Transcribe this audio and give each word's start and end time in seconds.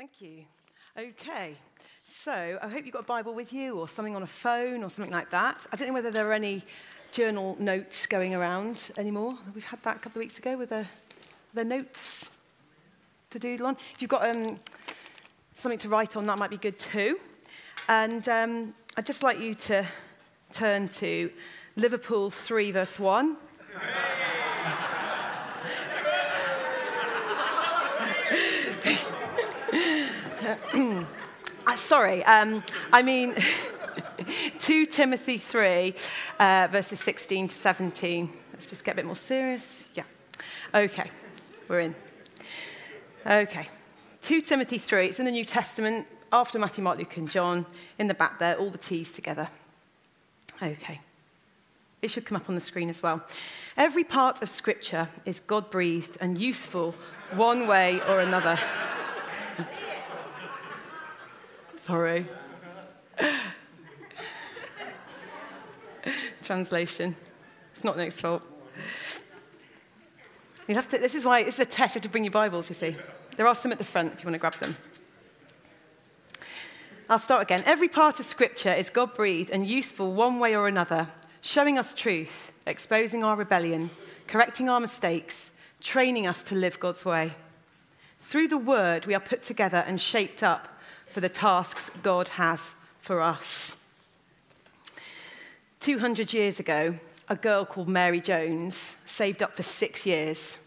Thank 0.00 0.22
you. 0.22 0.44
Okay, 0.98 1.56
so 2.06 2.58
I 2.62 2.68
hope 2.68 2.86
you've 2.86 2.94
got 2.94 3.02
a 3.02 3.06
Bible 3.06 3.34
with 3.34 3.52
you 3.52 3.78
or 3.78 3.86
something 3.86 4.16
on 4.16 4.22
a 4.22 4.26
phone 4.26 4.82
or 4.82 4.88
something 4.88 5.12
like 5.12 5.28
that. 5.28 5.66
I 5.70 5.76
don't 5.76 5.88
know 5.88 5.92
whether 5.92 6.10
there 6.10 6.26
are 6.26 6.32
any 6.32 6.64
journal 7.12 7.54
notes 7.60 8.06
going 8.06 8.34
around 8.34 8.92
anymore. 8.96 9.36
We've 9.54 9.62
had 9.62 9.82
that 9.82 9.96
a 9.96 9.98
couple 9.98 10.20
of 10.20 10.24
weeks 10.24 10.38
ago 10.38 10.56
with 10.56 10.70
the, 10.70 10.86
the 11.52 11.66
notes 11.66 12.30
to 13.28 13.38
doodle 13.38 13.66
on. 13.66 13.76
If 13.94 14.00
you've 14.00 14.10
got 14.10 14.26
um, 14.26 14.58
something 15.54 15.78
to 15.80 15.90
write 15.90 16.16
on, 16.16 16.24
that 16.28 16.38
might 16.38 16.48
be 16.48 16.56
good 16.56 16.78
too. 16.78 17.18
And 17.86 18.26
um, 18.26 18.74
I'd 18.96 19.04
just 19.04 19.22
like 19.22 19.38
you 19.38 19.54
to 19.54 19.86
turn 20.50 20.88
to 20.88 21.30
Liverpool 21.76 22.30
3, 22.30 22.70
verse 22.70 22.98
1. 22.98 23.36
sorry, 31.76 32.24
um, 32.24 32.62
I 32.92 33.02
mean 33.02 33.34
2 34.58 34.86
Timothy 34.86 35.38
3, 35.38 35.94
uh, 36.38 36.68
verses 36.70 37.00
16 37.00 37.48
to 37.48 37.54
17. 37.54 38.32
Let's 38.52 38.66
just 38.66 38.84
get 38.84 38.92
a 38.92 38.96
bit 38.96 39.06
more 39.06 39.16
serious. 39.16 39.86
Yeah. 39.94 40.04
Okay, 40.74 41.10
we're 41.68 41.80
in. 41.80 41.94
Okay. 43.26 43.68
2 44.22 44.40
Timothy 44.42 44.78
3, 44.78 45.06
it's 45.06 45.18
in 45.18 45.24
the 45.24 45.30
New 45.30 45.44
Testament, 45.44 46.06
after 46.32 46.58
Matthew, 46.58 46.84
Mark, 46.84 46.98
Luke, 46.98 47.16
and 47.16 47.28
John, 47.28 47.66
in 47.98 48.06
the 48.06 48.14
back 48.14 48.38
there, 48.38 48.56
all 48.56 48.70
the 48.70 48.78
T's 48.78 49.12
together. 49.12 49.48
Okay. 50.62 51.00
It 52.02 52.10
should 52.10 52.24
come 52.24 52.36
up 52.36 52.48
on 52.48 52.54
the 52.54 52.60
screen 52.60 52.88
as 52.88 53.02
well. 53.02 53.22
Every 53.76 54.04
part 54.04 54.42
of 54.42 54.48
Scripture 54.48 55.08
is 55.26 55.40
God 55.40 55.70
breathed 55.70 56.16
and 56.20 56.38
useful 56.38 56.94
one 57.32 57.66
way 57.66 58.00
or 58.08 58.20
another. 58.20 58.58
Sorry. 61.90 62.24
Translation. 66.44 67.16
It's 67.74 67.82
not 67.82 67.96
Nick's 67.96 68.20
fault. 68.20 68.42
You 70.68 70.76
have 70.76 70.86
to, 70.86 70.98
this 70.98 71.16
is 71.16 71.24
why, 71.24 71.42
this 71.42 71.54
is 71.54 71.60
a 71.62 71.64
test. 71.64 71.96
You 71.96 71.98
have 71.98 72.02
to 72.04 72.08
bring 72.08 72.22
your 72.22 72.30
Bibles, 72.30 72.68
you 72.68 72.76
see. 72.76 72.94
There 73.36 73.44
are 73.44 73.56
some 73.56 73.72
at 73.72 73.78
the 73.78 73.84
front 73.84 74.12
if 74.12 74.20
you 74.20 74.26
want 74.26 74.34
to 74.34 74.38
grab 74.38 74.54
them. 74.54 74.76
I'll 77.08 77.18
start 77.18 77.42
again. 77.42 77.64
Every 77.66 77.88
part 77.88 78.20
of 78.20 78.24
Scripture 78.24 78.72
is 78.72 78.88
God 78.88 79.12
breathed 79.14 79.50
and 79.50 79.66
useful 79.66 80.14
one 80.14 80.38
way 80.38 80.54
or 80.54 80.68
another, 80.68 81.08
showing 81.40 81.76
us 81.76 81.92
truth, 81.92 82.52
exposing 82.68 83.24
our 83.24 83.34
rebellion, 83.34 83.90
correcting 84.28 84.68
our 84.68 84.78
mistakes, 84.78 85.50
training 85.80 86.28
us 86.28 86.44
to 86.44 86.54
live 86.54 86.78
God's 86.78 87.04
way. 87.04 87.32
Through 88.20 88.46
the 88.46 88.58
Word, 88.58 89.06
we 89.06 89.14
are 89.16 89.20
put 89.20 89.42
together 89.42 89.82
and 89.88 90.00
shaped 90.00 90.44
up 90.44 90.68
for 91.10 91.20
the 91.20 91.28
tasks 91.28 91.90
God 92.02 92.28
has 92.28 92.74
for 93.00 93.20
us. 93.20 93.76
200 95.80 96.32
years 96.32 96.60
ago, 96.60 96.96
a 97.28 97.36
girl 97.36 97.64
called 97.64 97.88
Mary 97.88 98.20
Jones 98.20 98.96
saved 99.06 99.42
up 99.42 99.52
for 99.52 99.62
six 99.62 100.04
years 100.04 100.58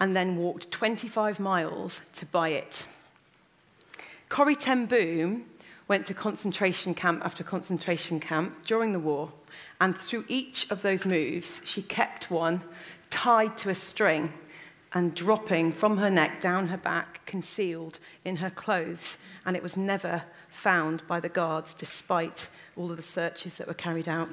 and 0.00 0.16
then 0.16 0.36
walked 0.36 0.70
25 0.70 1.38
miles 1.40 2.00
to 2.14 2.26
buy 2.26 2.50
it. 2.50 2.86
Corrie 4.28 4.56
Ten 4.56 4.86
Boom 4.86 5.44
went 5.88 6.06
to 6.06 6.14
concentration 6.14 6.94
camp 6.94 7.24
after 7.24 7.42
concentration 7.42 8.20
camp 8.20 8.64
during 8.64 8.92
the 8.92 9.00
war, 9.00 9.32
and 9.80 9.98
through 9.98 10.24
each 10.28 10.70
of 10.70 10.82
those 10.82 11.04
moves, 11.04 11.60
she 11.64 11.82
kept 11.82 12.30
one 12.30 12.62
tied 13.10 13.58
to 13.58 13.70
a 13.70 13.74
string 13.74 14.32
and 14.92 15.14
dropping 15.14 15.72
from 15.72 15.98
her 15.98 16.10
neck 16.10 16.40
down 16.40 16.68
her 16.68 16.76
back, 16.76 17.24
concealed 17.26 17.98
in 18.24 18.36
her 18.36 18.50
clothes, 18.50 19.18
and 19.46 19.56
it 19.56 19.62
was 19.62 19.76
never 19.76 20.22
found 20.48 21.06
by 21.06 21.20
the 21.20 21.28
guards 21.28 21.74
despite 21.74 22.48
all 22.76 22.90
of 22.90 22.96
the 22.96 23.02
searches 23.02 23.56
that 23.56 23.68
were 23.68 23.74
carried 23.74 24.08
out. 24.08 24.28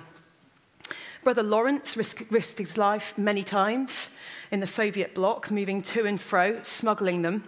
Brother 1.23 1.44
Lawrence 1.44 1.97
risked 1.97 2.57
his 2.57 2.78
life 2.78 3.18
many 3.18 3.44
times 3.44 4.09
in 4.51 4.59
the 4.59 4.68
Soviet 4.68 5.13
bloc, 5.13 5.51
moving 5.51 5.81
to 5.84 6.06
and 6.06 6.19
fro, 6.19 6.62
smuggling 6.63 7.22
them. 7.22 7.44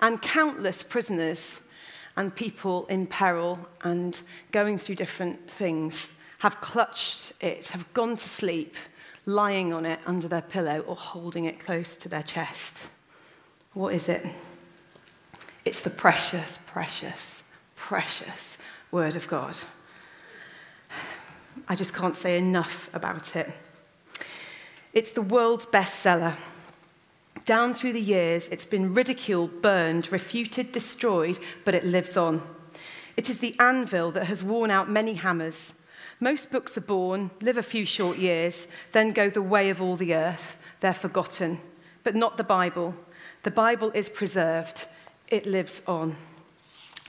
And 0.00 0.20
countless 0.20 0.82
prisoners 0.82 1.62
and 2.16 2.34
people 2.34 2.86
in 2.86 3.06
peril 3.06 3.58
and 3.82 4.20
going 4.52 4.78
through 4.78 4.96
different 4.96 5.48
things 5.50 6.10
have 6.40 6.60
clutched 6.60 7.32
it, 7.40 7.68
have 7.68 7.90
gone 7.94 8.16
to 8.16 8.28
sleep, 8.28 8.76
lying 9.26 9.72
on 9.72 9.86
it 9.86 10.00
under 10.06 10.28
their 10.28 10.42
pillow 10.42 10.80
or 10.80 10.96
holding 10.96 11.44
it 11.44 11.58
close 11.58 11.96
to 11.96 12.08
their 12.08 12.22
chest. 12.22 12.86
What 13.72 13.94
is 13.94 14.08
it? 14.08 14.24
It's 15.64 15.80
the 15.80 15.90
precious, 15.90 16.58
precious, 16.66 17.42
precious 17.74 18.58
Word 18.90 19.16
of 19.16 19.26
God. 19.28 19.56
I 21.68 21.74
just 21.74 21.94
can't 21.94 22.16
say 22.16 22.36
enough 22.36 22.90
about 22.92 23.34
it. 23.34 23.50
It's 24.92 25.10
the 25.10 25.22
world's 25.22 25.66
bestseller. 25.66 26.36
Down 27.46 27.74
through 27.74 27.92
the 27.92 28.00
years, 28.00 28.48
it's 28.48 28.64
been 28.64 28.94
ridiculed, 28.94 29.60
burned, 29.60 30.10
refuted, 30.12 30.72
destroyed, 30.72 31.38
but 31.64 31.74
it 31.74 31.84
lives 31.84 32.16
on. 32.16 32.42
It 33.16 33.28
is 33.28 33.38
the 33.38 33.56
anvil 33.58 34.10
that 34.12 34.26
has 34.26 34.42
worn 34.42 34.70
out 34.70 34.90
many 34.90 35.14
hammers. 35.14 35.74
Most 36.20 36.52
books 36.52 36.78
are 36.78 36.82
born, 36.82 37.30
live 37.40 37.58
a 37.58 37.62
few 37.62 37.84
short 37.84 38.18
years, 38.18 38.66
then 38.92 39.12
go 39.12 39.28
the 39.28 39.42
way 39.42 39.70
of 39.70 39.82
all 39.82 39.96
the 39.96 40.14
earth. 40.14 40.56
They're 40.80 40.94
forgotten. 40.94 41.60
But 42.02 42.14
not 42.14 42.36
the 42.36 42.44
Bible. 42.44 42.94
The 43.42 43.50
Bible 43.50 43.90
is 43.94 44.08
preserved, 44.08 44.86
it 45.28 45.46
lives 45.46 45.82
on. 45.86 46.16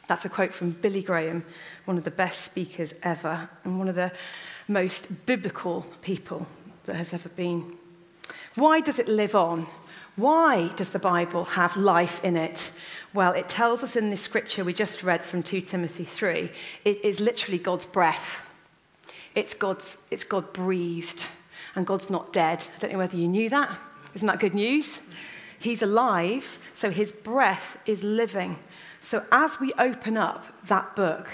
That's 0.08 0.26
a 0.26 0.30
quote 0.30 0.54
from 0.54 0.72
Billy 0.72 1.02
Graham, 1.02 1.46
one 1.86 1.98
of 1.98 2.04
the 2.04 2.12
best 2.12 2.42
speakers 2.42 2.94
ever, 3.04 3.50
and 3.64 3.80
one 3.80 3.88
of 3.88 3.96
the 3.96 4.12
most 4.68 5.26
biblical 5.26 5.86
people 6.02 6.48
that 6.86 6.96
has 6.96 7.14
ever 7.14 7.30
been. 7.30 7.78
Why 8.56 8.82
does 8.82 9.00
it 9.00 9.08
live 9.08 9.36
on? 9.36 9.68
Why 10.16 10.70
does 10.76 10.92
the 10.92 11.00
Bible 11.00 11.44
have 11.46 11.76
life 11.76 12.24
in 12.24 12.38
it? 12.38 12.72
Well, 13.14 13.34
it 13.34 13.50
tells 13.50 13.84
us 13.84 13.96
in 13.96 14.10
this 14.10 14.22
scripture 14.22 14.64
we 14.64 14.74
just 14.74 15.04
read 15.04 15.24
from 15.26 15.44
2 15.44 15.62
Timothy 15.62 16.06
3, 16.06 16.52
it 16.86 17.04
is 17.04 17.20
literally 17.20 17.60
God's 17.60 17.86
breath. 17.86 18.45
It's 19.36 19.54
God's, 19.54 19.98
it's 20.10 20.24
God 20.24 20.54
breathed, 20.54 21.28
and 21.76 21.86
God's 21.86 22.10
not 22.10 22.34
dead. 22.34 22.66
I 22.76 22.80
don't 22.80 22.94
know 22.94 22.98
whether 22.98 23.18
you 23.18 23.28
knew 23.28 23.50
that. 23.50 23.78
Isn't 24.14 24.28
that 24.28 24.40
good 24.40 24.54
news? 24.54 25.02
He's 25.60 25.82
alive, 25.82 26.58
so 26.74 26.90
his 26.90 27.12
breath 27.12 27.78
is 27.86 28.04
living. 28.04 28.58
So 29.00 29.26
as 29.32 29.60
we 29.60 29.74
open 29.78 30.18
up 30.18 30.46
that 30.68 30.96
book, 30.96 31.30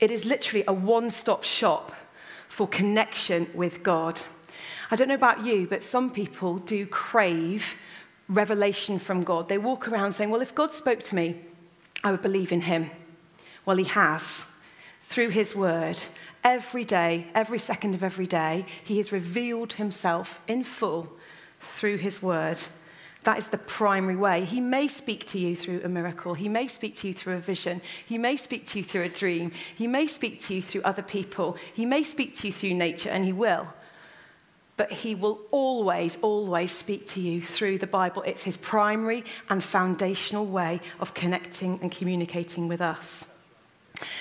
it 0.00 0.10
is 0.10 0.24
literally 0.24 0.64
a 0.68 0.72
one 0.72 1.10
stop 1.10 1.44
shop 1.44 1.92
for 2.48 2.68
connection 2.68 3.48
with 3.54 3.82
God. 3.82 4.20
I 4.90 4.96
don't 4.96 5.08
know 5.08 5.14
about 5.14 5.44
you, 5.44 5.66
but 5.66 5.82
some 5.82 6.10
people 6.10 6.58
do 6.58 6.86
crave 6.86 7.76
revelation 8.28 8.98
from 8.98 9.24
God. 9.24 9.48
They 9.48 9.58
walk 9.58 9.88
around 9.88 10.12
saying, 10.12 10.30
Well, 10.30 10.40
if 10.40 10.54
God 10.54 10.72
spoke 10.72 11.02
to 11.04 11.14
me, 11.14 11.40
I 12.04 12.10
would 12.10 12.22
believe 12.22 12.52
in 12.52 12.62
him. 12.62 12.90
Well, 13.64 13.76
he 13.76 13.84
has 13.84 14.46
through 15.02 15.30
his 15.30 15.54
word. 15.54 15.98
Every 16.46 16.84
day, 16.84 17.26
every 17.34 17.58
second 17.58 17.96
of 17.96 18.04
every 18.04 18.28
day, 18.28 18.66
he 18.84 18.98
has 18.98 19.10
revealed 19.10 19.72
himself 19.72 20.38
in 20.46 20.62
full 20.62 21.12
through 21.60 21.96
his 21.96 22.22
word. 22.22 22.58
That 23.24 23.38
is 23.38 23.48
the 23.48 23.58
primary 23.58 24.14
way. 24.14 24.44
He 24.44 24.60
may 24.60 24.86
speak 24.86 25.26
to 25.30 25.40
you 25.40 25.56
through 25.56 25.80
a 25.82 25.88
miracle. 25.88 26.34
He 26.34 26.48
may 26.48 26.68
speak 26.68 26.94
to 26.98 27.08
you 27.08 27.14
through 27.14 27.34
a 27.34 27.40
vision. 27.40 27.82
He 28.06 28.16
may 28.16 28.36
speak 28.36 28.64
to 28.66 28.78
you 28.78 28.84
through 28.84 29.02
a 29.02 29.08
dream. 29.08 29.50
He 29.76 29.88
may 29.88 30.06
speak 30.06 30.38
to 30.42 30.54
you 30.54 30.62
through 30.62 30.82
other 30.82 31.02
people. 31.02 31.56
He 31.74 31.84
may 31.84 32.04
speak 32.04 32.36
to 32.36 32.46
you 32.46 32.52
through 32.52 32.74
nature, 32.74 33.10
and 33.10 33.24
he 33.24 33.32
will. 33.32 33.66
But 34.76 34.92
he 34.92 35.16
will 35.16 35.40
always, 35.50 36.16
always 36.22 36.70
speak 36.70 37.08
to 37.08 37.20
you 37.20 37.42
through 37.42 37.78
the 37.78 37.88
Bible. 37.88 38.22
It's 38.22 38.44
his 38.44 38.56
primary 38.56 39.24
and 39.50 39.64
foundational 39.64 40.46
way 40.46 40.80
of 41.00 41.12
connecting 41.12 41.80
and 41.82 41.90
communicating 41.90 42.68
with 42.68 42.80
us. 42.80 43.35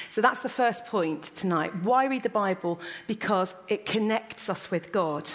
So 0.10 0.22
that's 0.22 0.42
the 0.42 0.50
first 0.50 0.86
point 0.86 1.24
tonight. 1.24 1.76
Why 1.84 2.06
read 2.06 2.24
the 2.24 2.30
Bible? 2.30 2.80
Because 3.08 3.56
it 3.68 3.86
connects 3.86 4.50
us 4.50 4.72
with 4.72 4.92
God. 4.92 5.30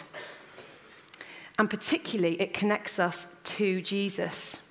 And 1.59 1.69
particularly, 1.69 2.41
it 2.41 2.55
connects 2.55 2.99
us 2.99 3.27
to 3.45 3.83
Jesus 3.83 4.63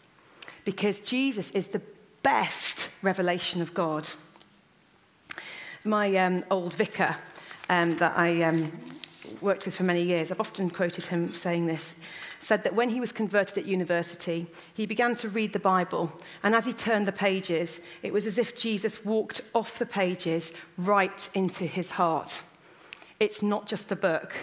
because 0.65 0.99
Jesus 0.99 1.51
is 1.51 1.67
the 1.67 1.81
best 2.23 2.89
revelation 3.01 3.61
of 3.61 3.73
God. 3.73 4.09
My 5.83 6.15
um, 6.17 6.43
old 6.49 6.73
vicar 6.73 7.15
um, 7.69 7.97
that 7.97 8.17
I 8.17 8.41
um, 8.43 8.71
worked 9.41 9.65
with 9.65 9.75
for 9.75 9.83
many 9.83 10.01
years, 10.01 10.31
I've 10.31 10.39
often 10.39 10.69
quoted 10.69 11.05
him 11.05 11.33
saying 11.33 11.67
this, 11.67 11.95
said 12.39 12.63
that 12.63 12.75
when 12.75 12.89
he 12.89 12.99
was 12.99 13.11
converted 13.11 13.57
at 13.57 13.65
university, 13.65 14.47
he 14.73 14.85
began 14.85 15.15
to 15.15 15.29
read 15.29 15.53
the 15.53 15.59
Bible, 15.59 16.11
and 16.41 16.55
as 16.55 16.65
he 16.65 16.73
turned 16.73 17.07
the 17.07 17.11
pages, 17.11 17.81
it 18.01 18.13
was 18.13 18.25
as 18.25 18.37
if 18.37 18.55
Jesus 18.55 19.05
walked 19.05 19.41
off 19.53 19.79
the 19.79 19.85
pages 19.85 20.53
right 20.77 21.29
into 21.33 21.65
his 21.65 21.91
heart. 21.91 22.41
It's 23.19 23.41
not 23.41 23.67
just 23.67 23.91
a 23.91 23.95
book, 23.95 24.33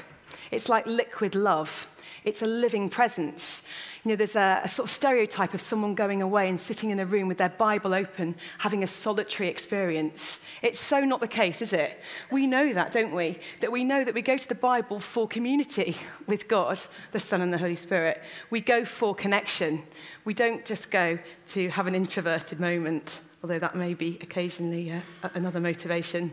it's 0.51 0.69
like 0.69 0.87
liquid 0.87 1.35
love. 1.35 1.89
It's 2.27 2.43
a 2.43 2.47
living 2.47 2.91
presence. 2.91 3.63
You 4.03 4.11
know, 4.11 4.17
there's 4.17 4.35
a, 4.35 4.61
a 4.65 4.69
sort 4.69 4.89
of 4.89 4.91
stereotype 4.93 5.55
of 5.55 5.61
someone 5.61 5.95
going 5.95 6.23
away 6.23 6.49
and 6.49 6.61
sitting 6.61 6.91
in 6.91 6.99
a 6.99 7.07
room 7.07 7.29
with 7.29 7.39
their 7.39 7.51
Bible 7.51 7.95
open, 7.95 8.35
having 8.59 8.83
a 8.83 8.87
solitary 8.89 9.49
experience. 9.49 10.41
It's 10.61 10.81
so 10.81 11.01
not 11.05 11.21
the 11.21 11.29
case, 11.29 11.63
is 11.63 11.73
it? 11.73 12.01
We 12.33 12.49
know 12.49 12.73
that, 12.73 12.91
don't 12.91 13.15
we? 13.15 13.39
That 13.61 13.71
we 13.71 13.85
know 13.85 14.03
that 14.03 14.13
we 14.13 14.23
go 14.23 14.37
to 14.37 14.49
the 14.49 14.57
Bible 14.57 14.99
for 14.99 15.29
community 15.29 15.97
with 16.27 16.49
God, 16.49 16.81
the 17.13 17.21
Son, 17.21 17.41
and 17.41 17.53
the 17.53 17.59
Holy 17.59 17.77
Spirit. 17.77 18.25
We 18.51 18.61
go 18.61 18.85
for 18.85 19.15
connection. 19.15 19.85
We 20.25 20.35
don't 20.35 20.65
just 20.65 20.91
go 20.91 21.21
to 21.49 21.69
have 21.71 21.87
an 21.87 21.95
introverted 21.95 22.59
moment, 22.59 23.21
although 23.41 23.61
that 23.61 23.77
may 23.77 23.95
be 23.95 24.19
occasionally 24.21 24.91
uh, 24.91 25.29
another 25.35 25.61
motivation. 25.61 26.33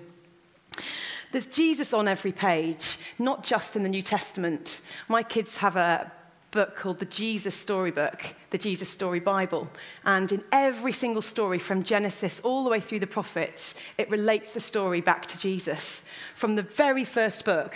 There's 1.33 1.47
Jesus 1.47 1.93
on 1.93 2.07
every 2.07 2.31
page, 2.31 2.99
not 3.17 3.43
just 3.43 3.75
in 3.75 3.81
the 3.81 3.89
New 3.89 4.03
Testament. 4.03 4.81
My 5.07 5.23
kids 5.23 5.57
have 5.57 5.75
a 5.75 6.11
book 6.51 6.75
called 6.75 6.99
the 6.99 7.05
Jesus 7.05 7.55
Storybook, 7.55 8.35
the 8.51 8.59
Jesus 8.59 8.87
Story 8.87 9.19
Bible. 9.19 9.67
And 10.05 10.31
in 10.31 10.43
every 10.51 10.91
single 10.91 11.23
story 11.23 11.57
from 11.57 11.81
Genesis 11.81 12.39
all 12.41 12.63
the 12.63 12.69
way 12.69 12.79
through 12.79 12.99
the 12.99 13.07
prophets, 13.07 13.73
it 13.97 14.11
relates 14.11 14.53
the 14.53 14.59
story 14.59 15.01
back 15.01 15.25
to 15.25 15.39
Jesus. 15.39 16.03
From 16.35 16.53
the 16.53 16.61
very 16.61 17.03
first 17.03 17.45
book 17.45 17.75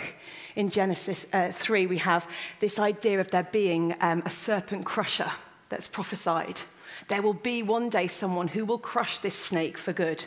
in 0.54 0.70
Genesis 0.70 1.26
uh, 1.32 1.50
3, 1.50 1.86
we 1.86 1.98
have 1.98 2.30
this 2.60 2.78
idea 2.78 3.18
of 3.18 3.28
there 3.30 3.48
being 3.50 3.92
um, 4.00 4.22
a 4.24 4.30
serpent 4.30 4.84
crusher 4.84 5.32
that's 5.68 5.88
prophesied. 5.88 6.60
There 7.08 7.22
will 7.22 7.34
be 7.34 7.64
one 7.64 7.88
day 7.88 8.06
someone 8.06 8.46
who 8.46 8.64
will 8.64 8.78
crush 8.78 9.18
this 9.18 9.34
snake 9.34 9.76
for 9.76 9.92
good. 9.92 10.26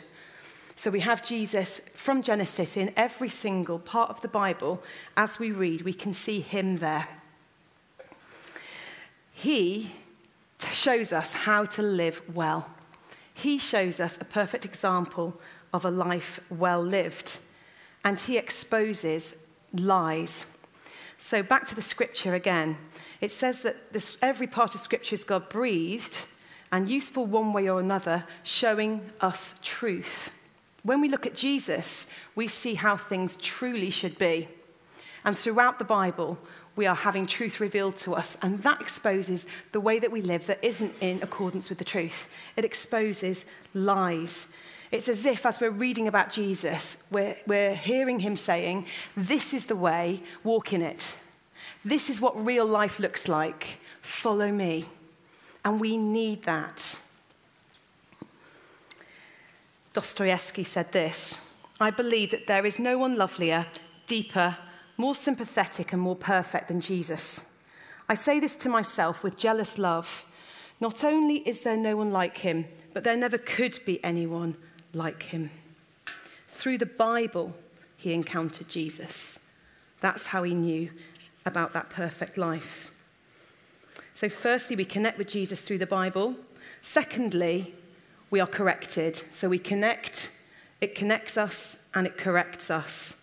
So 0.82 0.90
we 0.90 0.98
have 0.98 1.24
Jesus 1.24 1.80
from 1.94 2.24
Genesis 2.24 2.76
in 2.76 2.92
every 2.96 3.28
single 3.28 3.78
part 3.78 4.10
of 4.10 4.20
the 4.20 4.26
Bible. 4.26 4.82
As 5.16 5.38
we 5.38 5.52
read, 5.52 5.82
we 5.82 5.94
can 5.94 6.12
see 6.12 6.40
him 6.40 6.78
there. 6.78 7.06
He 9.32 9.92
shows 10.72 11.12
us 11.12 11.34
how 11.34 11.66
to 11.66 11.82
live 11.82 12.20
well. 12.34 12.68
He 13.32 13.58
shows 13.58 14.00
us 14.00 14.20
a 14.20 14.24
perfect 14.24 14.64
example 14.64 15.40
of 15.72 15.84
a 15.84 15.90
life 15.92 16.40
well 16.50 16.82
lived. 16.82 17.38
And 18.02 18.18
he 18.18 18.36
exposes 18.36 19.36
lies. 19.72 20.46
So, 21.16 21.44
back 21.44 21.64
to 21.68 21.76
the 21.76 21.80
scripture 21.80 22.34
again. 22.34 22.76
It 23.20 23.30
says 23.30 23.62
that 23.62 23.92
this, 23.92 24.18
every 24.20 24.48
part 24.48 24.74
of 24.74 24.80
scripture 24.80 25.14
is 25.14 25.22
God 25.22 25.48
breathed 25.48 26.26
and 26.72 26.88
useful 26.88 27.24
one 27.24 27.52
way 27.52 27.68
or 27.68 27.78
another, 27.78 28.24
showing 28.42 29.12
us 29.20 29.54
truth. 29.62 30.32
When 30.82 31.00
we 31.00 31.08
look 31.08 31.26
at 31.26 31.34
Jesus, 31.34 32.06
we 32.34 32.48
see 32.48 32.74
how 32.74 32.96
things 32.96 33.36
truly 33.36 33.90
should 33.90 34.18
be. 34.18 34.48
And 35.24 35.38
throughout 35.38 35.78
the 35.78 35.84
Bible, 35.84 36.38
we 36.74 36.86
are 36.86 36.94
having 36.94 37.26
truth 37.26 37.60
revealed 37.60 37.96
to 37.96 38.14
us. 38.14 38.36
And 38.42 38.62
that 38.62 38.80
exposes 38.80 39.46
the 39.72 39.80
way 39.80 39.98
that 39.98 40.10
we 40.10 40.22
live 40.22 40.46
that 40.46 40.58
isn't 40.62 40.94
in 41.00 41.22
accordance 41.22 41.68
with 41.68 41.78
the 41.78 41.84
truth. 41.84 42.28
It 42.56 42.64
exposes 42.64 43.44
lies. 43.74 44.48
It's 44.90 45.08
as 45.08 45.24
if, 45.24 45.46
as 45.46 45.60
we're 45.60 45.70
reading 45.70 46.08
about 46.08 46.32
Jesus, 46.32 46.98
we're, 47.10 47.36
we're 47.46 47.74
hearing 47.74 48.20
him 48.20 48.36
saying, 48.36 48.86
This 49.16 49.54
is 49.54 49.66
the 49.66 49.76
way, 49.76 50.22
walk 50.44 50.72
in 50.72 50.82
it. 50.82 51.14
This 51.84 52.10
is 52.10 52.20
what 52.20 52.44
real 52.44 52.66
life 52.66 52.98
looks 52.98 53.28
like. 53.28 53.78
Follow 54.00 54.50
me. 54.50 54.86
And 55.64 55.80
we 55.80 55.96
need 55.96 56.42
that. 56.42 56.98
Dostoevsky 59.92 60.64
said 60.64 60.92
this 60.92 61.38
I 61.80 61.90
believe 61.90 62.30
that 62.30 62.46
there 62.46 62.64
is 62.64 62.78
no 62.78 62.98
one 62.98 63.16
lovelier, 63.16 63.66
deeper, 64.06 64.56
more 64.96 65.14
sympathetic 65.14 65.92
and 65.92 66.00
more 66.00 66.16
perfect 66.16 66.68
than 66.68 66.80
Jesus. 66.80 67.46
I 68.08 68.14
say 68.14 68.40
this 68.40 68.56
to 68.58 68.68
myself 68.68 69.22
with 69.22 69.36
jealous 69.36 69.78
love. 69.78 70.24
Not 70.80 71.04
only 71.04 71.36
is 71.48 71.60
there 71.60 71.76
no 71.76 71.96
one 71.96 72.12
like 72.12 72.38
him, 72.38 72.66
but 72.92 73.04
there 73.04 73.16
never 73.16 73.38
could 73.38 73.78
be 73.86 74.02
anyone 74.04 74.56
like 74.92 75.24
him. 75.24 75.50
Through 76.48 76.78
the 76.78 76.86
Bible, 76.86 77.54
he 77.96 78.12
encountered 78.12 78.68
Jesus. 78.68 79.38
That's 80.00 80.26
how 80.26 80.42
he 80.42 80.54
knew 80.54 80.90
about 81.46 81.72
that 81.72 81.90
perfect 81.90 82.36
life. 82.36 82.90
So, 84.14 84.28
firstly, 84.28 84.76
we 84.76 84.84
connect 84.84 85.18
with 85.18 85.28
Jesus 85.28 85.62
through 85.62 85.78
the 85.78 85.86
Bible. 85.86 86.36
Secondly, 86.80 87.74
we 88.32 88.40
are 88.40 88.46
corrected. 88.46 89.22
So 89.32 89.48
we 89.48 89.58
connect, 89.58 90.30
it 90.80 90.96
connects 90.96 91.36
us, 91.36 91.76
and 91.94 92.06
it 92.06 92.16
corrects 92.16 92.70
us. 92.70 93.18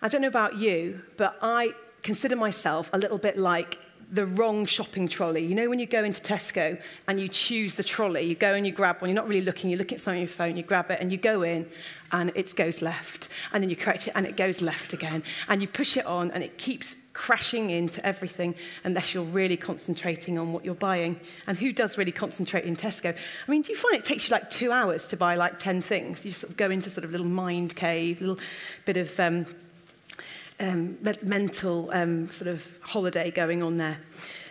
I 0.00 0.08
don't 0.08 0.22
know 0.22 0.28
about 0.28 0.56
you, 0.56 1.02
but 1.18 1.38
I 1.42 1.74
consider 2.02 2.34
myself 2.34 2.88
a 2.94 2.98
little 2.98 3.18
bit 3.18 3.38
like 3.38 3.78
the 4.10 4.24
wrong 4.24 4.64
shopping 4.64 5.06
trolley. 5.06 5.44
You 5.44 5.54
know 5.54 5.68
when 5.68 5.78
you 5.78 5.84
go 5.84 6.02
into 6.02 6.22
Tesco 6.22 6.80
and 7.06 7.20
you 7.20 7.28
choose 7.28 7.74
the 7.74 7.82
trolley, 7.82 8.22
you 8.22 8.34
go 8.34 8.54
and 8.54 8.66
you 8.66 8.72
grab 8.72 9.02
one, 9.02 9.10
you're 9.10 9.14
not 9.16 9.28
really 9.28 9.44
looking, 9.44 9.68
you 9.68 9.76
look 9.76 9.92
at 9.92 10.00
something 10.00 10.20
on 10.20 10.26
your 10.26 10.28
phone, 10.28 10.56
you 10.56 10.62
grab 10.62 10.90
it 10.90 10.98
and 10.98 11.12
you 11.12 11.18
go 11.18 11.42
in 11.42 11.68
and 12.10 12.32
it 12.34 12.56
goes 12.56 12.80
left. 12.80 13.28
And 13.52 13.62
then 13.62 13.68
you 13.68 13.76
correct 13.76 14.08
it 14.08 14.14
and 14.16 14.24
it 14.24 14.38
goes 14.38 14.62
left 14.62 14.94
again. 14.94 15.24
And 15.48 15.60
you 15.60 15.68
push 15.68 15.98
it 15.98 16.06
on 16.06 16.30
and 16.30 16.42
it 16.42 16.56
keeps 16.56 16.96
crashing 17.18 17.70
into 17.70 18.04
everything 18.06 18.54
unless 18.84 19.12
you're 19.12 19.24
really 19.24 19.56
concentrating 19.56 20.38
on 20.38 20.52
what 20.52 20.64
you're 20.64 20.72
buying. 20.72 21.18
And 21.48 21.58
who 21.58 21.72
does 21.72 21.98
really 21.98 22.12
concentrate 22.12 22.64
in 22.64 22.76
Tesco? 22.76 23.12
I 23.12 23.50
mean, 23.50 23.62
do 23.62 23.72
you 23.72 23.76
find 23.76 23.96
it 23.96 24.04
takes 24.04 24.28
you 24.28 24.32
like 24.32 24.50
two 24.50 24.70
hours 24.70 25.08
to 25.08 25.16
buy 25.16 25.34
like 25.34 25.58
10 25.58 25.82
things? 25.82 26.24
You 26.24 26.30
sort 26.30 26.52
of 26.52 26.56
go 26.56 26.70
into 26.70 26.88
sort 26.90 27.04
of 27.04 27.10
little 27.10 27.26
mind 27.26 27.74
cave, 27.74 28.20
little 28.20 28.38
bit 28.84 28.96
of 28.96 29.18
um, 29.18 29.46
um, 30.60 30.96
mental 31.22 31.90
um, 31.92 32.30
sort 32.30 32.48
of 32.48 32.78
holiday 32.82 33.32
going 33.32 33.64
on 33.64 33.74
there. 33.74 33.98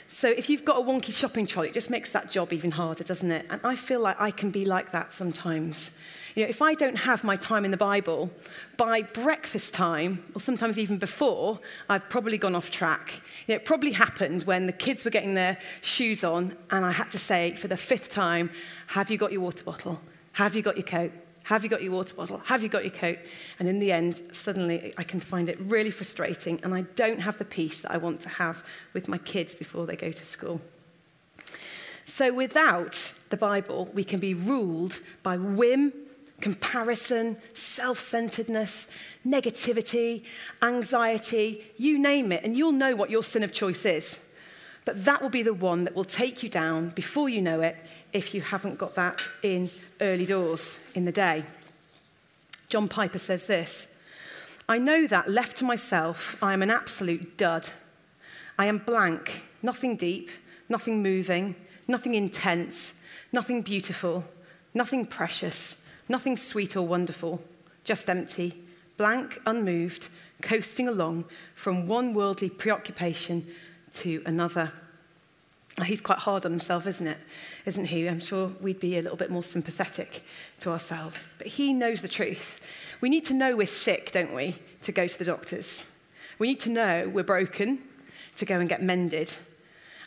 So 0.09 0.29
if 0.29 0.49
you've 0.49 0.65
got 0.65 0.77
a 0.77 0.81
wonky 0.81 1.13
shopping 1.13 1.47
trolley, 1.47 1.69
it 1.69 1.73
just 1.73 1.89
makes 1.89 2.11
that 2.11 2.29
job 2.29 2.51
even 2.51 2.71
harder, 2.71 3.05
doesn't 3.05 3.31
it? 3.31 3.45
And 3.49 3.61
I 3.63 3.77
feel 3.77 4.01
like 4.01 4.19
I 4.19 4.31
can 4.31 4.51
be 4.51 4.65
like 4.65 4.91
that 4.91 5.13
sometimes. 5.13 5.91
You 6.37 6.43
know, 6.43 6.49
if 6.49 6.61
I 6.61 6.75
don't 6.75 6.97
have 6.97 7.23
my 7.23 7.35
time 7.35 7.65
in 7.65 7.71
the 7.71 7.77
Bible, 7.77 8.29
by 8.77 9.01
breakfast 9.01 9.73
time, 9.73 10.23
or 10.35 10.39
sometimes 10.39 10.77
even 10.77 10.99
before, 10.99 11.59
I've 11.89 12.07
probably 12.09 12.37
gone 12.37 12.53
off 12.53 12.69
track. 12.69 13.21
You 13.47 13.53
know, 13.53 13.55
it 13.55 13.65
probably 13.65 13.93
happened 13.93 14.43
when 14.43 14.67
the 14.67 14.71
kids 14.71 15.03
were 15.03 15.09
getting 15.09 15.33
their 15.33 15.57
shoes 15.81 16.23
on, 16.23 16.55
and 16.69 16.85
I 16.85 16.91
had 16.91 17.09
to 17.09 17.17
say 17.17 17.55
for 17.55 17.67
the 17.67 17.75
fifth 17.75 18.11
time, 18.11 18.51
Have 18.85 19.09
you 19.09 19.17
got 19.17 19.31
your 19.31 19.41
water 19.41 19.63
bottle? 19.63 19.99
Have 20.33 20.55
you 20.55 20.61
got 20.61 20.77
your 20.77 20.85
coat? 20.85 21.11
Have 21.45 21.63
you 21.63 21.71
got 21.71 21.81
your 21.81 21.93
water 21.93 22.13
bottle? 22.13 22.37
Have 22.45 22.61
you 22.61 22.69
got 22.69 22.83
your 22.83 22.93
coat? 22.93 23.17
And 23.57 23.67
in 23.67 23.79
the 23.79 23.91
end, 23.91 24.21
suddenly 24.31 24.93
I 24.95 25.01
can 25.01 25.19
find 25.19 25.49
it 25.49 25.59
really 25.59 25.89
frustrating 25.89 26.59
and 26.61 26.75
I 26.75 26.81
don't 26.81 27.21
have 27.21 27.39
the 27.39 27.45
peace 27.45 27.81
that 27.81 27.91
I 27.91 27.97
want 27.97 28.21
to 28.21 28.29
have 28.29 28.63
with 28.93 29.07
my 29.07 29.17
kids 29.17 29.55
before 29.55 29.87
they 29.87 29.95
go 29.95 30.11
to 30.11 30.25
school. 30.25 30.61
So 32.05 32.31
without 32.31 33.13
the 33.29 33.37
Bible, 33.37 33.89
we 33.93 34.03
can 34.03 34.19
be 34.19 34.33
ruled 34.33 34.99
by 35.23 35.37
whim, 35.37 35.93
comparison, 36.41 37.37
self 37.53 37.99
centeredness, 37.99 38.87
negativity, 39.25 40.23
anxiety, 40.61 41.65
you 41.77 41.97
name 41.97 42.31
it, 42.31 42.43
and 42.43 42.57
you'll 42.57 42.71
know 42.71 42.95
what 42.95 43.09
your 43.09 43.23
sin 43.23 43.43
of 43.43 43.51
choice 43.51 43.85
is. 43.85 44.19
But 44.85 45.03
that 45.05 45.21
will 45.21 45.29
be 45.29 45.43
the 45.43 45.53
one 45.53 45.83
that 45.83 45.95
will 45.95 46.05
take 46.05 46.43
you 46.43 46.49
down 46.49 46.89
before 46.89 47.27
you 47.27 47.41
know 47.41 47.61
it 47.61 47.75
if 48.13 48.33
you 48.33 48.41
haven't 48.41 48.77
got 48.77 48.95
that 48.95 49.21
in 49.43 49.69
early 49.99 50.25
doors 50.25 50.79
in 50.95 51.05
the 51.05 51.11
day. 51.11 51.43
John 52.69 52.87
Piper 52.87 53.19
says 53.19 53.47
this 53.47 53.93
I 54.69 54.77
know 54.77 55.07
that 55.07 55.29
left 55.29 55.57
to 55.57 55.65
myself, 55.65 56.35
I 56.41 56.53
am 56.53 56.61
an 56.61 56.69
absolute 56.69 57.37
dud. 57.37 57.69
I 58.59 58.65
am 58.65 58.79
blank, 58.79 59.43
nothing 59.61 59.95
deep, 59.95 60.29
nothing 60.67 61.03
moving, 61.03 61.55
nothing 61.87 62.15
intense, 62.15 62.93
nothing 63.31 63.61
beautiful, 63.61 64.25
nothing 64.73 65.05
precious, 65.05 65.75
nothing 66.09 66.37
sweet 66.37 66.75
or 66.75 66.85
wonderful, 66.85 67.41
just 67.83 68.09
empty, 68.09 68.63
blank, 68.97 69.39
unmoved, 69.45 70.09
coasting 70.41 70.87
along 70.87 71.25
from 71.55 71.87
one 71.87 72.13
worldly 72.13 72.49
preoccupation 72.49 73.47
to 73.93 74.21
another. 74.25 74.71
He's 75.85 76.01
quite 76.01 76.19
hard 76.19 76.45
on 76.45 76.51
himself, 76.51 76.87
isn't 76.87 77.05
it? 77.05 77.19
Isn't 77.65 77.85
he? 77.85 78.07
I'm 78.07 78.19
sure 78.19 78.51
we'd 78.59 78.79
be 78.79 78.97
a 78.97 79.01
little 79.01 79.17
bit 79.17 79.29
more 79.29 79.43
sympathetic 79.43 80.23
to 80.61 80.71
ourselves. 80.71 81.27
But 81.37 81.47
he 81.47 81.71
knows 81.71 82.01
the 82.01 82.07
truth. 82.07 82.59
We 82.99 83.09
need 83.09 83.25
to 83.25 83.35
know 83.35 83.55
we're 83.55 83.67
sick, 83.67 84.11
don't 84.11 84.33
we, 84.33 84.55
to 84.81 84.91
go 84.91 85.07
to 85.07 85.19
the 85.19 85.25
doctors. 85.25 85.85
We 86.39 86.47
need 86.47 86.59
to 86.61 86.71
know 86.71 87.09
we're 87.13 87.23
broken 87.23 87.83
to 88.37 88.45
go 88.45 88.59
and 88.59 88.67
get 88.67 88.81
mended. 88.81 89.33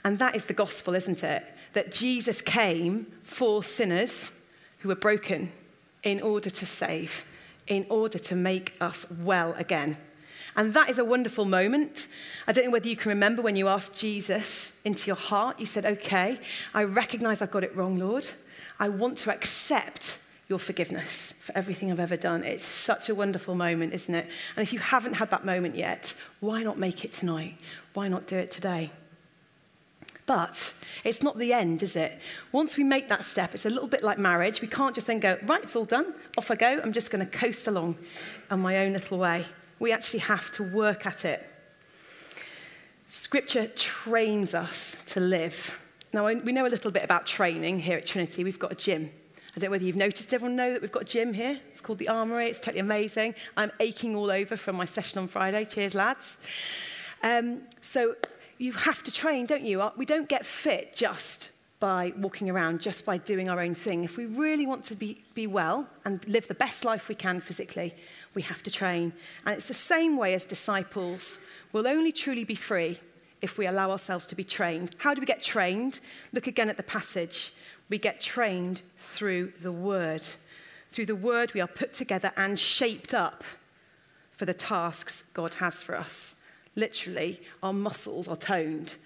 And 0.04 0.18
that 0.18 0.34
is 0.34 0.46
the 0.46 0.54
gospel, 0.54 0.94
isn't 0.94 1.22
it? 1.22 1.44
That 1.74 1.92
Jesus 1.92 2.42
came 2.42 3.06
for 3.22 3.62
sinners 3.62 4.32
who 4.78 4.88
were 4.88 4.96
broken 4.96 5.52
in 6.02 6.20
order 6.22 6.50
to 6.50 6.66
save, 6.66 7.24
in 7.66 7.86
order 7.88 8.18
to 8.18 8.34
make 8.34 8.74
us 8.80 9.06
well 9.10 9.54
again. 9.58 9.96
And 10.56 10.74
that 10.74 10.90
is 10.90 10.98
a 10.98 11.04
wonderful 11.04 11.44
moment. 11.44 12.08
I 12.46 12.52
don't 12.52 12.64
know 12.64 12.70
whether 12.70 12.88
you 12.88 12.96
can 12.96 13.10
remember 13.10 13.42
when 13.42 13.56
you 13.56 13.68
asked 13.68 13.98
Jesus 13.98 14.80
into 14.84 15.06
your 15.06 15.16
heart, 15.16 15.60
you 15.60 15.66
said, 15.66 15.84
Okay, 15.84 16.40
I 16.74 16.84
recognize 16.84 17.40
I've 17.40 17.50
got 17.50 17.64
it 17.64 17.74
wrong, 17.76 17.98
Lord. 17.98 18.26
I 18.78 18.88
want 18.88 19.18
to 19.18 19.32
accept 19.32 20.18
your 20.48 20.58
forgiveness 20.58 21.32
for 21.40 21.56
everything 21.56 21.92
I've 21.92 22.00
ever 22.00 22.16
done. 22.16 22.42
It's 22.42 22.64
such 22.64 23.08
a 23.08 23.14
wonderful 23.14 23.54
moment, 23.54 23.94
isn't 23.94 24.14
it? 24.14 24.26
And 24.56 24.62
if 24.62 24.72
you 24.72 24.80
haven't 24.80 25.14
had 25.14 25.30
that 25.30 25.44
moment 25.44 25.76
yet, 25.76 26.12
why 26.40 26.64
not 26.64 26.76
make 26.76 27.04
it 27.04 27.12
tonight? 27.12 27.56
Why 27.94 28.08
not 28.08 28.26
do 28.26 28.36
it 28.36 28.50
today? 28.50 28.90
But 30.30 30.74
it's 31.02 31.24
not 31.24 31.38
the 31.38 31.52
end, 31.52 31.82
is 31.82 31.96
it? 31.96 32.16
Once 32.52 32.76
we 32.76 32.84
make 32.84 33.08
that 33.08 33.24
step, 33.24 33.52
it's 33.52 33.66
a 33.66 33.68
little 33.68 33.88
bit 33.88 34.04
like 34.04 34.16
marriage. 34.16 34.62
We 34.62 34.68
can't 34.68 34.94
just 34.94 35.08
then 35.08 35.18
go, 35.18 35.36
right, 35.44 35.64
it's 35.64 35.74
all 35.74 35.84
done, 35.84 36.14
off 36.38 36.52
I 36.52 36.54
go, 36.54 36.80
I'm 36.80 36.92
just 36.92 37.10
going 37.10 37.26
to 37.26 37.38
coast 37.38 37.66
along 37.66 37.98
on 38.48 38.60
my 38.60 38.78
own 38.86 38.92
little 38.92 39.18
way. 39.18 39.44
We 39.80 39.90
actually 39.90 40.20
have 40.20 40.52
to 40.52 40.62
work 40.62 41.04
at 41.04 41.24
it. 41.24 41.44
Scripture 43.08 43.66
trains 43.74 44.54
us 44.54 44.98
to 45.06 45.18
live. 45.18 45.76
Now, 46.12 46.26
we 46.26 46.52
know 46.52 46.64
a 46.64 46.68
little 46.68 46.92
bit 46.92 47.02
about 47.02 47.26
training 47.26 47.80
here 47.80 47.98
at 47.98 48.06
Trinity. 48.06 48.44
We've 48.44 48.56
got 48.56 48.70
a 48.70 48.76
gym. 48.76 49.10
I 49.56 49.58
don't 49.58 49.64
know 49.66 49.70
whether 49.72 49.84
you've 49.84 49.96
noticed, 49.96 50.32
everyone 50.32 50.54
know 50.54 50.72
that 50.74 50.80
we've 50.80 50.92
got 50.92 51.02
a 51.02 51.06
gym 51.06 51.34
here. 51.34 51.58
It's 51.72 51.80
called 51.80 51.98
the 51.98 52.06
Armory. 52.06 52.46
It's 52.46 52.60
totally 52.60 52.78
amazing. 52.78 53.34
I'm 53.56 53.72
aching 53.80 54.14
all 54.14 54.30
over 54.30 54.56
from 54.56 54.76
my 54.76 54.84
session 54.84 55.18
on 55.18 55.26
Friday. 55.26 55.64
Cheers, 55.64 55.96
lads. 55.96 56.38
Um, 57.20 57.62
so 57.80 58.14
you 58.60 58.72
have 58.72 59.02
to 59.02 59.10
train, 59.10 59.46
don't 59.46 59.62
you? 59.62 59.82
We 59.96 60.04
don't 60.04 60.28
get 60.28 60.44
fit 60.44 60.94
just 60.94 61.50
by 61.80 62.12
walking 62.18 62.50
around, 62.50 62.82
just 62.82 63.06
by 63.06 63.16
doing 63.16 63.48
our 63.48 63.58
own 63.58 63.72
thing. 63.72 64.04
If 64.04 64.18
we 64.18 64.26
really 64.26 64.66
want 64.66 64.84
to 64.84 64.94
be, 64.94 65.24
be 65.34 65.46
well 65.46 65.88
and 66.04 66.26
live 66.28 66.46
the 66.46 66.52
best 66.52 66.84
life 66.84 67.08
we 67.08 67.14
can 67.14 67.40
physically, 67.40 67.94
we 68.34 68.42
have 68.42 68.62
to 68.64 68.70
train. 68.70 69.14
And 69.46 69.56
it's 69.56 69.66
the 69.66 69.72
same 69.72 70.18
way 70.18 70.34
as 70.34 70.44
disciples. 70.44 71.40
We'll 71.72 71.88
only 71.88 72.12
truly 72.12 72.44
be 72.44 72.54
free 72.54 72.98
if 73.40 73.56
we 73.56 73.66
allow 73.66 73.90
ourselves 73.90 74.26
to 74.26 74.34
be 74.34 74.44
trained. 74.44 74.94
How 74.98 75.14
do 75.14 75.20
we 75.20 75.26
get 75.26 75.42
trained? 75.42 76.00
Look 76.34 76.46
again 76.46 76.68
at 76.68 76.76
the 76.76 76.82
passage. 76.82 77.54
We 77.88 77.96
get 77.96 78.20
trained 78.20 78.82
through 78.98 79.54
the 79.62 79.72
word. 79.72 80.22
Through 80.92 81.06
the 81.06 81.16
word, 81.16 81.54
we 81.54 81.62
are 81.62 81.66
put 81.66 81.94
together 81.94 82.30
and 82.36 82.58
shaped 82.58 83.14
up 83.14 83.42
for 84.32 84.44
the 84.44 84.52
tasks 84.52 85.24
God 85.32 85.54
has 85.54 85.82
for 85.82 85.96
us. 85.96 86.34
Literally, 86.76 87.40
our 87.62 87.72
muscles 87.72 88.28
are 88.28 88.36
toned. 88.36 88.96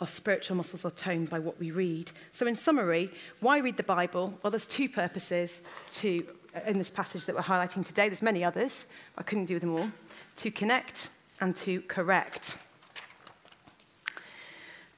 Our 0.00 0.06
spiritual 0.06 0.56
muscles 0.56 0.84
are 0.84 0.90
toned 0.90 1.30
by 1.30 1.38
what 1.38 1.58
we 1.58 1.70
read. 1.70 2.10
So, 2.32 2.46
in 2.46 2.56
summary, 2.56 3.10
why 3.40 3.58
read 3.58 3.76
the 3.76 3.82
Bible? 3.82 4.38
Well, 4.42 4.50
there's 4.50 4.66
two 4.66 4.88
purposes 4.88 5.62
to, 5.90 6.26
uh, 6.54 6.60
in 6.66 6.78
this 6.78 6.90
passage 6.90 7.26
that 7.26 7.34
we're 7.34 7.42
highlighting 7.42 7.86
today. 7.86 8.08
There's 8.08 8.22
many 8.22 8.44
others, 8.44 8.86
I 9.16 9.22
couldn't 9.22 9.46
do 9.46 9.58
them 9.58 9.76
all. 9.76 9.90
To 10.36 10.50
connect 10.50 11.08
and 11.40 11.54
to 11.56 11.82
correct. 11.82 12.56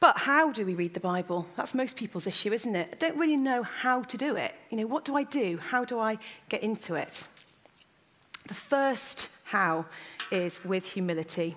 But 0.00 0.18
how 0.18 0.52
do 0.52 0.66
we 0.66 0.74
read 0.74 0.92
the 0.92 1.00
Bible? 1.00 1.46
That's 1.56 1.74
most 1.74 1.96
people's 1.96 2.26
issue, 2.26 2.52
isn't 2.52 2.76
it? 2.76 2.90
I 2.92 2.96
don't 2.96 3.16
really 3.16 3.38
know 3.38 3.62
how 3.62 4.02
to 4.02 4.18
do 4.18 4.36
it. 4.36 4.54
You 4.68 4.76
know, 4.76 4.86
what 4.86 5.06
do 5.06 5.16
I 5.16 5.22
do? 5.22 5.56
How 5.56 5.84
do 5.84 5.98
I 5.98 6.18
get 6.50 6.62
into 6.62 6.94
it? 6.94 7.24
The 8.46 8.52
first 8.54 9.30
how 9.44 9.86
is 10.30 10.62
with 10.62 10.84
humility. 10.84 11.56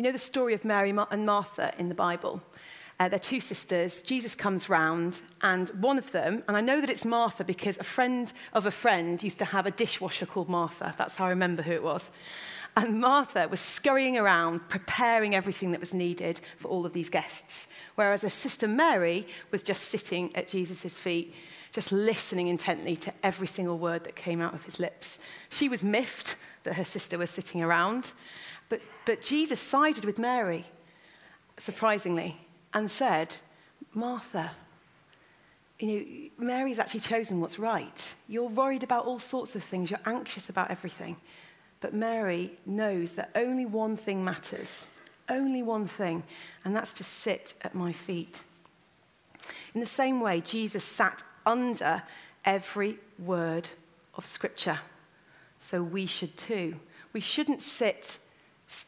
You 0.00 0.04
know 0.04 0.12
the 0.12 0.18
story 0.18 0.54
of 0.54 0.64
Mary 0.64 0.94
and 1.10 1.26
Martha 1.26 1.74
in 1.76 1.90
the 1.90 1.94
Bible? 1.94 2.42
Uh, 2.98 3.10
they're 3.10 3.18
two 3.18 3.38
sisters. 3.38 4.00
Jesus 4.00 4.34
comes 4.34 4.70
round, 4.70 5.20
and 5.42 5.68
one 5.78 5.98
of 5.98 6.10
them, 6.12 6.42
and 6.48 6.56
I 6.56 6.62
know 6.62 6.80
that 6.80 6.88
it's 6.88 7.04
Martha 7.04 7.44
because 7.44 7.76
a 7.76 7.82
friend 7.82 8.32
of 8.54 8.64
a 8.64 8.70
friend 8.70 9.22
used 9.22 9.38
to 9.40 9.44
have 9.44 9.66
a 9.66 9.70
dishwasher 9.70 10.24
called 10.24 10.48
Martha. 10.48 10.94
That's 10.96 11.16
how 11.16 11.26
I 11.26 11.28
remember 11.28 11.60
who 11.60 11.72
it 11.72 11.82
was. 11.82 12.10
And 12.78 12.98
Martha 12.98 13.46
was 13.46 13.60
scurrying 13.60 14.16
around, 14.16 14.70
preparing 14.70 15.34
everything 15.34 15.70
that 15.72 15.80
was 15.80 15.92
needed 15.92 16.40
for 16.56 16.68
all 16.68 16.86
of 16.86 16.94
these 16.94 17.10
guests, 17.10 17.68
whereas 17.94 18.22
her 18.22 18.30
sister 18.30 18.66
Mary 18.66 19.26
was 19.50 19.62
just 19.62 19.82
sitting 19.84 20.34
at 20.34 20.48
Jesus' 20.48 20.96
feet, 20.96 21.34
just 21.72 21.92
listening 21.92 22.48
intently 22.48 22.96
to 22.96 23.12
every 23.22 23.46
single 23.46 23.78
word 23.78 24.04
that 24.04 24.16
came 24.16 24.40
out 24.40 24.54
of 24.54 24.64
his 24.64 24.80
lips. 24.80 25.18
She 25.50 25.68
was 25.68 25.82
miffed 25.82 26.36
that 26.62 26.76
her 26.76 26.84
sister 26.84 27.18
was 27.18 27.28
sitting 27.28 27.62
around, 27.62 28.12
but, 28.70 28.80
but 29.04 29.20
Jesus 29.20 29.60
sided 29.60 30.06
with 30.06 30.18
Mary, 30.18 30.64
surprisingly, 31.58 32.40
and 32.72 32.90
said, 32.90 33.34
Martha, 33.92 34.52
you 35.78 35.86
know, 36.38 36.46
Mary's 36.46 36.78
actually 36.78 37.00
chosen 37.00 37.40
what's 37.40 37.58
right. 37.58 38.14
You're 38.28 38.48
worried 38.48 38.82
about 38.82 39.04
all 39.04 39.18
sorts 39.18 39.56
of 39.56 39.62
things, 39.62 39.90
you're 39.90 40.00
anxious 40.06 40.48
about 40.48 40.70
everything. 40.70 41.16
But 41.80 41.94
Mary 41.94 42.52
knows 42.64 43.12
that 43.12 43.30
only 43.34 43.66
one 43.66 43.96
thing 43.96 44.24
matters, 44.24 44.86
only 45.28 45.62
one 45.62 45.88
thing, 45.88 46.22
and 46.64 46.76
that's 46.76 46.92
to 46.94 47.04
sit 47.04 47.54
at 47.62 47.74
my 47.74 47.92
feet. 47.92 48.42
In 49.74 49.80
the 49.80 49.86
same 49.86 50.20
way, 50.20 50.40
Jesus 50.40 50.84
sat 50.84 51.22
under 51.44 52.02
every 52.44 52.98
word 53.18 53.70
of 54.14 54.26
Scripture. 54.26 54.80
So 55.58 55.82
we 55.82 56.06
should 56.06 56.36
too. 56.36 56.76
We 57.12 57.20
shouldn't 57.20 57.62
sit 57.62 58.18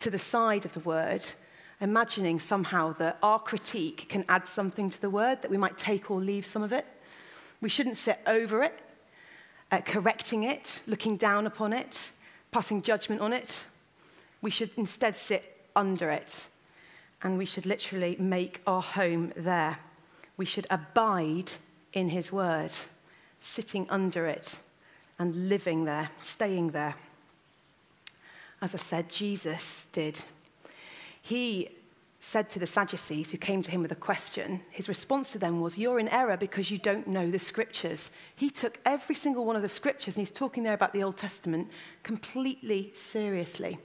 to 0.01 0.11
the 0.11 0.19
side 0.19 0.65
of 0.65 0.75
the 0.75 0.81
word, 0.81 1.25
imagining 1.81 2.39
somehow 2.39 2.93
that 2.95 3.19
our 3.23 3.39
critique 3.39 4.07
can 4.09 4.25
add 4.29 4.47
something 4.47 4.91
to 4.91 5.01
the 5.01 5.11
word, 5.11 5.43
that 5.43 5.51
we 5.51 5.57
might 5.57 5.77
take 5.77 6.11
or 6.11 6.21
leave 6.21 6.47
some 6.47 6.63
of 6.63 6.73
it. 6.73 6.87
We 7.61 7.69
shouldn't 7.69 7.99
sit 7.99 8.21
over 8.27 8.63
it, 8.63 8.79
uh, 9.71 9.81
correcting 9.81 10.45
it, 10.45 10.81
looking 10.87 11.17
down 11.17 11.47
upon 11.47 11.73
it, 11.73 12.11
passing 12.51 12.83
judgment 12.83 13.21
on 13.21 13.33
it. 13.33 13.65
We 14.41 14.51
should 14.51 14.71
instead 14.77 15.17
sit 15.17 15.67
under 15.75 16.11
it, 16.11 16.49
and 17.23 17.39
we 17.39 17.47
should 17.47 17.67
literally 17.67 18.17
make 18.19 18.61
our 18.67 18.83
home 18.83 19.33
there. 19.37 19.79
We 20.37 20.45
should 20.45 20.67
abide 20.71 21.53
in 21.93 22.09
his 22.09 22.33
word, 22.33 22.73
sitting 23.41 23.87
under 23.91 24.27
it 24.27 24.57
and 25.19 25.49
living 25.49 25.85
there, 25.85 26.11
staying 26.19 26.71
there. 26.71 26.95
As 28.63 28.77
I 28.77 28.79
said, 28.79 29.11
Jesus 29.11 29.89
did. 29.91 30.21
He 31.21 31.69
said 32.21 32.49
to 32.51 32.61
the 32.61 32.67
Sadducees 32.67 33.33
who 33.33 33.37
came 33.37 33.61
to 33.61 33.71
him 33.73 33.83
with 33.83 33.91
a 33.91 33.97
question, 33.97 34.63
his 34.71 34.89
response 34.89 35.33
to 35.33 35.39
them 35.39 35.61
was, 35.61 35.77
You're 35.77 35.99
in 35.99 36.09
error 36.09 36.37
because 36.37 36.71
you 36.71 36.79
don't 36.79 37.09
know 37.09 37.29
the 37.29 37.41
scriptures. 37.41 38.13
He 38.37 38.51
took 38.51 38.79
every 38.87 39.17
single 39.17 39.45
one 39.45 39.57
of 39.57 39.63
the 39.63 39.69
scriptures, 39.69 40.17
and 40.17 40.23
he's 40.23 40.31
talking 40.31 40.63
there 40.63 40.75
about 40.75 40.93
the 40.93 41.03
Old 41.03 41.17
Testament, 41.17 41.69
completely 42.05 42.93
seriously. 42.95 43.79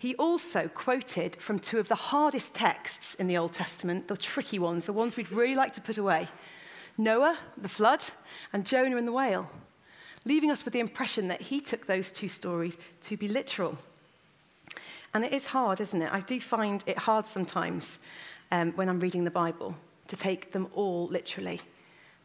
He 0.00 0.16
also 0.16 0.66
quoted 0.66 1.36
from 1.36 1.60
two 1.60 1.78
of 1.78 1.86
the 1.86 1.94
hardest 1.94 2.54
texts 2.54 3.14
in 3.14 3.28
the 3.28 3.38
Old 3.38 3.52
Testament, 3.52 4.08
the 4.08 4.16
tricky 4.16 4.58
ones, 4.58 4.86
the 4.86 4.92
ones 4.92 5.16
we'd 5.16 5.30
really 5.30 5.54
like 5.54 5.72
to 5.74 5.80
put 5.80 5.96
away 5.96 6.28
Noah, 6.98 7.38
the 7.56 7.68
flood, 7.68 8.02
and 8.52 8.66
Jonah 8.66 8.96
and 8.96 9.06
the 9.06 9.12
whale, 9.12 9.48
leaving 10.24 10.50
us 10.50 10.64
with 10.64 10.74
the 10.74 10.80
impression 10.80 11.28
that 11.28 11.42
he 11.42 11.60
took 11.60 11.86
those 11.86 12.10
two 12.10 12.28
stories 12.28 12.76
to 13.02 13.16
be 13.16 13.28
literal. 13.28 13.78
And 15.14 15.24
it 15.24 15.32
is 15.32 15.46
hard, 15.46 15.80
isn't 15.80 16.00
it? 16.00 16.12
I 16.12 16.20
do 16.20 16.40
find 16.40 16.82
it 16.86 16.98
hard 16.98 17.26
sometimes 17.26 17.98
um, 18.50 18.72
when 18.72 18.88
I'm 18.88 19.00
reading 19.00 19.24
the 19.24 19.30
Bible 19.30 19.76
to 20.08 20.16
take 20.16 20.52
them 20.52 20.68
all 20.74 21.06
literally. 21.08 21.60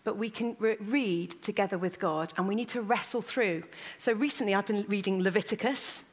But 0.04 0.18
we 0.18 0.30
can 0.30 0.56
re- 0.60 0.78
read 0.80 1.42
together 1.42 1.78
with 1.78 2.00
God 2.00 2.32
and 2.38 2.48
we 2.48 2.56
need 2.56 2.70
to 2.70 2.82
wrestle 2.82 3.22
through. 3.22 3.64
So 3.98 4.14
recently 4.14 4.56
I've 4.56 4.68
been 4.68 4.86
reading 4.88 5.22
Leviticus, 5.22 6.04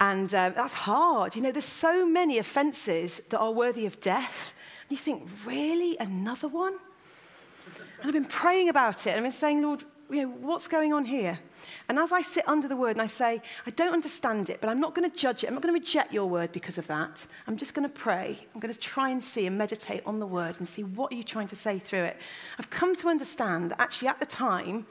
and 0.00 0.32
uh, 0.34 0.50
that's 0.50 0.74
hard. 0.74 1.36
You 1.36 1.42
know, 1.42 1.52
there's 1.52 1.64
so 1.64 2.06
many 2.06 2.38
offenses 2.38 3.20
that 3.30 3.38
are 3.38 3.52
worthy 3.52 3.86
of 3.86 4.00
death. 4.00 4.54
And 4.82 4.90
you 4.90 4.96
think, 4.96 5.28
really? 5.44 5.96
Another 5.98 6.48
one? 6.48 6.74
And 8.00 8.06
I've 8.06 8.12
been 8.12 8.24
praying 8.24 8.68
about 8.68 9.06
it. 9.06 9.10
And 9.10 9.18
I've 9.18 9.22
been 9.22 9.32
saying, 9.32 9.62
Lord, 9.62 9.84
you 10.10 10.22
know, 10.22 10.28
what's 10.28 10.68
going 10.68 10.92
on 10.92 11.04
here? 11.04 11.38
And 11.88 11.98
as 11.98 12.12
I 12.12 12.22
sit 12.22 12.46
under 12.48 12.68
the 12.68 12.76
word 12.76 12.92
and 12.92 13.02
I 13.02 13.06
say, 13.06 13.42
I 13.66 13.70
don't 13.70 13.92
understand 13.92 14.50
it, 14.50 14.60
but 14.60 14.68
I'm 14.68 14.80
not 14.80 14.94
going 14.94 15.10
to 15.10 15.16
judge 15.16 15.44
it. 15.44 15.48
I'm 15.48 15.54
not 15.54 15.62
going 15.62 15.74
to 15.74 15.80
reject 15.80 16.12
your 16.12 16.26
word 16.26 16.52
because 16.52 16.78
of 16.78 16.86
that. 16.86 17.26
I'm 17.46 17.56
just 17.56 17.74
going 17.74 17.88
to 17.88 17.94
pray. 17.94 18.46
I'm 18.54 18.60
going 18.60 18.72
to 18.72 18.78
try 18.78 19.10
and 19.10 19.22
see 19.22 19.46
and 19.46 19.58
meditate 19.58 20.02
on 20.06 20.18
the 20.18 20.26
word 20.26 20.56
and 20.58 20.68
see 20.68 20.82
what 20.82 21.12
are 21.12 21.16
you 21.16 21.24
trying 21.24 21.48
to 21.48 21.56
say 21.56 21.78
through 21.78 22.04
it. 22.04 22.16
I've 22.58 22.70
come 22.70 22.94
to 22.96 23.08
understand 23.08 23.70
that 23.70 23.80
actually 23.80 24.08
at 24.08 24.20
the 24.20 24.26
time, 24.26 24.86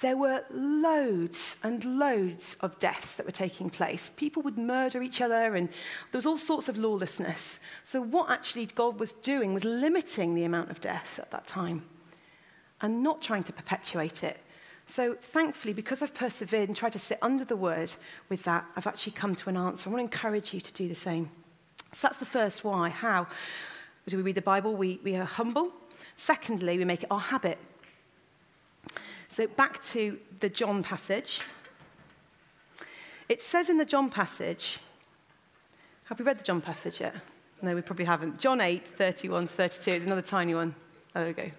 there 0.00 0.16
were 0.16 0.44
loads 0.50 1.58
and 1.62 1.84
loads 1.84 2.56
of 2.60 2.78
deaths 2.80 3.14
that 3.16 3.26
were 3.26 3.32
taking 3.32 3.70
place. 3.70 4.10
People 4.16 4.42
would 4.42 4.58
murder 4.58 5.00
each 5.00 5.20
other, 5.20 5.54
and 5.54 5.68
there 5.68 6.18
was 6.18 6.26
all 6.26 6.38
sorts 6.38 6.68
of 6.68 6.76
lawlessness. 6.76 7.60
So, 7.84 8.02
what 8.02 8.28
actually 8.28 8.66
God 8.66 8.98
was 8.98 9.12
doing 9.12 9.54
was 9.54 9.64
limiting 9.64 10.34
the 10.34 10.42
amount 10.42 10.70
of 10.70 10.80
death 10.80 11.20
at 11.20 11.30
that 11.30 11.46
time 11.46 11.84
and 12.80 13.02
not 13.02 13.22
trying 13.22 13.44
to 13.44 13.52
perpetuate 13.52 14.24
it. 14.24 14.38
So, 14.86 15.14
thankfully, 15.14 15.72
because 15.72 16.02
I've 16.02 16.14
persevered 16.14 16.68
and 16.68 16.76
tried 16.76 16.92
to 16.92 16.98
sit 16.98 17.18
under 17.22 17.44
the 17.44 17.56
word 17.56 17.92
with 18.28 18.42
that, 18.44 18.66
I've 18.76 18.86
actually 18.86 19.12
come 19.12 19.34
to 19.36 19.48
an 19.48 19.56
answer. 19.56 19.88
I 19.88 19.92
want 19.92 20.00
to 20.00 20.16
encourage 20.16 20.52
you 20.52 20.60
to 20.60 20.72
do 20.72 20.88
the 20.88 20.94
same. 20.94 21.30
So, 21.92 22.08
that's 22.08 22.18
the 22.18 22.24
first 22.24 22.64
why. 22.64 22.88
How 22.88 23.26
do 24.08 24.16
we 24.16 24.22
read 24.22 24.34
the 24.34 24.42
Bible? 24.42 24.74
We, 24.76 25.00
we 25.02 25.16
are 25.16 25.24
humble. 25.24 25.72
Secondly, 26.16 26.78
we 26.78 26.84
make 26.84 27.04
it 27.04 27.10
our 27.10 27.20
habit. 27.20 27.58
So, 29.28 29.46
back 29.46 29.82
to 29.84 30.18
the 30.40 30.48
John 30.48 30.82
passage. 30.82 31.42
It 33.28 33.40
says 33.40 33.70
in 33.70 33.78
the 33.78 33.84
John 33.84 34.10
passage, 34.10 34.78
have 36.04 36.18
we 36.18 36.24
read 36.24 36.38
the 36.38 36.44
John 36.44 36.60
passage 36.60 37.00
yet? 37.00 37.14
No, 37.62 37.74
we 37.74 37.80
probably 37.80 38.04
haven't. 38.04 38.38
John 38.38 38.60
8, 38.60 38.86
31 38.86 39.46
to 39.46 39.52
32 39.52 39.90
is 39.92 40.04
another 40.04 40.20
tiny 40.20 40.54
one. 40.54 40.74
There 41.14 41.26
we 41.26 41.32
go. 41.32 41.50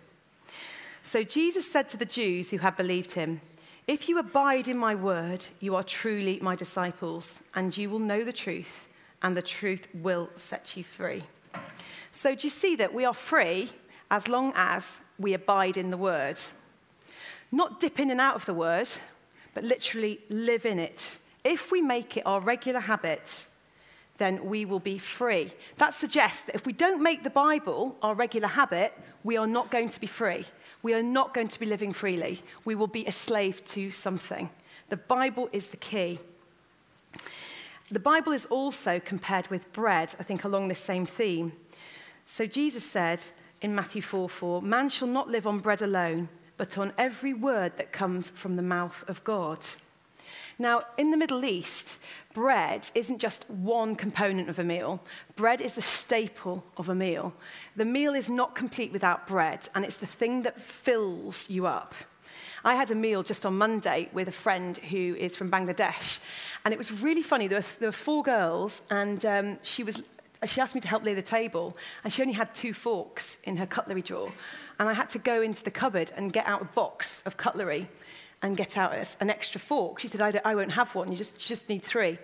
So 1.06 1.22
Jesus 1.22 1.70
said 1.70 1.90
to 1.90 1.98
the 1.98 2.06
Jews 2.06 2.52
who 2.52 2.60
had 2.60 2.78
believed 2.78 3.12
him, 3.12 3.42
If 3.88 4.08
you 4.08 4.18
abide 4.18 4.70
in 4.70 4.78
my 4.78 4.96
word, 4.96 5.46
you 5.60 5.76
are 5.76 5.84
truly 5.84 6.40
my 6.42 6.56
disciples, 6.56 7.44
and 7.54 7.78
you 7.78 7.90
will 7.90 8.00
know 8.00 8.24
the 8.24 8.32
truth, 8.32 8.88
and 9.22 9.36
the 9.36 9.42
truth 9.42 9.90
will 9.94 10.30
set 10.38 10.78
you 10.78 10.84
free. 10.86 11.24
So, 12.14 12.36
do 12.36 12.48
you 12.48 12.50
see 12.50 12.78
that 12.78 12.94
we 12.94 13.04
are 13.04 13.14
free 13.14 13.72
as 14.10 14.30
long 14.30 14.54
as 14.56 15.02
we 15.20 15.34
abide 15.34 15.76
in 15.76 15.92
the 15.92 15.98
word? 15.98 16.40
Not 17.52 17.82
dip 17.82 18.00
in 18.00 18.10
and 18.10 18.22
out 18.22 18.36
of 18.36 18.46
the 18.46 18.54
word, 18.54 18.88
but 19.54 19.66
literally 19.66 20.22
live 20.30 20.66
in 20.66 20.80
it. 20.80 21.18
If 21.44 21.70
we 21.70 21.82
make 21.82 22.16
it 22.16 22.26
our 22.26 22.40
regular 22.40 22.80
habit, 22.80 23.48
then 24.20 24.46
we 24.46 24.64
will 24.64 24.80
be 24.80 25.00
free. 25.00 25.52
That 25.78 25.94
suggests 25.94 26.44
that 26.44 26.56
if 26.56 26.66
we 26.66 26.72
don't 26.72 27.04
make 27.04 27.24
the 27.24 27.30
Bible 27.30 27.98
our 28.02 28.16
regular 28.16 28.48
habit, 28.48 28.94
we 29.26 29.36
are 29.36 29.48
not 29.48 29.70
going 29.70 29.90
to 29.90 30.00
be 30.00 30.08
free 30.08 30.46
we 30.84 30.94
are 30.94 31.02
not 31.02 31.34
going 31.34 31.48
to 31.48 31.60
be 31.60 31.66
living 31.66 31.94
freely. 31.94 32.44
We 32.66 32.76
will 32.76 32.88
be 32.88 33.06
a 33.06 33.12
slave 33.12 33.64
to 33.66 33.90
something. 33.90 34.50
The 34.90 34.98
Bible 34.98 35.50
is 35.52 35.70
the 35.70 35.78
key. 35.78 36.20
The 37.90 38.00
Bible 38.00 38.34
is 38.34 38.46
also 38.46 39.00
compared 39.00 39.48
with 39.48 39.72
bread, 39.72 40.14
I 40.20 40.24
think, 40.24 40.44
along 40.44 40.68
this 40.68 40.80
same 40.80 41.06
theme. 41.06 41.54
So 42.26 42.46
Jesus 42.46 42.84
said 42.84 43.24
in 43.62 43.74
Matthew 43.74 44.02
4 44.02 44.28
4, 44.28 44.62
Man 44.62 44.90
shall 44.90 45.08
not 45.08 45.30
live 45.30 45.48
on 45.48 45.60
bread 45.60 45.82
alone, 45.82 46.30
but 46.58 46.78
on 46.78 46.94
every 46.98 47.34
word 47.34 47.78
that 47.78 47.94
comes 47.94 48.30
from 48.30 48.56
the 48.56 48.62
mouth 48.62 49.04
of 49.08 49.24
God. 49.24 49.66
Now, 50.60 50.82
in 50.98 51.12
the 51.12 51.18
Middle 51.18 51.46
East, 51.46 51.98
bread 52.34 52.90
isn't 52.96 53.20
just 53.20 53.50
one 53.50 53.96
component 53.96 54.50
of 54.50 54.60
a 54.60 54.64
meal. 54.64 55.02
Bread 55.36 55.62
is 55.62 55.74
the 55.74 55.82
staple 55.82 56.64
of 56.78 56.90
a 56.90 56.96
meal. 56.96 57.34
The 57.76 57.86
meal 57.86 58.14
is 58.14 58.30
not 58.30 58.56
complete 58.56 58.92
without 58.92 59.28
bread, 59.28 59.68
and 59.76 59.86
it's 59.86 59.98
the 59.98 60.06
thing 60.06 60.44
that 60.44 60.60
fills 60.60 61.50
you 61.50 61.68
up. 61.68 61.94
I 62.66 62.76
had 62.76 62.92
a 62.92 62.96
meal 62.96 63.24
just 63.24 63.46
on 63.46 63.58
Monday 63.58 64.10
with 64.14 64.28
a 64.28 64.34
friend 64.34 64.78
who 64.78 65.16
is 65.16 65.36
from 65.36 65.52
Bangladesh, 65.52 66.20
and 66.64 66.74
it 66.74 66.78
was 66.78 66.92
really 66.92 67.24
funny. 67.24 67.48
There 67.48 67.60
were, 67.60 67.66
there 67.80 67.90
were 67.90 67.94
four 67.94 68.24
girls, 68.24 68.82
and 68.90 69.24
um, 69.26 69.60
she 69.64 69.84
was 69.84 70.02
she 70.46 70.60
asked 70.60 70.76
me 70.76 70.82
to 70.82 70.88
help 70.88 71.06
lay 71.06 71.14
the 71.14 71.22
table, 71.22 71.78
and 72.04 72.12
she 72.12 72.22
only 72.22 72.34
had 72.34 72.54
two 72.54 72.74
forks 72.74 73.38
in 73.44 73.58
her 73.58 73.66
cutlery 73.66 74.02
drawer. 74.02 74.32
And 74.80 74.90
I 74.90 74.94
had 74.94 75.10
to 75.10 75.20
go 75.20 75.42
into 75.42 75.64
the 75.64 75.72
cupboard 75.72 76.12
and 76.16 76.34
get 76.34 76.46
out 76.46 76.62
a 76.62 76.66
box 76.66 77.22
of 77.26 77.38
cutlery. 77.38 77.88
And 78.44 78.56
get 78.56 78.78
out 78.78 78.94
an 79.20 79.30
extra 79.32 79.60
fork. 79.60 80.00
She 80.00 80.08
said, 80.08 80.22
I, 80.22 80.40
I 80.46 80.54
won't 80.54 80.74
have 80.74 80.94
one, 80.94 81.12
you 81.12 81.18
just, 81.18 81.42
you 81.42 81.48
just 81.48 81.70
need 81.70 81.82
three. 81.82 82.20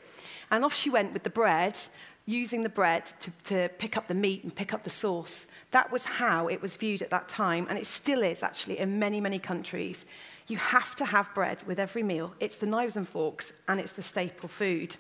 And 0.51 0.63
off 0.63 0.75
she 0.75 0.89
went 0.89 1.13
with 1.13 1.23
the 1.23 1.29
bread, 1.29 1.77
using 2.25 2.61
the 2.61 2.69
bread 2.69 3.11
to, 3.19 3.31
to 3.43 3.69
pick 3.79 3.97
up 3.97 4.07
the 4.07 4.13
meat 4.13 4.43
and 4.43 4.53
pick 4.53 4.71
up 4.71 4.83
the 4.83 4.89
sauce. 4.89 5.47
That 5.71 5.91
was 5.91 6.05
how 6.05 6.47
it 6.47 6.61
was 6.61 6.75
viewed 6.75 7.01
at 7.01 7.09
that 7.09 7.27
time, 7.27 7.65
and 7.69 7.79
it 7.79 7.87
still 7.87 8.21
is 8.21 8.43
actually 8.43 8.77
in 8.77 8.99
many, 8.99 9.19
many 9.19 9.39
countries. 9.39 10.05
You 10.47 10.57
have 10.57 10.95
to 10.95 11.05
have 11.05 11.33
bread 11.33 11.63
with 11.65 11.79
every 11.79 12.03
meal. 12.03 12.35
It's 12.39 12.57
the 12.57 12.67
knives 12.67 12.97
and 12.97 13.07
forks, 13.07 13.51
and 13.67 13.79
it's 13.79 13.93
the 13.93 14.03
staple 14.03 14.49
food. 14.49 14.97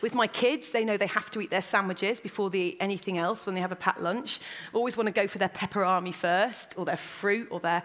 With 0.00 0.14
my 0.14 0.26
kids, 0.26 0.70
they 0.70 0.84
know 0.84 0.96
they 0.96 1.06
have 1.06 1.30
to 1.32 1.40
eat 1.40 1.50
their 1.50 1.60
sandwiches 1.60 2.20
before 2.20 2.50
they 2.50 2.58
eat 2.58 2.76
anything 2.80 3.18
else 3.18 3.46
when 3.46 3.54
they 3.54 3.60
have 3.60 3.72
a 3.72 3.76
packed 3.76 4.00
lunch. 4.00 4.40
Always 4.72 4.96
want 4.96 5.06
to 5.06 5.12
go 5.12 5.28
for 5.28 5.38
their 5.38 5.48
Peperami 5.48 6.14
first, 6.14 6.74
or 6.76 6.84
their 6.84 6.96
fruit, 6.96 7.48
or 7.50 7.60
their 7.60 7.82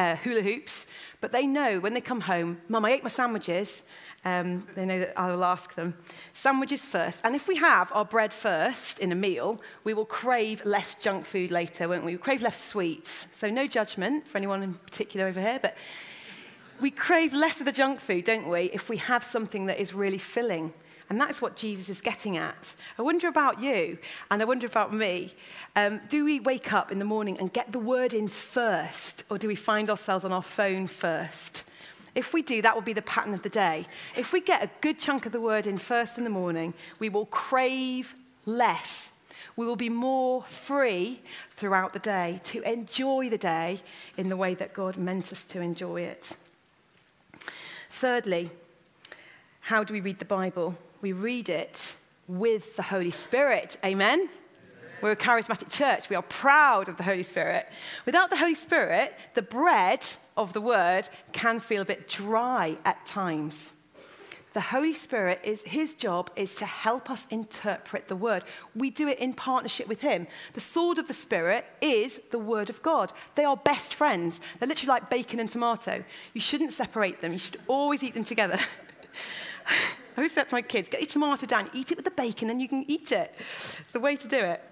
uh, 0.00 0.16
hula 0.16 0.42
hoops. 0.42 0.86
But 1.20 1.32
they 1.32 1.46
know 1.46 1.78
when 1.80 1.92
they 1.92 2.00
come 2.00 2.22
home, 2.22 2.62
Mum, 2.68 2.84
I 2.84 2.92
ate 2.92 3.02
my 3.02 3.10
sandwiches. 3.10 3.82
Um, 4.24 4.66
they 4.74 4.86
know 4.86 4.98
that 5.00 5.18
I 5.18 5.30
will 5.30 5.44
ask 5.44 5.74
them. 5.74 5.94
Sandwiches 6.32 6.86
first. 6.86 7.20
And 7.22 7.34
if 7.34 7.46
we 7.46 7.56
have 7.56 7.92
our 7.92 8.04
bread 8.04 8.32
first 8.32 8.98
in 8.98 9.12
a 9.12 9.14
meal, 9.14 9.60
we 9.84 9.92
will 9.92 10.06
crave 10.06 10.64
less 10.64 10.94
junk 10.94 11.26
food 11.26 11.50
later, 11.50 11.88
won't 11.88 12.04
we? 12.04 12.12
We 12.12 12.18
crave 12.18 12.42
less 12.42 12.62
sweets. 12.62 13.26
So, 13.34 13.50
no 13.50 13.66
judgment 13.66 14.26
for 14.26 14.38
anyone 14.38 14.62
in 14.62 14.74
particular 14.74 15.26
over 15.26 15.40
here, 15.40 15.58
but 15.60 15.76
we 16.80 16.90
crave 16.90 17.34
less 17.34 17.60
of 17.60 17.66
the 17.66 17.72
junk 17.72 18.00
food, 18.00 18.24
don't 18.24 18.48
we, 18.48 18.70
if 18.72 18.88
we 18.88 18.96
have 18.96 19.22
something 19.22 19.66
that 19.66 19.78
is 19.78 19.92
really 19.92 20.18
filling. 20.18 20.72
And 21.10 21.20
that's 21.20 21.42
what 21.42 21.56
Jesus 21.56 21.88
is 21.88 22.00
getting 22.00 22.36
at. 22.36 22.76
I 22.96 23.02
wonder 23.02 23.26
about 23.26 23.60
you, 23.60 23.98
and 24.30 24.40
I 24.40 24.44
wonder 24.44 24.68
about 24.68 24.94
me. 24.94 25.34
Um, 25.74 26.00
do 26.08 26.24
we 26.24 26.38
wake 26.38 26.72
up 26.72 26.92
in 26.92 27.00
the 27.00 27.04
morning 27.04 27.36
and 27.38 27.52
get 27.52 27.72
the 27.72 27.80
word 27.80 28.14
in 28.14 28.28
first, 28.28 29.24
or 29.28 29.36
do 29.36 29.48
we 29.48 29.56
find 29.56 29.90
ourselves 29.90 30.24
on 30.24 30.32
our 30.32 30.40
phone 30.42 30.86
first? 30.86 31.64
If 32.14 32.32
we 32.32 32.42
do, 32.42 32.62
that 32.62 32.76
will 32.76 32.82
be 32.82 32.92
the 32.92 33.02
pattern 33.02 33.34
of 33.34 33.42
the 33.42 33.48
day. 33.48 33.86
If 34.16 34.32
we 34.32 34.40
get 34.40 34.62
a 34.62 34.70
good 34.80 35.00
chunk 35.00 35.26
of 35.26 35.32
the 35.32 35.40
word 35.40 35.66
in 35.66 35.78
first 35.78 36.16
in 36.16 36.22
the 36.22 36.30
morning, 36.30 36.74
we 37.00 37.08
will 37.08 37.26
crave 37.26 38.14
less. 38.46 39.12
We 39.56 39.66
will 39.66 39.76
be 39.76 39.88
more 39.88 40.44
free 40.44 41.22
throughout 41.56 41.92
the 41.92 41.98
day 41.98 42.40
to 42.44 42.62
enjoy 42.62 43.28
the 43.28 43.38
day 43.38 43.82
in 44.16 44.28
the 44.28 44.36
way 44.36 44.54
that 44.54 44.74
God 44.74 44.96
meant 44.96 45.32
us 45.32 45.44
to 45.46 45.60
enjoy 45.60 46.02
it. 46.02 46.36
Thirdly, 47.90 48.52
how 49.62 49.82
do 49.82 49.92
we 49.92 50.00
read 50.00 50.20
the 50.20 50.24
Bible? 50.24 50.76
We 51.00 51.12
read 51.12 51.48
it 51.48 51.94
with 52.28 52.76
the 52.76 52.82
Holy 52.82 53.10
Spirit. 53.10 53.76
Amen? 53.84 54.20
Amen? 54.20 54.30
We're 55.02 55.12
a 55.12 55.16
charismatic 55.16 55.70
church. 55.70 56.10
We 56.10 56.16
are 56.16 56.22
proud 56.22 56.88
of 56.88 56.96
the 56.96 57.02
Holy 57.02 57.22
Spirit. 57.22 57.66
Without 58.04 58.28
the 58.28 58.36
Holy 58.36 58.54
Spirit, 58.54 59.14
the 59.34 59.42
bread 59.42 60.06
of 60.36 60.52
the 60.52 60.60
word 60.60 61.08
can 61.32 61.58
feel 61.58 61.82
a 61.82 61.86
bit 61.86 62.06
dry 62.06 62.76
at 62.84 63.06
times. 63.06 63.72
The 64.52 64.60
Holy 64.60 64.94
Spirit 64.94 65.40
is 65.44 65.62
his 65.62 65.94
job 65.94 66.28
is 66.34 66.56
to 66.56 66.66
help 66.66 67.08
us 67.08 67.26
interpret 67.30 68.08
the 68.08 68.16
word. 68.16 68.42
We 68.74 68.90
do 68.90 69.06
it 69.06 69.20
in 69.20 69.32
partnership 69.32 69.86
with 69.86 70.00
him. 70.00 70.26
The 70.54 70.60
sword 70.60 70.98
of 70.98 71.06
the 71.06 71.14
Spirit 71.14 71.64
is 71.80 72.20
the 72.30 72.38
word 72.38 72.68
of 72.68 72.82
God. 72.82 73.12
They 73.36 73.44
are 73.44 73.56
best 73.56 73.94
friends. 73.94 74.40
They're 74.58 74.68
literally 74.68 74.88
like 74.88 75.08
bacon 75.08 75.38
and 75.38 75.48
tomato. 75.48 76.04
You 76.34 76.40
shouldn't 76.40 76.72
separate 76.72 77.20
them. 77.20 77.32
You 77.32 77.38
should 77.38 77.60
always 77.68 78.02
eat 78.02 78.14
them 78.14 78.24
together. 78.24 78.58
I 80.16 80.20
always 80.20 80.32
say 80.32 80.44
to 80.44 80.54
my 80.54 80.62
kids, 80.62 80.88
get 80.88 81.00
your 81.00 81.08
tomato 81.08 81.46
down, 81.46 81.70
eat 81.72 81.92
it 81.92 81.96
with 81.96 82.04
the 82.04 82.10
bacon, 82.10 82.50
and 82.50 82.60
you 82.60 82.68
can 82.68 82.84
eat 82.88 83.12
it. 83.12 83.34
It's 83.78 83.92
the 83.92 84.00
way 84.00 84.16
to 84.16 84.28
do 84.28 84.38
it. 84.38 84.62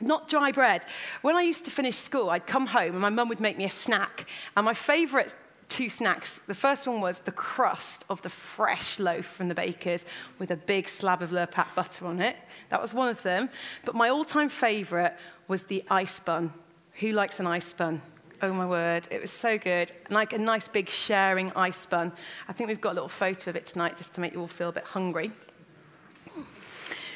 Not 0.00 0.28
dry 0.28 0.52
bread. 0.52 0.84
When 1.22 1.36
I 1.36 1.42
used 1.42 1.64
to 1.64 1.70
finish 1.70 1.96
school, 1.96 2.28
I'd 2.30 2.46
come 2.46 2.66
home 2.66 2.92
and 2.92 3.00
my 3.00 3.08
mum 3.08 3.28
would 3.28 3.40
make 3.40 3.56
me 3.56 3.64
a 3.64 3.70
snack. 3.70 4.26
And 4.56 4.66
my 4.66 4.74
favourite 4.74 5.34
two 5.68 5.88
snacks. 5.88 6.40
The 6.46 6.54
first 6.54 6.86
one 6.86 7.00
was 7.00 7.20
the 7.20 7.32
crust 7.32 8.04
of 8.08 8.22
the 8.22 8.28
fresh 8.28 8.98
loaf 8.98 9.26
from 9.26 9.48
the 9.48 9.54
baker's 9.54 10.04
with 10.38 10.50
a 10.50 10.56
big 10.56 10.88
slab 10.88 11.22
of 11.22 11.30
Lurpak 11.30 11.74
butter 11.74 12.06
on 12.06 12.20
it. 12.20 12.36
That 12.68 12.80
was 12.80 12.94
one 12.94 13.08
of 13.08 13.22
them. 13.22 13.48
But 13.84 13.94
my 13.94 14.08
all 14.08 14.24
time 14.24 14.48
favourite 14.48 15.14
was 15.48 15.64
the 15.64 15.82
ice 15.90 16.20
bun. 16.20 16.52
Who 17.00 17.12
likes 17.12 17.40
an 17.40 17.46
ice 17.46 17.72
bun? 17.72 18.02
Oh 18.42 18.52
my 18.52 18.66
word, 18.66 19.08
it 19.10 19.22
was 19.22 19.30
so 19.30 19.56
good. 19.56 19.92
Like 20.10 20.34
a 20.34 20.38
nice 20.38 20.68
big 20.68 20.90
sharing 20.90 21.50
ice 21.52 21.86
bun. 21.86 22.12
I 22.48 22.52
think 22.52 22.68
we've 22.68 22.80
got 22.80 22.92
a 22.92 22.94
little 22.94 23.08
photo 23.08 23.48
of 23.48 23.56
it 23.56 23.64
tonight 23.64 23.96
just 23.96 24.14
to 24.14 24.20
make 24.20 24.34
you 24.34 24.40
all 24.40 24.46
feel 24.46 24.68
a 24.68 24.72
bit 24.72 24.84
hungry. 24.84 25.32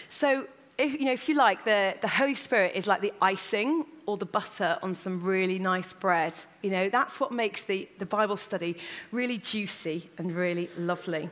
So, 0.09 0.47
if 0.79 0.95
you, 0.95 1.05
know, 1.05 1.13
if 1.13 1.29
you 1.29 1.35
like, 1.35 1.65
the, 1.65 1.95
the 2.01 2.09
Holy 2.09 2.35
Spirit 2.35 2.73
is 2.75 2.87
like 2.87 3.03
the 3.03 3.13
icing 3.21 3.85
or 4.07 4.17
the 4.17 4.25
butter 4.25 4.79
on 4.83 4.95
some 4.95 5.23
really 5.23 5.59
nice 5.59 5.93
bread. 5.93 6.35
You 6.63 6.71
know, 6.71 6.89
that's 6.89 7.21
what 7.21 7.33
makes 7.33 7.65
the, 7.65 7.87
the 7.99 8.07
Bible 8.07 8.39
study 8.39 8.79
really 9.13 9.37
juicy 9.37 10.09
and 10.17 10.35
really 10.35 10.71
lovely. 10.79 11.29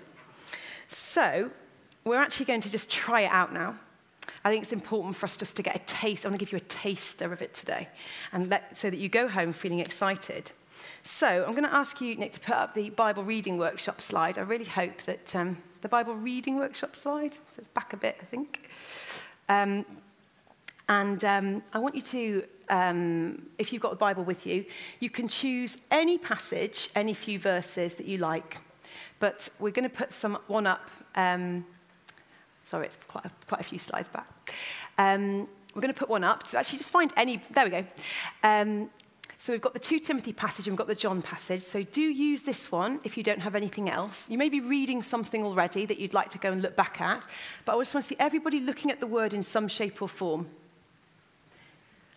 So, 0.89 1.51
we're 2.05 2.21
actually 2.21 2.47
going 2.47 2.61
to 2.61 2.71
just 2.71 2.91
try 2.91 3.23
it 3.23 3.31
out 3.31 3.55
now. 3.55 3.77
I 4.49 4.51
think 4.51 4.63
it's 4.63 4.73
important 4.73 5.15
for 5.15 5.27
us 5.27 5.37
just 5.37 5.57
to 5.57 5.63
get 5.63 5.77
a 5.77 5.79
taste. 5.81 6.25
I 6.25 6.31
want 6.31 6.41
to 6.41 6.43
give 6.43 6.53
you 6.53 6.57
a 6.57 6.69
taster 6.69 7.31
of 7.31 7.43
it 7.43 7.53
today, 7.53 7.87
and 8.33 8.49
let, 8.49 8.79
so 8.79 8.89
that 8.89 8.97
you 8.97 9.11
go 9.11 9.29
home 9.29 9.53
feeling 9.53 9.81
excited. 9.81 10.53
So 11.03 11.45
I'm 11.47 11.53
going 11.53 11.69
to 11.69 11.75
ask 11.75 12.01
you, 12.01 12.17
Nick, 12.17 12.33
to 12.33 12.41
put 12.41 12.55
up 12.55 12.73
the 12.73 12.89
Bible 12.89 13.25
reading 13.25 13.59
workshop 13.59 14.01
slide. 14.01 14.39
I 14.39 14.41
really 14.41 14.65
hope 14.65 15.03
that 15.03 15.37
um, 15.37 15.59
the 15.83 15.89
Bible 15.91 16.15
reading 16.15 16.57
workshop 16.57 16.97
slide, 16.97 17.35
so 17.35 17.57
it's 17.59 17.69
back 17.69 17.93
a 17.93 17.99
bit, 17.99 18.17
I 18.23 18.25
think. 18.25 18.71
Um, 19.51 19.85
and 20.89 21.23
um, 21.25 21.63
I 21.75 21.79
want 21.79 21.95
you 21.95 22.01
to, 22.01 22.45
um, 22.71 23.49
if 23.59 23.71
you've 23.71 23.83
got 23.83 23.93
a 23.93 23.97
Bible 23.97 24.25
with 24.25 24.47
you, 24.47 24.65
you 24.99 25.11
can 25.11 25.29
choose 25.29 25.77
any 25.91 26.17
passage, 26.17 26.89
any 26.95 27.13
few 27.13 27.39
verses 27.39 27.97
that 27.97 28.07
you 28.07 28.17
like. 28.17 28.63
But 29.21 29.51
we're 29.59 29.73
going 29.73 29.91
to 29.91 29.95
put 29.95 30.11
some 30.11 30.39
one 30.47 30.67
up 30.67 30.91
um, 31.17 31.67
Sorry, 32.69 32.85
it's 32.85 32.99
quite 33.07 33.25
a, 33.25 33.31
quite 33.47 33.63
a 33.63 33.65
few 33.65 33.79
slides 33.79 34.11
back. 34.11 34.55
Um, 34.99 35.49
we're 35.75 35.81
going 35.81 35.95
to 35.95 35.99
put 35.99 36.11
one 36.11 36.23
up 36.23 36.43
to 36.45 36.59
actually 36.59 36.77
just 36.77 36.91
find 36.91 37.11
any... 37.17 37.43
There 37.51 37.65
we 37.65 37.71
go. 37.71 37.85
Um, 38.43 38.91
so 39.39 39.55
we've 39.55 39.63
got 39.63 39.73
the 39.73 39.79
2 39.79 40.01
Timothy 40.01 40.35
passage 40.35 40.67
and 40.67 40.75
we've 40.75 40.79
got 40.79 40.87
the 40.87 40.95
John 40.95 41.23
passage. 41.23 41.63
So 41.63 41.83
do 41.83 42.03
use 42.03 42.43
this 42.43 42.71
one 42.71 43.01
if 43.05 43.17
you 43.17 43.23
don't 43.23 43.41
have 43.41 43.55
anything 43.55 43.89
else. 43.89 44.29
You 44.29 44.37
may 44.37 44.51
be 44.51 44.61
reading 44.61 45.03
something 45.03 45.43
already 45.43 45.87
that 45.87 45.99
you'd 45.99 46.13
like 46.13 46.29
to 46.31 46.39
go 46.39 46.53
and 46.53 46.61
look 46.61 46.77
back 46.77 47.01
at, 47.01 47.25
but 47.65 47.75
I 47.75 47.81
just 47.81 47.95
want 47.95 48.05
to 48.05 48.09
see 48.09 48.17
everybody 48.19 48.61
looking 48.61 48.91
at 48.91 49.01
the 49.01 49.07
word 49.07 49.33
in 49.33 49.43
some 49.43 49.67
shape 49.67 50.03
or 50.03 50.09
form. 50.09 50.49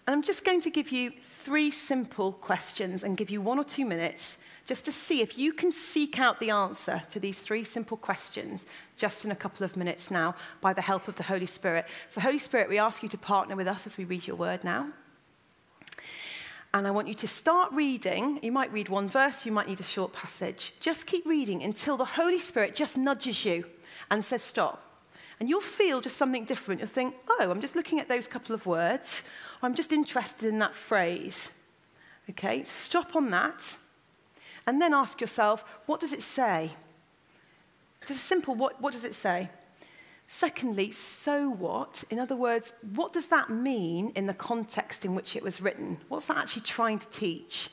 And 0.05 0.15
I'm 0.15 0.23
just 0.23 0.43
going 0.43 0.59
to 0.61 0.69
give 0.69 0.91
you 0.91 1.13
three 1.21 1.71
simple 1.71 2.33
questions 2.33 3.03
and 3.03 3.15
give 3.15 3.29
you 3.29 3.39
one 3.41 3.57
or 3.57 3.63
two 3.63 3.85
minutes 3.85 4.37
just 4.65 4.85
to 4.85 4.91
see 4.91 5.21
if 5.21 5.37
you 5.37 5.53
can 5.53 5.71
seek 5.71 6.19
out 6.19 6.39
the 6.39 6.49
answer 6.49 7.01
to 7.09 7.19
these 7.19 7.39
three 7.39 7.63
simple 7.63 7.97
questions 7.97 8.65
just 8.95 9.25
in 9.25 9.31
a 9.31 9.35
couple 9.35 9.65
of 9.65 9.75
minutes 9.75 10.11
now 10.11 10.35
by 10.61 10.73
the 10.73 10.81
help 10.81 11.07
of 11.07 11.15
the 11.15 11.23
Holy 11.23 11.45
Spirit. 11.45 11.85
So, 12.07 12.21
Holy 12.21 12.39
Spirit, 12.39 12.69
we 12.69 12.77
ask 12.77 13.03
you 13.03 13.09
to 13.09 13.17
partner 13.17 13.55
with 13.55 13.67
us 13.67 13.85
as 13.85 13.97
we 13.97 14.05
read 14.05 14.27
your 14.27 14.35
word 14.35 14.63
now. 14.63 14.89
And 16.73 16.87
I 16.87 16.91
want 16.91 17.09
you 17.09 17.15
to 17.15 17.27
start 17.27 17.73
reading. 17.73 18.39
You 18.41 18.51
might 18.51 18.71
read 18.71 18.87
one 18.87 19.09
verse, 19.09 19.45
you 19.45 19.51
might 19.51 19.67
need 19.67 19.81
a 19.81 19.83
short 19.83 20.13
passage. 20.13 20.73
Just 20.79 21.05
keep 21.05 21.25
reading 21.25 21.63
until 21.63 21.97
the 21.97 22.05
Holy 22.05 22.39
Spirit 22.39 22.75
just 22.75 22.97
nudges 22.97 23.43
you 23.43 23.65
and 24.09 24.23
says, 24.23 24.41
Stop. 24.41 24.81
And 25.39 25.49
you'll 25.49 25.59
feel 25.59 26.01
just 26.01 26.17
something 26.17 26.45
different. 26.45 26.79
You'll 26.79 26.87
think, 26.87 27.15
Oh, 27.27 27.51
I'm 27.51 27.61
just 27.61 27.75
looking 27.75 27.99
at 27.99 28.07
those 28.07 28.27
couple 28.27 28.55
of 28.55 28.65
words. 28.65 29.23
I'm 29.61 29.75
just 29.75 29.91
interested 29.91 30.47
in 30.47 30.59
that 30.59 30.75
phrase. 30.75 31.51
Okay, 32.29 32.63
stop 32.63 33.15
on 33.15 33.31
that. 33.31 33.77
And 34.67 34.81
then 34.81 34.93
ask 34.93 35.19
yourself, 35.19 35.63
What 35.85 35.99
does 35.99 36.13
it 36.13 36.21
say? 36.21 36.71
Just 38.05 38.19
a 38.19 38.23
simple, 38.23 38.55
what, 38.55 38.81
what 38.81 38.93
does 38.93 39.03
it 39.03 39.13
say? 39.13 39.49
Secondly, 40.27 40.91
so 40.91 41.49
what? 41.49 42.03
In 42.09 42.17
other 42.17 42.35
words, 42.35 42.73
what 42.95 43.13
does 43.13 43.27
that 43.27 43.49
mean 43.49 44.11
in 44.15 44.27
the 44.27 44.33
context 44.33 45.03
in 45.03 45.13
which 45.13 45.35
it 45.35 45.43
was 45.43 45.61
written? 45.61 45.97
What's 46.07 46.25
that 46.27 46.37
actually 46.37 46.63
trying 46.63 46.99
to 46.99 47.07
teach? 47.09 47.69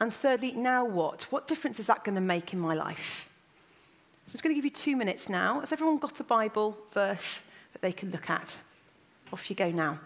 And 0.00 0.14
thirdly, 0.14 0.52
now 0.52 0.84
what? 0.84 1.26
What 1.30 1.48
difference 1.48 1.78
is 1.80 1.88
that 1.88 2.04
going 2.04 2.14
to 2.14 2.20
make 2.20 2.52
in 2.52 2.60
my 2.60 2.74
life? 2.74 3.28
So 4.26 4.30
I'm 4.30 4.32
just 4.34 4.44
going 4.44 4.54
to 4.54 4.58
give 4.58 4.64
you 4.64 4.70
two 4.70 4.96
minutes 4.96 5.28
now. 5.28 5.60
Has 5.60 5.72
everyone 5.72 5.98
got 5.98 6.20
a 6.20 6.24
Bible 6.24 6.78
verse 6.92 7.42
that 7.72 7.82
they 7.82 7.92
can 7.92 8.10
look 8.10 8.30
at? 8.30 8.56
Off 9.32 9.50
you 9.50 9.56
go 9.56 9.70
now. 9.70 9.98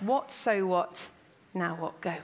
What, 0.00 0.32
so 0.32 0.66
what, 0.66 1.10
now 1.52 1.76
what, 1.76 2.00
go. 2.00 2.14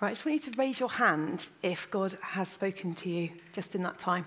Right, 0.00 0.10
I 0.10 0.12
just 0.12 0.24
want 0.24 0.44
you 0.44 0.52
to 0.52 0.58
raise 0.58 0.78
your 0.78 0.90
hand 0.90 1.48
if 1.60 1.90
God 1.90 2.16
has 2.20 2.48
spoken 2.48 2.94
to 2.96 3.10
you 3.10 3.30
just 3.52 3.74
in 3.74 3.82
that 3.82 3.98
time. 3.98 4.26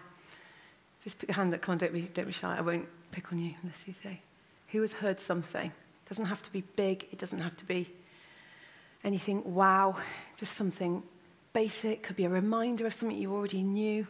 Just 1.01 1.17
put 1.17 1.29
your 1.29 1.35
hand 1.37 1.53
up. 1.53 1.61
Come 1.61 1.73
on, 1.73 1.77
don't 1.77 1.93
be, 1.93 2.01
don't 2.13 2.27
be 2.27 2.33
shy. 2.33 2.57
I 2.57 2.59
won't 2.59 2.89
pick 3.13 3.31
on 3.31 3.39
you 3.39 3.53
unless 3.63 3.87
you 3.87 3.93
say. 4.03 4.19
Who 4.73 4.81
has 4.81 4.91
heard 4.91 5.21
something? 5.21 5.67
It 5.67 6.09
doesn't 6.09 6.25
have 6.25 6.41
to 6.43 6.51
be 6.51 6.61
big. 6.75 7.07
It 7.11 7.19
doesn't 7.19 7.39
have 7.39 7.55
to 7.55 7.63
be 7.63 7.89
anything 9.05 9.53
wow. 9.53 9.95
Just 10.35 10.57
something 10.57 11.03
basic. 11.53 12.03
Could 12.03 12.17
be 12.17 12.25
a 12.25 12.29
reminder 12.29 12.85
of 12.85 12.93
something 12.93 13.17
you 13.17 13.33
already 13.33 13.63
knew. 13.63 14.05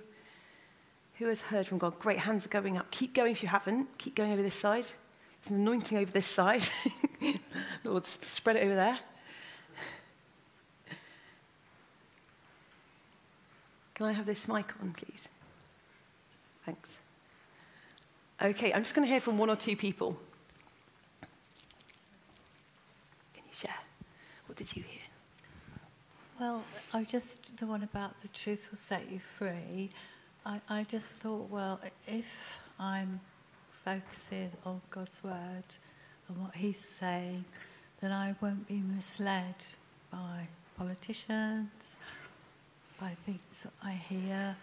Who 1.20 1.28
has 1.28 1.42
heard 1.42 1.68
from 1.68 1.78
God? 1.78 2.00
Great, 2.00 2.18
hands 2.18 2.44
are 2.44 2.50
going 2.50 2.80
up. 2.80 2.90
Keep 2.90 3.14
going 3.14 3.34
if 3.34 3.44
you 3.44 3.50
haven't. 3.50 4.00
Keep 4.00 4.16
going 4.16 4.32
over 4.32 4.42
this 4.42 4.56
side. 4.56 4.88
There's 5.44 5.52
an 5.52 5.58
anointing 5.58 6.00
over 6.00 6.12
this 6.12 6.26
side. 6.26 6.64
Lord, 7.84 8.08
spread 8.08 8.56
it 8.56 8.64
over 8.64 8.74
there. 8.74 8.98
Can 14.02 14.10
I 14.10 14.14
have 14.14 14.26
this 14.26 14.48
mic 14.48 14.66
on, 14.82 14.94
please? 14.94 15.28
Thanks. 16.66 16.90
Okay, 18.42 18.74
I'm 18.74 18.82
just 18.82 18.96
going 18.96 19.08
to 19.08 19.12
hear 19.12 19.22
from 19.22 19.38
one 19.38 19.48
or 19.48 19.56
two 19.56 19.76
people. 19.76 20.18
Can 23.36 23.44
you 23.48 23.54
share? 23.56 23.78
What 24.48 24.58
did 24.58 24.76
you 24.76 24.82
hear? 24.82 25.04
Well, 26.40 26.64
I 26.92 27.04
just, 27.04 27.56
the 27.58 27.68
one 27.68 27.84
about 27.84 28.20
the 28.22 28.28
truth 28.30 28.70
will 28.72 28.80
set 28.80 29.04
you 29.12 29.20
free. 29.20 29.92
I, 30.48 30.60
I 30.68 30.84
just 30.86 31.12
thought, 31.12 31.52
well, 31.52 31.80
if 32.08 32.60
I'm 32.80 33.20
focusing 33.86 34.50
on 34.66 34.82
God's 34.90 35.24
word 35.24 35.76
and 36.28 36.38
what 36.40 36.56
He's 36.56 36.80
saying, 36.80 37.46
then 38.00 38.12
I 38.12 38.34
won't 38.42 38.68
be 38.68 38.82
misled 38.82 39.64
by 40.12 40.48
politicians 40.76 41.98
by 43.02 43.16
things 43.26 43.64
that 43.64 43.74
I 43.84 43.94
hear, 43.94 44.56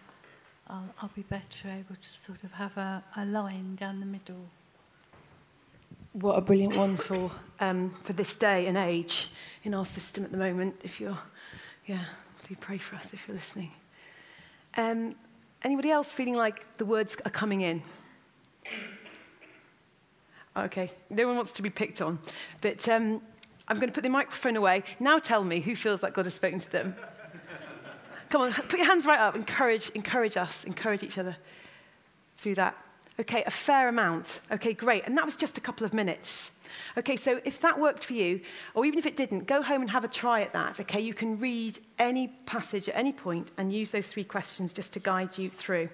I'll, 0.69 0.85
I'll 1.01 1.11
be 1.13 1.23
better 1.23 1.67
able 1.67 1.95
to 1.95 2.09
sort 2.09 2.41
of 2.45 2.53
have 2.53 2.77
a, 2.77 3.03
a 3.17 3.25
line 3.25 3.75
down 3.75 3.99
the 3.99 4.05
middle. 4.05 4.45
What 6.13 6.37
a 6.37 6.41
brilliant 6.41 6.77
one 6.77 6.95
for, 6.95 7.31
um, 7.59 7.95
for 8.01 8.13
this 8.13 8.33
day 8.33 8.65
and 8.67 8.77
age 8.77 9.27
in 9.65 9.73
our 9.73 9.85
system 9.85 10.23
at 10.23 10.31
the 10.31 10.37
moment. 10.37 10.79
If 10.83 11.01
you're, 11.01 11.17
yeah, 11.85 12.05
do 12.47 12.55
pray 12.55 12.77
for 12.77 12.95
us 12.95 13.09
if 13.13 13.27
you're 13.27 13.35
listening. 13.35 13.73
Um, 14.77 15.15
anybody 15.61 15.91
else 15.91 16.09
feeling 16.09 16.35
like 16.35 16.77
the 16.77 16.85
words 16.85 17.17
are 17.25 17.31
coming 17.31 17.59
in? 17.59 17.83
Okay, 20.55 20.91
no 21.09 21.27
one 21.27 21.35
wants 21.35 21.51
to 21.53 21.61
be 21.61 21.69
picked 21.69 22.01
on. 22.01 22.19
But 22.61 22.87
um, 22.87 23.21
I'm 23.67 23.79
going 23.79 23.89
to 23.89 23.93
put 23.93 24.03
the 24.03 24.09
microphone 24.09 24.55
away. 24.55 24.83
Now 24.97 25.19
tell 25.19 25.43
me 25.43 25.59
who 25.59 25.75
feels 25.75 26.01
like 26.01 26.13
God 26.13 26.25
has 26.25 26.35
spoken 26.35 26.59
to 26.59 26.71
them. 26.71 26.95
Come 28.29 28.41
on, 28.41 28.53
put 28.53 28.77
your 28.77 28.85
hands 28.85 29.05
right 29.05 29.19
up. 29.19 29.35
Encourage, 29.35 29.89
encourage 29.91 30.37
us, 30.37 30.63
encourage 30.63 31.03
each 31.03 31.17
other 31.17 31.37
through 32.37 32.55
that. 32.55 32.77
Okay, 33.19 33.43
a 33.45 33.51
fair 33.51 33.89
amount. 33.89 34.39
Okay, 34.51 34.73
great. 34.73 35.03
And 35.05 35.17
that 35.17 35.25
was 35.25 35.35
just 35.35 35.57
a 35.57 35.61
couple 35.61 35.85
of 35.85 35.93
minutes. 35.93 36.51
Okay, 36.97 37.17
so 37.17 37.41
if 37.43 37.59
that 37.61 37.79
worked 37.79 38.03
for 38.03 38.13
you, 38.13 38.41
or 38.73 38.85
even 38.85 38.99
if 38.99 39.05
it 39.05 39.17
didn't, 39.17 39.47
go 39.47 39.61
home 39.61 39.81
and 39.81 39.89
have 39.91 40.03
a 40.03 40.07
try 40.07 40.41
at 40.41 40.53
that. 40.53 40.79
Okay, 40.79 41.01
you 41.01 41.13
can 41.13 41.39
read 41.39 41.79
any 41.97 42.29
passage 42.45 42.87
at 42.87 42.95
any 42.95 43.11
point 43.11 43.51
and 43.57 43.73
use 43.73 43.91
those 43.91 44.07
three 44.07 44.23
questions 44.23 44.71
just 44.71 44.93
to 44.93 44.99
guide 44.99 45.37
you 45.37 45.49
through. 45.49 45.89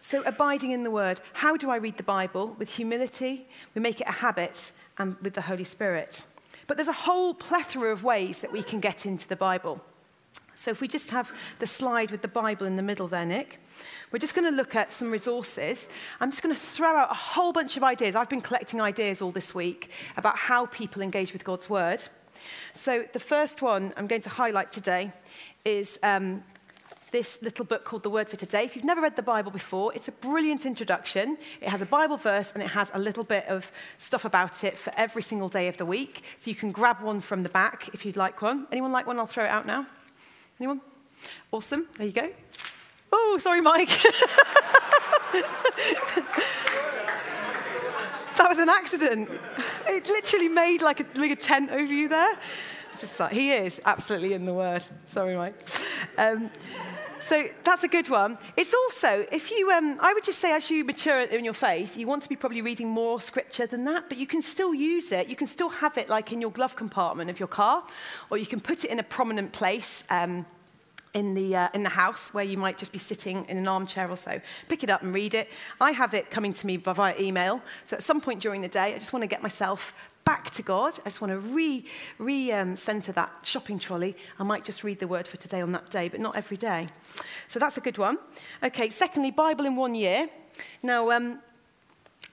So, 0.00 0.22
abiding 0.22 0.72
in 0.72 0.82
the 0.82 0.90
Word. 0.90 1.20
How 1.34 1.56
do 1.56 1.70
I 1.70 1.76
read 1.76 1.98
the 1.98 2.02
Bible? 2.02 2.56
With 2.58 2.70
humility, 2.70 3.46
we 3.74 3.82
make 3.82 4.00
it 4.00 4.08
a 4.08 4.12
habit, 4.12 4.72
and 4.98 5.16
with 5.20 5.34
the 5.34 5.42
Holy 5.42 5.64
Spirit. 5.64 6.24
But 6.66 6.76
there's 6.76 6.88
a 6.88 6.92
whole 6.92 7.34
plethora 7.34 7.92
of 7.92 8.02
ways 8.02 8.40
that 8.40 8.50
we 8.50 8.62
can 8.62 8.80
get 8.80 9.04
into 9.04 9.28
the 9.28 9.36
Bible. 9.36 9.80
So 10.60 10.70
if 10.70 10.82
we 10.82 10.88
just 10.88 11.10
have 11.10 11.32
the 11.58 11.66
slide 11.66 12.10
with 12.10 12.20
the 12.20 12.28
Bible 12.28 12.66
in 12.66 12.76
the 12.76 12.82
middle 12.82 13.08
there, 13.08 13.24
Nick, 13.24 13.58
we're 14.12 14.18
just 14.18 14.34
going 14.34 14.44
to 14.44 14.54
look 14.54 14.76
at 14.76 14.92
some 14.92 15.10
resources. 15.10 15.88
I'm 16.20 16.30
just 16.30 16.42
going 16.42 16.54
to 16.54 16.60
throw 16.60 16.98
out 16.98 17.10
a 17.10 17.14
whole 17.14 17.50
bunch 17.50 17.78
of 17.78 17.82
ideas. 17.82 18.14
I've 18.14 18.28
been 18.28 18.42
collecting 18.42 18.78
ideas 18.78 19.22
all 19.22 19.30
this 19.30 19.54
week 19.54 19.88
about 20.18 20.36
how 20.36 20.66
people 20.66 21.00
engage 21.00 21.32
with 21.32 21.44
God's 21.44 21.70
Word. 21.70 22.02
So 22.74 23.06
the 23.14 23.18
first 23.18 23.62
one 23.62 23.94
I'm 23.96 24.06
going 24.06 24.20
to 24.20 24.28
highlight 24.28 24.70
today 24.70 25.12
is 25.64 25.98
um, 26.02 26.44
this 27.10 27.40
little 27.40 27.64
book 27.64 27.86
called 27.86 28.02
The 28.02 28.10
Word 28.10 28.28
for 28.28 28.36
Today. 28.36 28.64
If 28.64 28.76
you've 28.76 28.84
never 28.84 29.00
read 29.00 29.16
the 29.16 29.22
Bible 29.22 29.50
before, 29.50 29.94
it's 29.94 30.08
a 30.08 30.12
brilliant 30.12 30.66
introduction. 30.66 31.38
It 31.62 31.70
has 31.70 31.80
a 31.80 31.86
Bible 31.86 32.18
verse 32.18 32.52
and 32.52 32.62
it 32.62 32.68
has 32.68 32.90
a 32.92 32.98
little 32.98 33.24
bit 33.24 33.46
of 33.46 33.72
stuff 33.96 34.26
about 34.26 34.62
it 34.62 34.76
for 34.76 34.92
every 34.98 35.22
single 35.22 35.48
day 35.48 35.68
of 35.68 35.78
the 35.78 35.86
week. 35.86 36.22
So 36.36 36.50
you 36.50 36.54
can 36.54 36.70
grab 36.70 37.00
one 37.00 37.22
from 37.22 37.44
the 37.44 37.48
back 37.48 37.88
if 37.94 38.04
you'd 38.04 38.18
like 38.18 38.42
one. 38.42 38.66
Anyone 38.70 38.92
like 38.92 39.06
one? 39.06 39.18
I'll 39.18 39.26
throw 39.26 39.46
it 39.46 39.48
out 39.48 39.64
now. 39.64 39.86
Anyone? 40.60 40.82
Awesome. 41.50 41.88
There 41.96 42.06
you 42.06 42.12
go. 42.12 42.28
Oh, 43.10 43.38
sorry, 43.40 43.62
Mike. 43.62 43.88
that 48.36 48.46
was 48.46 48.58
an 48.58 48.68
accident. 48.68 49.30
It 49.88 50.06
literally 50.06 50.50
made 50.50 50.82
like 50.82 51.00
a, 51.00 51.06
like 51.18 51.30
a 51.30 51.36
tent 51.36 51.70
over 51.70 51.94
you 51.94 52.10
there. 52.10 52.38
It's 52.92 53.00
just 53.00 53.18
like, 53.18 53.32
he 53.32 53.52
is 53.52 53.80
absolutely 53.86 54.34
in 54.34 54.44
the 54.44 54.52
word. 54.52 54.82
Sorry, 55.06 55.34
Mike. 55.34 55.54
Um, 56.18 56.50
so 57.20 57.48
that's 57.64 57.84
a 57.84 57.88
good 57.88 58.08
one. 58.08 58.38
It's 58.56 58.74
also, 58.74 59.26
if 59.30 59.50
you, 59.50 59.70
um, 59.70 59.98
I 60.00 60.12
would 60.12 60.24
just 60.24 60.38
say, 60.38 60.52
as 60.52 60.70
you 60.70 60.84
mature 60.84 61.20
in 61.20 61.44
your 61.44 61.54
faith, 61.54 61.96
you 61.96 62.06
want 62.06 62.22
to 62.22 62.28
be 62.28 62.36
probably 62.36 62.62
reading 62.62 62.88
more 62.88 63.20
scripture 63.20 63.66
than 63.66 63.84
that, 63.84 64.08
but 64.08 64.18
you 64.18 64.26
can 64.26 64.42
still 64.42 64.74
use 64.74 65.12
it. 65.12 65.28
You 65.28 65.36
can 65.36 65.46
still 65.46 65.68
have 65.68 65.98
it 65.98 66.08
like 66.08 66.32
in 66.32 66.40
your 66.40 66.50
glove 66.50 66.76
compartment 66.76 67.30
of 67.30 67.38
your 67.38 67.48
car, 67.48 67.84
or 68.30 68.38
you 68.38 68.46
can 68.46 68.60
put 68.60 68.84
it 68.84 68.90
in 68.90 68.98
a 68.98 69.04
prominent 69.04 69.52
place. 69.52 70.04
Um, 70.10 70.46
in 71.14 71.34
the, 71.34 71.56
uh, 71.56 71.68
in 71.74 71.82
the 71.82 71.88
house 71.88 72.32
where 72.32 72.44
you 72.44 72.56
might 72.56 72.78
just 72.78 72.92
be 72.92 72.98
sitting 72.98 73.44
in 73.46 73.56
an 73.58 73.66
armchair 73.66 74.08
or 74.08 74.16
so. 74.16 74.40
Pick 74.68 74.84
it 74.84 74.90
up 74.90 75.02
and 75.02 75.12
read 75.12 75.34
it. 75.34 75.48
I 75.80 75.90
have 75.90 76.14
it 76.14 76.30
coming 76.30 76.52
to 76.52 76.66
me 76.66 76.76
via 76.76 77.18
email. 77.18 77.62
So 77.82 77.96
at 77.96 78.02
some 78.04 78.20
point 78.20 78.40
during 78.40 78.60
the 78.60 78.68
day, 78.68 78.94
I 78.94 78.98
just 78.98 79.12
want 79.12 79.24
to 79.24 79.26
get 79.26 79.42
myself 79.42 79.92
back 80.24 80.50
to 80.50 80.62
God. 80.62 80.94
I 81.00 81.08
just 81.08 81.20
want 81.20 81.32
to 81.32 81.38
re, 81.38 81.84
re 82.18 82.52
um, 82.52 82.76
center 82.76 83.12
that 83.12 83.38
shopping 83.42 83.78
trolley. 83.78 84.16
I 84.38 84.44
might 84.44 84.64
just 84.64 84.84
read 84.84 85.00
the 85.00 85.08
word 85.08 85.26
for 85.26 85.36
today 85.36 85.60
on 85.60 85.72
that 85.72 85.90
day, 85.90 86.08
but 86.08 86.20
not 86.20 86.36
every 86.36 86.56
day. 86.56 86.88
So 87.48 87.58
that's 87.58 87.76
a 87.76 87.80
good 87.80 87.98
one. 87.98 88.18
Okay, 88.62 88.90
secondly, 88.90 89.30
Bible 89.30 89.66
in 89.66 89.76
one 89.76 89.94
year. 89.94 90.28
Now, 90.82 91.10
um, 91.10 91.40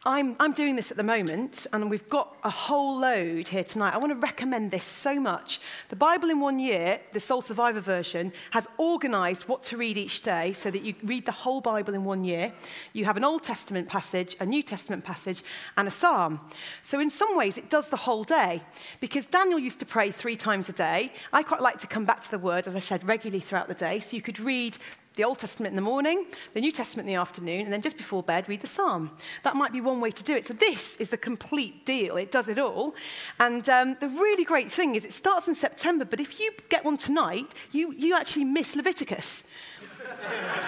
I'm, 0.06 0.36
I'm 0.40 0.54
doing 0.54 0.76
this 0.76 0.92
at 0.92 0.98
the 0.98 1.04
moment, 1.04 1.66
and 1.74 1.90
we've 1.90 2.08
got 2.08 2.38
a 2.44 2.50
whole 2.50 3.00
load 3.00 3.48
here 3.48 3.64
tonight. 3.64 3.94
I 3.94 3.98
want 3.98 4.12
to 4.12 4.20
recommend 4.20 4.70
this 4.72 4.86
so 4.86 5.20
much. 5.20 5.60
The 5.90 5.96
Bible 5.96 6.30
in 6.30 6.40
One 6.40 6.60
Year, 6.60 7.00
the 7.14 7.20
Soul 7.20 7.42
Survivor 7.42 7.80
version, 7.80 8.32
has 8.52 8.68
organized 8.78 9.48
what 9.48 9.64
to 9.64 9.78
read 9.78 9.98
each 9.98 10.22
day 10.22 10.54
so 10.54 10.70
that 10.70 10.84
you 10.84 10.94
read 11.04 11.26
the 11.26 11.32
whole 11.32 11.62
Bible 11.62 11.96
in 11.96 12.04
one 12.04 12.24
year. 12.24 12.54
You 12.94 13.06
have 13.06 13.18
an 13.18 13.24
Old 13.24 13.44
Testament 13.44 13.88
passage, 13.88 14.36
a 14.40 14.46
New 14.46 14.62
Testament 14.62 15.04
passage, 15.04 15.44
and 15.76 15.88
a 15.88 15.92
psalm. 15.92 16.42
So, 16.84 17.00
in 17.00 17.10
some 17.10 17.36
ways, 17.36 17.58
it 17.58 17.70
does 17.70 17.90
the 17.90 17.98
whole 17.98 18.24
day. 18.24 18.62
Because 19.00 19.26
Daniel 19.26 19.60
used 19.60 19.80
to 19.80 19.86
pray 19.86 20.12
three 20.12 20.36
times 20.36 20.70
a 20.70 20.74
day. 20.74 21.12
I 21.34 21.42
quite 21.42 21.62
like 21.62 21.80
to 21.80 21.88
come 21.88 22.06
back 22.06 22.24
to 22.24 22.32
the 22.32 22.40
word, 22.40 22.68
as 22.68 22.76
I 22.76 22.80
said, 22.80 23.08
regularly 23.08 23.42
throughout 23.42 23.68
the 23.68 23.74
day. 23.74 24.00
So, 24.00 24.16
you 24.16 24.22
could 24.22 24.40
read 24.40 24.78
the 25.18 25.24
Old 25.24 25.40
Testament 25.40 25.74
in 25.74 25.76
the 25.76 25.82
morning, 25.82 26.26
the 26.54 26.62
New 26.62 26.72
Testament 26.72 27.08
in 27.08 27.14
the 27.14 27.20
afternoon, 27.20 27.66
and 27.66 27.74
then 27.74 27.82
just 27.82 27.98
before 27.98 28.24
bed, 28.24 28.48
read 28.48 28.62
the 28.62 28.68
Psalm. 28.68 29.12
That 29.44 29.56
might 29.56 29.74
be 29.74 29.82
one 29.82 30.00
way 30.00 30.12
to 30.12 30.24
do 30.24 30.36
it. 30.36 30.46
So 30.46 30.54
this 30.54 30.96
is 30.98 31.10
the 31.10 31.18
complete 31.18 31.86
deal. 31.86 32.16
It 32.16 32.32
does 32.32 32.48
it 32.48 32.58
all. 32.58 32.96
And 33.40 33.68
um, 33.68 33.98
the 34.00 34.08
really 34.08 34.46
great 34.46 34.72
thing 34.72 34.96
is 34.96 35.04
it 35.04 35.14
starts 35.14 35.48
in 35.48 35.56
September, 35.56 36.06
but 36.06 36.20
if 36.20 36.40
you 36.40 36.52
get 36.70 36.86
one 36.86 36.98
tonight, 36.98 37.54
you, 37.72 37.92
you 37.94 38.16
actually 38.16 38.46
miss 38.46 38.76
Leviticus 38.76 39.44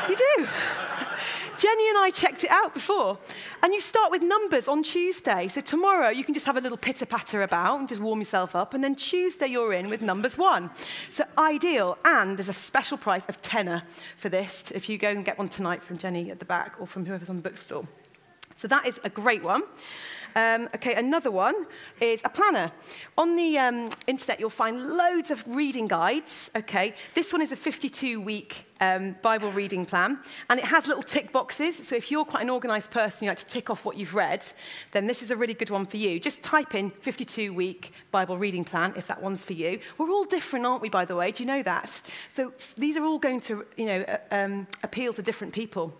you 0.09 0.15
do. 0.15 0.47
Jenny 1.59 1.89
and 1.89 1.97
I 1.97 2.09
checked 2.13 2.45
it 2.45 2.49
out 2.49 2.73
before. 2.73 3.17
And 3.61 3.73
you 3.73 3.81
start 3.81 4.11
with 4.11 4.21
numbers 4.21 4.69
on 4.69 4.81
Tuesday. 4.81 5.49
So 5.49 5.59
tomorrow 5.59 6.07
you 6.07 6.23
can 6.23 6.33
just 6.33 6.45
have 6.45 6.55
a 6.55 6.61
little 6.61 6.77
pitter 6.77 7.05
patter 7.05 7.43
about 7.43 7.79
and 7.79 7.89
just 7.89 7.99
warm 7.99 8.19
yourself 8.19 8.55
up. 8.55 8.73
And 8.73 8.81
then 8.81 8.95
Tuesday 8.95 9.47
you're 9.47 9.73
in 9.73 9.89
with 9.89 10.01
numbers 10.01 10.37
one. 10.37 10.69
So 11.09 11.25
ideal. 11.37 11.97
And 12.05 12.37
there's 12.37 12.47
a 12.47 12.53
special 12.53 12.97
price 12.97 13.25
of 13.27 13.41
tenner 13.41 13.83
for 14.15 14.29
this 14.29 14.71
if 14.73 14.87
you 14.87 14.97
go 14.97 15.09
and 15.09 15.25
get 15.25 15.37
one 15.37 15.49
tonight 15.49 15.83
from 15.83 15.97
Jenny 15.97 16.31
at 16.31 16.39
the 16.39 16.45
back 16.45 16.75
or 16.79 16.87
from 16.87 17.05
whoever's 17.05 17.29
on 17.29 17.35
the 17.35 17.41
bookstore. 17.41 17.85
So 18.55 18.67
that 18.69 18.87
is 18.87 18.99
a 19.03 19.09
great 19.09 19.43
one. 19.43 19.63
Um, 20.35 20.69
okay, 20.75 20.95
another 20.95 21.31
one 21.31 21.55
is 21.99 22.21
a 22.23 22.29
planner. 22.29 22.71
On 23.17 23.35
the 23.35 23.57
um, 23.57 23.91
internet, 24.07 24.39
you'll 24.39 24.49
find 24.49 24.85
loads 24.97 25.31
of 25.31 25.43
reading 25.47 25.87
guides. 25.87 26.51
Okay, 26.55 26.95
this 27.13 27.33
one 27.33 27.41
is 27.41 27.51
a 27.51 27.55
52-week 27.55 28.65
um, 28.81 29.15
Bible 29.21 29.51
reading 29.51 29.85
plan, 29.85 30.19
and 30.49 30.59
it 30.59 30.65
has 30.65 30.87
little 30.87 31.03
tick 31.03 31.31
boxes. 31.31 31.75
So 31.87 31.95
if 31.95 32.11
you're 32.11 32.25
quite 32.25 32.43
an 32.43 32.49
organised 32.49 32.91
person, 32.91 33.25
you 33.25 33.31
like 33.31 33.39
to 33.39 33.45
tick 33.45 33.69
off 33.69 33.85
what 33.85 33.97
you've 33.97 34.15
read, 34.15 34.45
then 34.91 35.07
this 35.07 35.21
is 35.21 35.31
a 35.31 35.35
really 35.35 35.53
good 35.53 35.69
one 35.69 35.85
for 35.85 35.97
you. 35.97 36.19
Just 36.19 36.41
type 36.43 36.75
in 36.75 36.91
52-week 36.91 37.91
Bible 38.11 38.37
reading 38.37 38.63
plan 38.63 38.93
if 38.95 39.07
that 39.07 39.21
one's 39.21 39.43
for 39.43 39.53
you. 39.53 39.79
We're 39.97 40.11
all 40.11 40.25
different, 40.25 40.65
aren't 40.65 40.81
we? 40.81 40.89
By 40.89 41.05
the 41.05 41.15
way, 41.15 41.31
do 41.31 41.43
you 41.43 41.47
know 41.47 41.63
that? 41.63 42.01
So 42.29 42.53
these 42.77 42.97
are 42.97 43.03
all 43.03 43.19
going 43.19 43.41
to, 43.41 43.65
you 43.77 43.85
know, 43.85 44.01
uh, 44.01 44.17
um, 44.31 44.67
appeal 44.83 45.13
to 45.13 45.21
different 45.21 45.53
people. 45.53 45.93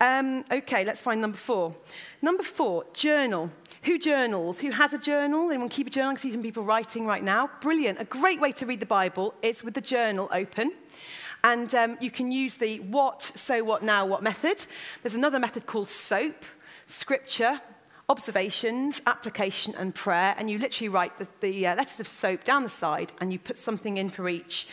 Um, 0.00 0.44
okay, 0.50 0.84
let's 0.84 1.00
find 1.00 1.20
number 1.20 1.36
four. 1.36 1.74
Number 2.20 2.42
four, 2.42 2.84
journal. 2.92 3.50
Who 3.82 3.98
journals? 3.98 4.60
Who 4.60 4.70
has 4.70 4.92
a 4.92 4.98
journal? 4.98 5.50
Anyone 5.50 5.68
keep 5.68 5.86
a 5.86 5.90
journal? 5.90 6.12
I 6.12 6.16
see 6.16 6.32
some 6.32 6.42
people 6.42 6.64
writing 6.64 7.06
right 7.06 7.22
now. 7.22 7.50
Brilliant. 7.60 8.00
A 8.00 8.04
great 8.04 8.40
way 8.40 8.52
to 8.52 8.66
read 8.66 8.80
the 8.80 8.86
Bible 8.86 9.34
is 9.42 9.62
with 9.62 9.74
the 9.74 9.80
journal 9.80 10.28
open. 10.32 10.72
And 11.44 11.74
um, 11.74 11.98
you 12.00 12.10
can 12.10 12.32
use 12.32 12.54
the 12.54 12.80
what, 12.80 13.22
so 13.22 13.62
what, 13.62 13.82
now 13.82 14.06
what 14.06 14.22
method. 14.22 14.64
There's 15.02 15.14
another 15.14 15.38
method 15.38 15.66
called 15.66 15.90
SOAP, 15.90 16.44
scripture, 16.86 17.60
observations, 18.08 19.00
application, 19.06 19.74
and 19.76 19.94
prayer. 19.94 20.34
And 20.38 20.50
you 20.50 20.58
literally 20.58 20.88
write 20.88 21.18
the, 21.18 21.28
the 21.40 21.66
uh, 21.66 21.76
letters 21.76 22.00
of 22.00 22.08
SOAP 22.08 22.44
down 22.44 22.62
the 22.62 22.68
side 22.68 23.12
and 23.20 23.32
you 23.32 23.38
put 23.38 23.58
something 23.58 23.98
in 23.98 24.10
for 24.10 24.28
each. 24.28 24.66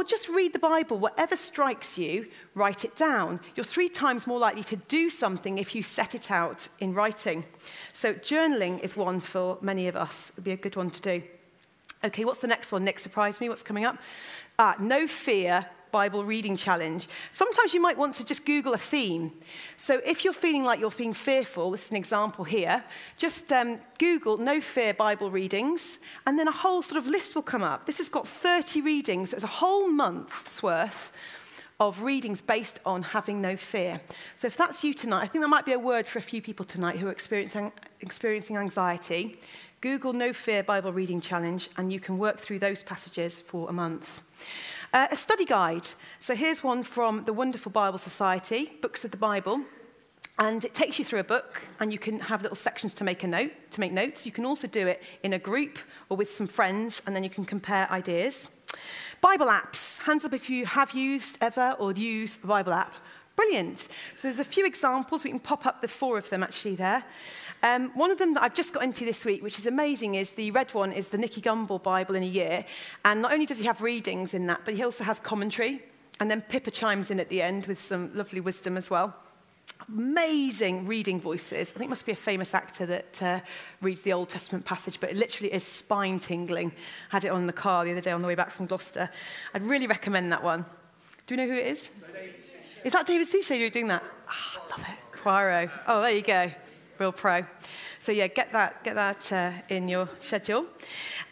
Or 0.00 0.04
just 0.04 0.30
read 0.30 0.54
the 0.54 0.58
Bible. 0.58 0.98
Whatever 0.98 1.36
strikes 1.36 1.98
you, 1.98 2.28
write 2.54 2.86
it 2.86 2.96
down. 2.96 3.38
You're 3.54 3.64
three 3.64 3.90
times 3.90 4.26
more 4.26 4.38
likely 4.38 4.64
to 4.64 4.76
do 4.76 5.10
something 5.10 5.58
if 5.58 5.74
you 5.74 5.82
set 5.82 6.14
it 6.14 6.30
out 6.30 6.68
in 6.78 6.94
writing. 6.94 7.44
So, 7.92 8.14
journaling 8.14 8.80
is 8.80 8.96
one 8.96 9.20
for 9.20 9.58
many 9.60 9.88
of 9.88 9.96
us. 9.96 10.30
It 10.30 10.36
would 10.36 10.44
be 10.44 10.52
a 10.52 10.56
good 10.56 10.74
one 10.74 10.88
to 10.88 11.02
do. 11.02 11.22
Okay, 12.02 12.24
what's 12.24 12.38
the 12.38 12.46
next 12.46 12.72
one? 12.72 12.82
Nick 12.82 12.98
surprised 12.98 13.42
me. 13.42 13.50
What's 13.50 13.62
coming 13.62 13.84
up? 13.84 13.98
Ah, 14.58 14.74
no 14.80 15.06
fear, 15.06 15.66
Bible 15.90 16.24
reading 16.24 16.56
challenge. 16.56 17.08
Sometimes 17.32 17.74
you 17.74 17.80
might 17.80 17.98
want 17.98 18.14
to 18.16 18.24
just 18.24 18.44
Google 18.44 18.74
a 18.74 18.78
theme. 18.78 19.32
So 19.76 20.00
if 20.04 20.24
you're 20.24 20.32
feeling 20.32 20.64
like 20.64 20.80
you're 20.80 20.90
being 20.90 21.14
fearful, 21.14 21.70
this 21.70 21.86
is 21.86 21.90
an 21.90 21.96
example 21.96 22.44
here, 22.44 22.84
just 23.16 23.52
um, 23.52 23.78
Google 23.98 24.36
no 24.36 24.60
fear 24.60 24.94
Bible 24.94 25.30
readings, 25.30 25.98
and 26.26 26.38
then 26.38 26.48
a 26.48 26.52
whole 26.52 26.82
sort 26.82 26.98
of 26.98 27.06
list 27.06 27.34
will 27.34 27.42
come 27.42 27.62
up. 27.62 27.86
This 27.86 27.98
has 27.98 28.08
got 28.08 28.26
30 28.26 28.80
readings, 28.80 29.32
it's 29.32 29.44
a 29.44 29.48
whole 29.48 29.88
month's 29.88 30.62
worth 30.62 31.12
of 31.80 32.02
readings 32.02 32.42
based 32.42 32.78
on 32.84 33.02
having 33.02 33.40
no 33.40 33.56
fear. 33.56 34.00
So 34.36 34.46
if 34.46 34.56
that's 34.56 34.84
you 34.84 34.92
tonight, 34.92 35.22
I 35.22 35.26
think 35.26 35.42
that 35.42 35.48
might 35.48 35.64
be 35.64 35.72
a 35.72 35.78
word 35.78 36.06
for 36.06 36.18
a 36.18 36.22
few 36.22 36.42
people 36.42 36.64
tonight 36.64 36.98
who 36.98 37.08
are 37.08 37.12
experiencing, 37.12 37.72
experiencing 38.00 38.58
anxiety. 38.58 39.40
Google 39.80 40.12
No 40.12 40.34
Fear 40.34 40.64
Bible 40.64 40.92
Reading 40.92 41.22
Challenge 41.22 41.70
and 41.78 41.90
you 41.90 42.00
can 42.00 42.18
work 42.18 42.38
through 42.38 42.58
those 42.58 42.82
passages 42.82 43.40
for 43.40 43.70
a 43.70 43.72
month. 43.72 44.20
Uh, 44.92 45.06
a 45.12 45.16
study 45.16 45.44
guide. 45.44 45.86
So 46.18 46.34
here's 46.34 46.64
one 46.64 46.82
from 46.82 47.24
the 47.24 47.32
wonderful 47.32 47.70
Bible 47.70 47.98
Society, 47.98 48.72
Books 48.82 49.04
of 49.04 49.12
the 49.12 49.16
Bible. 49.16 49.60
And 50.36 50.64
it 50.64 50.74
takes 50.74 50.98
you 50.98 51.04
through 51.04 51.20
a 51.20 51.24
book, 51.24 51.62
and 51.78 51.92
you 51.92 51.98
can 51.98 52.18
have 52.18 52.42
little 52.42 52.56
sections 52.56 52.92
to 52.94 53.04
make 53.04 53.22
a 53.22 53.28
note, 53.28 53.52
to 53.70 53.78
make 53.80 53.92
notes. 53.92 54.26
You 54.26 54.32
can 54.32 54.44
also 54.44 54.66
do 54.66 54.88
it 54.88 55.00
in 55.22 55.32
a 55.32 55.38
group 55.38 55.78
or 56.08 56.16
with 56.16 56.28
some 56.28 56.48
friends, 56.48 57.02
and 57.06 57.14
then 57.14 57.22
you 57.22 57.30
can 57.30 57.44
compare 57.44 57.88
ideas. 57.92 58.50
Bible 59.20 59.46
apps. 59.46 60.00
Hands 60.00 60.24
up 60.24 60.32
if 60.32 60.50
you 60.50 60.66
have 60.66 60.92
used 60.92 61.38
ever 61.40 61.76
or 61.78 61.92
use 61.92 62.36
a 62.42 62.46
Bible 62.48 62.72
app. 62.72 62.94
Brilliant. 63.36 63.78
So 64.16 64.22
there's 64.22 64.40
a 64.40 64.44
few 64.44 64.66
examples. 64.66 65.22
We 65.22 65.30
can 65.30 65.38
pop 65.38 65.66
up 65.66 65.82
the 65.82 65.88
four 65.88 66.18
of 66.18 66.28
them 66.30 66.42
actually 66.42 66.74
there. 66.74 67.04
Um, 67.62 67.90
one 67.94 68.10
of 68.10 68.18
them 68.18 68.34
that 68.34 68.42
I've 68.42 68.54
just 68.54 68.72
got 68.72 68.82
into 68.82 69.04
this 69.04 69.24
week, 69.24 69.42
which 69.42 69.58
is 69.58 69.66
amazing, 69.66 70.14
is 70.14 70.32
the 70.32 70.50
red 70.50 70.72
one 70.72 70.92
is 70.92 71.08
the 71.08 71.18
Nicky 71.18 71.40
Gumbel 71.40 71.82
Bible 71.82 72.14
in 72.14 72.22
a 72.22 72.26
year. 72.26 72.64
And 73.04 73.20
not 73.20 73.32
only 73.32 73.46
does 73.46 73.58
he 73.58 73.66
have 73.66 73.82
readings 73.82 74.32
in 74.32 74.46
that, 74.46 74.62
but 74.64 74.74
he 74.74 74.82
also 74.82 75.04
has 75.04 75.20
commentary. 75.20 75.82
And 76.20 76.30
then 76.30 76.40
Pippa 76.42 76.70
chimes 76.70 77.10
in 77.10 77.20
at 77.20 77.28
the 77.28 77.42
end 77.42 77.66
with 77.66 77.80
some 77.80 78.14
lovely 78.14 78.40
wisdom 78.40 78.76
as 78.76 78.88
well. 78.90 79.14
Amazing 79.88 80.86
reading 80.86 81.20
voices. 81.20 81.70
I 81.70 81.78
think 81.78 81.86
it 81.86 81.90
must 81.90 82.06
be 82.06 82.12
a 82.12 82.16
famous 82.16 82.54
actor 82.54 82.86
that 82.86 83.22
uh, 83.22 83.40
reads 83.80 84.02
the 84.02 84.12
Old 84.12 84.28
Testament 84.28 84.64
passage, 84.64 85.00
but 85.00 85.10
it 85.10 85.16
literally 85.16 85.52
is 85.52 85.64
spine 85.64 86.18
tingling. 86.18 86.72
Had 87.10 87.24
it 87.24 87.28
on 87.30 87.46
the 87.46 87.52
car 87.52 87.84
the 87.84 87.92
other 87.92 88.00
day 88.00 88.12
on 88.12 88.22
the 88.22 88.28
way 88.28 88.34
back 88.34 88.50
from 88.50 88.66
Gloucester. 88.66 89.10
I'd 89.54 89.62
really 89.62 89.86
recommend 89.86 90.32
that 90.32 90.42
one. 90.42 90.64
Do 91.26 91.34
you 91.34 91.36
know 91.36 91.46
who 91.46 91.58
it 91.58 91.66
is? 91.66 91.88
Is 92.84 92.92
that 92.94 93.06
David 93.06 93.26
Suchet 93.26 93.58
who's 93.58 93.70
doing 93.70 93.88
that? 93.88 94.02
Oh, 94.28 94.62
I 94.66 94.70
love 94.70 94.86
it. 94.88 95.18
Poirot. 95.18 95.70
Oh, 95.86 96.00
there 96.00 96.12
you 96.12 96.22
go 96.22 96.50
real 97.00 97.12
pro. 97.12 97.42
So 97.98 98.12
yeah, 98.12 98.26
get 98.26 98.52
that, 98.52 98.84
get 98.84 98.94
that 98.94 99.32
uh, 99.32 99.52
in 99.70 99.88
your 99.88 100.08
schedule. 100.20 100.66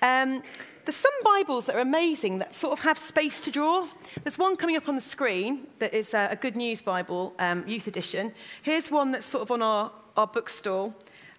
Um, 0.01 0.43
there's 0.85 0.97
some 0.97 1.13
Bibles 1.23 1.67
that 1.67 1.77
are 1.77 1.81
amazing 1.81 2.39
that 2.39 2.55
sort 2.55 2.73
of 2.73 2.81
have 2.81 2.99
space 2.99 3.43
to 3.43 3.51
draw. 3.51 3.87
There's 4.23 4.39
one 4.39 4.57
coming 4.57 4.77
up 4.77 4.89
on 4.89 4.95
the 4.95 5.03
screen 5.03 5.67
that 5.79 5.93
is 5.93 6.15
uh, 6.15 6.29
a 6.31 6.37
Good 6.37 6.57
News 6.57 6.81
Bible, 6.81 7.35
um, 7.39 7.69
Youth 7.69 7.87
Edition. 7.87 8.33
Here's 8.63 8.91
one 8.91 9.13
that's 9.13 9.27
sort 9.27 9.43
of 9.43 9.51
on 9.51 9.61
our, 9.61 9.93
our 10.17 10.27
bookstall. 10.27 10.95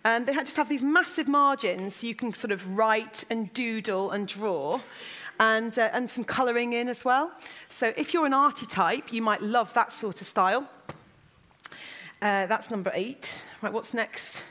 And 0.06 0.28
they 0.28 0.34
just 0.34 0.58
have 0.58 0.70
these 0.70 0.84
massive 0.84 1.28
margins 1.28 1.96
so 1.96 2.08
you 2.08 2.14
can 2.14 2.32
sort 2.34 2.52
of 2.52 2.78
write 2.78 3.26
and 3.32 3.52
doodle 3.54 4.12
and 4.12 4.28
draw. 4.28 4.80
And, 5.40 5.80
uh, 5.80 5.90
and 5.94 6.12
some 6.12 6.26
colouring 6.26 6.74
in 6.74 6.88
as 6.88 7.04
well. 7.04 7.32
So 7.70 7.94
if 7.98 8.14
you're 8.14 8.26
an 8.26 8.34
arty 8.34 8.68
type, 8.68 9.12
you 9.12 9.22
might 9.22 9.42
love 9.42 9.74
that 9.74 9.92
sort 9.92 10.22
of 10.22 10.28
style. 10.28 10.70
Uh, 12.22 12.46
that's 12.48 12.70
number 12.70 12.92
eight. 12.94 13.44
Right, 13.62 13.72
what's 13.72 13.94
next? 13.94 14.44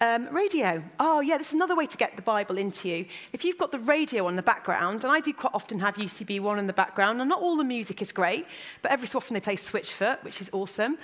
Um, 0.00 0.28
radio. 0.32 0.82
Oh, 0.98 1.20
yeah, 1.20 1.38
this 1.38 1.48
is 1.48 1.54
another 1.54 1.76
way 1.76 1.86
to 1.86 1.96
get 1.96 2.16
the 2.16 2.22
Bible 2.22 2.58
into 2.58 2.88
you. 2.88 3.06
If 3.32 3.44
you've 3.44 3.58
got 3.58 3.70
the 3.70 3.78
radio 3.78 4.26
on 4.26 4.34
the 4.34 4.42
background, 4.42 5.04
and 5.04 5.12
I 5.12 5.20
do 5.20 5.32
quite 5.32 5.54
often 5.54 5.78
have 5.78 5.94
UCB 5.94 6.40
one 6.40 6.58
in 6.58 6.66
the 6.66 6.72
background, 6.72 7.20
and 7.20 7.28
not 7.28 7.40
all 7.40 7.56
the 7.56 7.64
music 7.64 8.02
is 8.02 8.10
great, 8.10 8.46
but 8.82 8.90
every 8.90 9.06
so 9.06 9.18
often 9.18 9.34
they 9.34 9.40
play 9.40 9.54
Switchfoot, 9.54 10.24
which 10.24 10.40
is 10.40 10.50
awesome, 10.52 10.98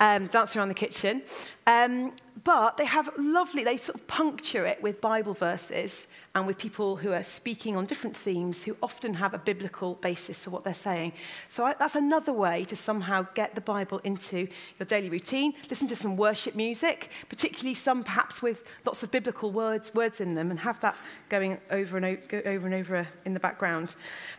um, 0.00 0.26
dancing 0.26 0.58
around 0.58 0.68
the 0.68 0.74
kitchen. 0.74 1.22
Um, 1.68 2.14
but 2.44 2.78
they 2.78 2.86
have 2.86 3.10
lovely, 3.18 3.62
they 3.62 3.76
sort 3.76 3.96
of 3.96 4.06
puncture 4.06 4.64
it 4.64 4.82
with 4.82 5.02
Bible 5.02 5.34
verses 5.34 6.06
and 6.34 6.46
with 6.46 6.56
people 6.56 6.96
who 6.96 7.12
are 7.12 7.22
speaking 7.22 7.76
on 7.76 7.84
different 7.84 8.16
themes 8.16 8.64
who 8.64 8.76
often 8.82 9.14
have 9.14 9.34
a 9.34 9.38
biblical 9.38 9.94
basis 9.96 10.44
for 10.44 10.50
what 10.50 10.62
they're 10.62 10.72
saying. 10.72 11.12
So 11.48 11.64
I, 11.64 11.74
that's 11.74 11.94
another 11.94 12.32
way 12.32 12.64
to 12.66 12.76
somehow 12.76 13.26
get 13.34 13.54
the 13.54 13.60
Bible 13.60 13.98
into 14.04 14.46
your 14.78 14.86
daily 14.86 15.10
routine. 15.10 15.52
Listen 15.68 15.88
to 15.88 15.96
some 15.96 16.16
worship 16.16 16.54
music, 16.54 17.10
particularly 17.28 17.74
some 17.74 18.04
perhaps 18.04 18.40
with 18.40 18.64
lots 18.86 19.02
of 19.02 19.10
biblical 19.10 19.50
words, 19.50 19.92
words 19.94 20.20
in 20.20 20.34
them, 20.36 20.50
and 20.50 20.60
have 20.60 20.80
that 20.80 20.96
going 21.28 21.58
over 21.70 21.96
and 21.96 22.06
over, 22.06 22.48
over, 22.48 22.66
and 22.66 22.74
over 22.74 23.08
in 23.24 23.34
the 23.34 23.40
background. 23.40 23.94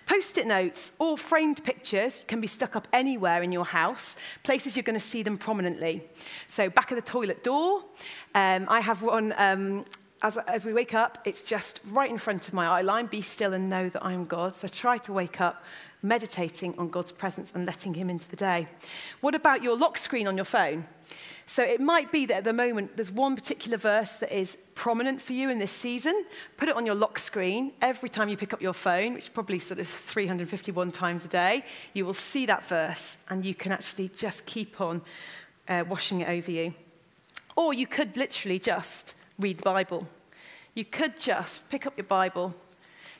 Post 0.05 0.37
it 0.37 0.47
notes 0.47 0.93
or 0.99 1.17
framed 1.17 1.63
pictures 1.63 2.21
can 2.27 2.39
be 2.39 2.47
stuck 2.47 2.75
up 2.75 2.87
anywhere 2.93 3.43
in 3.43 3.51
your 3.51 3.65
house, 3.65 4.15
places 4.43 4.75
you're 4.75 4.83
going 4.83 4.99
to 4.99 5.05
see 5.05 5.21
them 5.21 5.37
prominently. 5.37 6.07
So, 6.47 6.69
back 6.69 6.91
of 6.91 6.95
the 6.95 7.01
toilet 7.01 7.18
door. 7.27 7.83
Um, 8.35 8.65
I 8.69 8.79
have 8.79 9.01
one 9.01 9.33
um, 9.37 9.85
as, 10.21 10.37
as 10.37 10.65
we 10.65 10.73
wake 10.73 10.93
up, 10.93 11.19
it's 11.25 11.41
just 11.41 11.79
right 11.91 12.09
in 12.09 12.17
front 12.17 12.47
of 12.47 12.53
my 12.53 12.67
eye 12.67 12.81
line 12.81 13.05
be 13.05 13.21
still 13.21 13.53
and 13.53 13.69
know 13.69 13.89
that 13.89 14.03
I 14.03 14.13
am 14.13 14.25
God. 14.25 14.53
So 14.53 14.67
try 14.67 14.97
to 14.99 15.13
wake 15.13 15.39
up 15.39 15.63
meditating 16.01 16.77
on 16.77 16.89
God's 16.89 17.11
presence 17.11 17.51
and 17.53 17.65
letting 17.65 17.93
Him 17.93 18.09
into 18.09 18.27
the 18.29 18.35
day. 18.35 18.67
What 19.21 19.35
about 19.35 19.63
your 19.63 19.77
lock 19.77 19.97
screen 19.97 20.27
on 20.27 20.35
your 20.35 20.45
phone? 20.45 20.87
So 21.45 21.63
it 21.63 21.81
might 21.81 22.11
be 22.11 22.25
that 22.27 22.37
at 22.37 22.43
the 22.43 22.53
moment 22.53 22.95
there's 22.95 23.11
one 23.11 23.35
particular 23.35 23.77
verse 23.77 24.17
that 24.17 24.31
is 24.31 24.57
prominent 24.75 25.21
for 25.21 25.33
you 25.33 25.49
in 25.49 25.57
this 25.57 25.71
season. 25.71 26.25
Put 26.57 26.69
it 26.69 26.75
on 26.75 26.85
your 26.85 26.95
lock 26.95 27.17
screen 27.17 27.71
every 27.81 28.09
time 28.09 28.29
you 28.29 28.37
pick 28.37 28.53
up 28.53 28.61
your 28.61 28.73
phone, 28.73 29.15
which 29.15 29.23
is 29.23 29.29
probably 29.29 29.59
sort 29.59 29.79
of 29.79 29.87
351 29.87 30.91
times 30.91 31.25
a 31.25 31.27
day. 31.27 31.65
You 31.93 32.05
will 32.05 32.13
see 32.13 32.45
that 32.45 32.63
verse 32.63 33.17
and 33.29 33.43
you 33.43 33.55
can 33.55 33.71
actually 33.71 34.09
just 34.09 34.45
keep 34.45 34.79
on 34.79 35.01
uh, 35.67 35.83
washing 35.87 36.21
it 36.21 36.29
over 36.29 36.51
you. 36.51 36.73
Or 37.59 37.73
you 37.73 37.87
could 37.87 38.15
literally 38.15 38.57
just 38.57 39.15
read 39.37 39.57
the 39.57 39.63
Bible. 39.63 40.07
You 40.75 40.85
could 40.85 41.19
just 41.19 41.67
pick 41.67 41.85
up 41.85 41.97
your 41.97 42.05
Bible. 42.05 42.55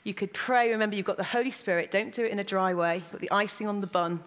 You 0.05 0.13
could 0.13 0.31
pray. 0.31 0.71
Remember, 0.71 0.95
you've 0.95 1.05
got 1.05 1.17
the 1.17 1.25
Holy 1.25 1.51
Spirit. 1.51 1.91
Don't 1.91 2.13
do 2.13 2.23
it 2.23 2.31
in 2.31 2.39
a 2.39 2.43
dry 2.45 2.73
way. 2.73 3.03
Got 3.11 3.19
the 3.19 3.31
icing 3.31 3.67
on 3.67 3.81
the 3.81 3.87
bun 3.87 4.23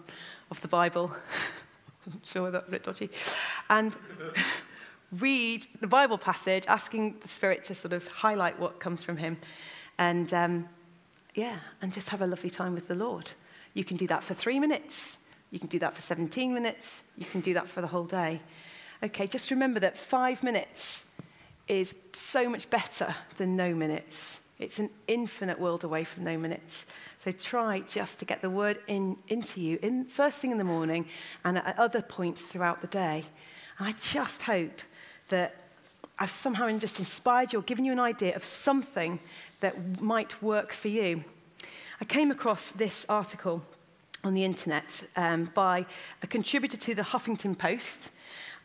of 0.50 0.60
the 0.60 0.68
Bible. 0.68 1.16
I'm 2.06 2.20
sure 2.26 2.50
that 2.50 2.64
was 2.64 2.68
a 2.68 2.72
bit 2.72 2.84
dodgy. 2.84 3.08
And 3.70 3.96
read 5.12 5.66
the 5.80 5.86
Bible 5.86 6.18
passage, 6.18 6.64
asking 6.68 7.20
the 7.20 7.28
Spirit 7.28 7.64
to 7.64 7.74
sort 7.74 7.94
of 7.94 8.06
highlight 8.06 8.60
what 8.60 8.80
comes 8.80 9.02
from 9.02 9.16
Him. 9.16 9.38
And 9.98 10.30
um, 10.34 10.68
yeah, 11.34 11.60
and 11.80 11.90
just 11.90 12.10
have 12.10 12.20
a 12.20 12.26
lovely 12.26 12.50
time 12.50 12.74
with 12.74 12.86
the 12.86 12.94
Lord. 12.94 13.32
You 13.72 13.82
can 13.82 13.96
do 13.96 14.06
that 14.08 14.22
for 14.22 14.34
three 14.34 14.60
minutes. 14.60 15.16
You 15.50 15.58
can 15.58 15.70
do 15.70 15.78
that 15.78 15.94
for 15.94 16.02
17 16.02 16.52
minutes. 16.52 17.02
You 17.16 17.24
can 17.24 17.40
do 17.40 17.54
that 17.54 17.66
for 17.66 17.80
the 17.80 17.86
whole 17.86 18.04
day. 18.04 18.42
Okay, 19.04 19.26
just 19.26 19.50
remember 19.50 19.80
that 19.80 19.98
five 19.98 20.44
minutes 20.44 21.04
is 21.66 21.92
so 22.12 22.48
much 22.48 22.70
better 22.70 23.16
than 23.36 23.56
no 23.56 23.74
minutes. 23.74 24.38
It's 24.60 24.78
an 24.78 24.90
infinite 25.08 25.58
world 25.58 25.82
away 25.82 26.04
from 26.04 26.22
no 26.22 26.38
minutes. 26.38 26.86
So 27.18 27.32
try 27.32 27.80
just 27.80 28.20
to 28.20 28.24
get 28.24 28.42
the 28.42 28.50
word 28.50 28.78
in, 28.86 29.16
into 29.26 29.60
you 29.60 29.80
in, 29.82 30.04
first 30.04 30.38
thing 30.38 30.52
in 30.52 30.58
the 30.58 30.64
morning 30.64 31.06
and 31.44 31.58
at 31.58 31.76
other 31.80 32.00
points 32.00 32.46
throughout 32.46 32.80
the 32.80 32.86
day. 32.86 33.24
And 33.78 33.88
I 33.88 33.94
just 34.00 34.42
hope 34.42 34.80
that 35.30 35.56
I've 36.16 36.30
somehow 36.30 36.70
just 36.78 37.00
inspired 37.00 37.52
you 37.52 37.58
or 37.58 37.62
given 37.62 37.84
you 37.84 37.90
an 37.90 37.98
idea 37.98 38.36
of 38.36 38.44
something 38.44 39.18
that 39.60 40.00
might 40.00 40.40
work 40.40 40.72
for 40.72 40.88
you. 40.88 41.24
I 42.00 42.04
came 42.04 42.30
across 42.30 42.70
this 42.70 43.04
article 43.08 43.64
on 44.22 44.34
the 44.34 44.44
internet 44.44 45.02
um, 45.16 45.50
by 45.54 45.86
a 46.22 46.28
contributor 46.28 46.76
to 46.76 46.94
the 46.94 47.02
Huffington 47.02 47.58
Post. 47.58 48.12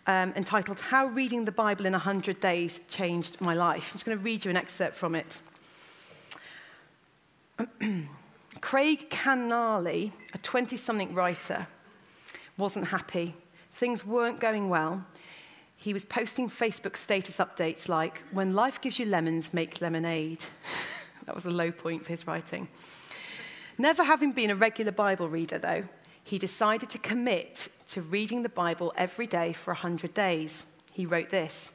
Um, 0.10 0.32
entitled 0.38 0.80
How 0.80 1.08
Reading 1.08 1.43
the 1.43 1.52
Bible 1.52 1.86
in 1.86 1.91
100 1.91 2.39
Days 2.39 2.80
Changed 2.88 3.41
My 3.41 3.54
Life. 3.54 3.89
I'm 3.91 3.96
just 3.96 4.06
going 4.06 4.17
to 4.17 4.24
read 4.24 4.46
you 4.46 4.52
an 4.52 4.56
excerpt 4.56 4.96
from 4.96 5.15
it. 5.15 5.39
Craig 8.62 9.10
Kanalley, 9.10 10.13
a 10.34 10.38
20 10.38 10.78
something 10.78 11.13
writer, 11.13 11.67
wasn't 12.56 12.88
happy. 12.88 13.36
Things 13.74 14.06
weren't 14.06 14.39
going 14.39 14.70
well. 14.70 15.06
He 15.76 15.93
was 15.93 16.06
posting 16.06 16.50
Facebook 16.50 16.96
status 16.96 17.36
updates 17.36 17.89
like, 17.89 18.24
When 18.32 18.54
life 18.54 18.80
gives 18.80 19.00
you 19.00 19.06
lemons, 19.06 19.54
make 19.54 19.82
lemonade. 19.82 20.46
that 21.26 21.36
was 21.36 21.43
a 21.43 21.50
low 21.50 21.70
point 21.70 22.06
for 22.06 22.13
his 22.13 22.26
writing. 22.26 22.70
Never 23.78 24.06
having 24.06 24.32
been 24.32 24.52
a 24.52 24.56
regular 24.56 24.93
Bible 24.93 25.28
reader, 25.28 25.58
though, 25.60 25.84
he 26.28 26.38
decided 26.38 26.90
to 26.90 26.98
commit 26.98 27.70
to 27.88 28.02
reading 28.02 28.44
the 28.44 28.50
Bible 28.50 28.92
every 28.98 29.26
day 29.26 29.54
for 29.54 29.72
100 29.72 30.13
days. 30.13 30.66
He 30.92 31.06
wrote 31.06 31.30
this 31.30 31.72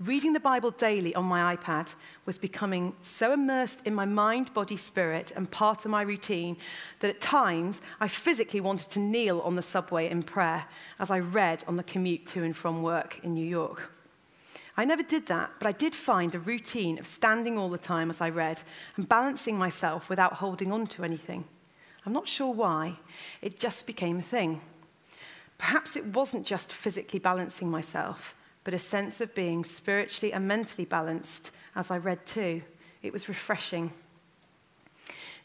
Reading 0.00 0.32
the 0.32 0.40
Bible 0.40 0.70
daily 0.70 1.14
on 1.14 1.26
my 1.26 1.54
iPad 1.54 1.92
was 2.24 2.38
becoming 2.38 2.94
so 3.02 3.34
immersed 3.34 3.86
in 3.86 3.94
my 3.94 4.06
mind, 4.06 4.54
body, 4.54 4.78
spirit, 4.78 5.30
and 5.36 5.50
part 5.50 5.84
of 5.84 5.90
my 5.90 6.00
routine 6.00 6.56
that 7.00 7.10
at 7.10 7.20
times 7.20 7.82
I 8.00 8.08
physically 8.08 8.62
wanted 8.62 8.88
to 8.92 8.98
kneel 8.98 9.40
on 9.40 9.56
the 9.56 9.62
subway 9.62 10.08
in 10.08 10.22
prayer 10.22 10.64
as 10.98 11.10
I 11.10 11.18
read 11.18 11.64
on 11.68 11.76
the 11.76 11.82
commute 11.82 12.26
to 12.28 12.42
and 12.42 12.56
from 12.56 12.82
work 12.82 13.20
in 13.22 13.34
New 13.34 13.46
York. 13.46 13.92
I 14.74 14.86
never 14.86 15.02
did 15.02 15.26
that, 15.26 15.50
but 15.58 15.68
I 15.68 15.72
did 15.72 15.94
find 15.94 16.34
a 16.34 16.38
routine 16.38 16.98
of 16.98 17.06
standing 17.06 17.58
all 17.58 17.68
the 17.68 17.76
time 17.76 18.08
as 18.08 18.22
I 18.22 18.30
read 18.30 18.62
and 18.96 19.06
balancing 19.06 19.58
myself 19.58 20.08
without 20.08 20.34
holding 20.34 20.72
on 20.72 20.86
to 20.86 21.04
anything. 21.04 21.44
I'm 22.06 22.12
not 22.12 22.28
sure 22.28 22.52
why. 22.52 22.98
It 23.40 23.58
just 23.58 23.86
became 23.86 24.18
a 24.18 24.22
thing. 24.22 24.60
Perhaps 25.58 25.96
it 25.96 26.06
wasn't 26.06 26.46
just 26.46 26.72
physically 26.72 27.18
balancing 27.18 27.70
myself, 27.70 28.34
but 28.64 28.74
a 28.74 28.78
sense 28.78 29.20
of 29.20 29.34
being 29.34 29.64
spiritually 29.64 30.32
and 30.32 30.46
mentally 30.46 30.84
balanced 30.84 31.50
as 31.74 31.90
I 31.90 31.98
read 31.98 32.26
too. 32.26 32.62
It 33.02 33.12
was 33.12 33.28
refreshing. 33.28 33.92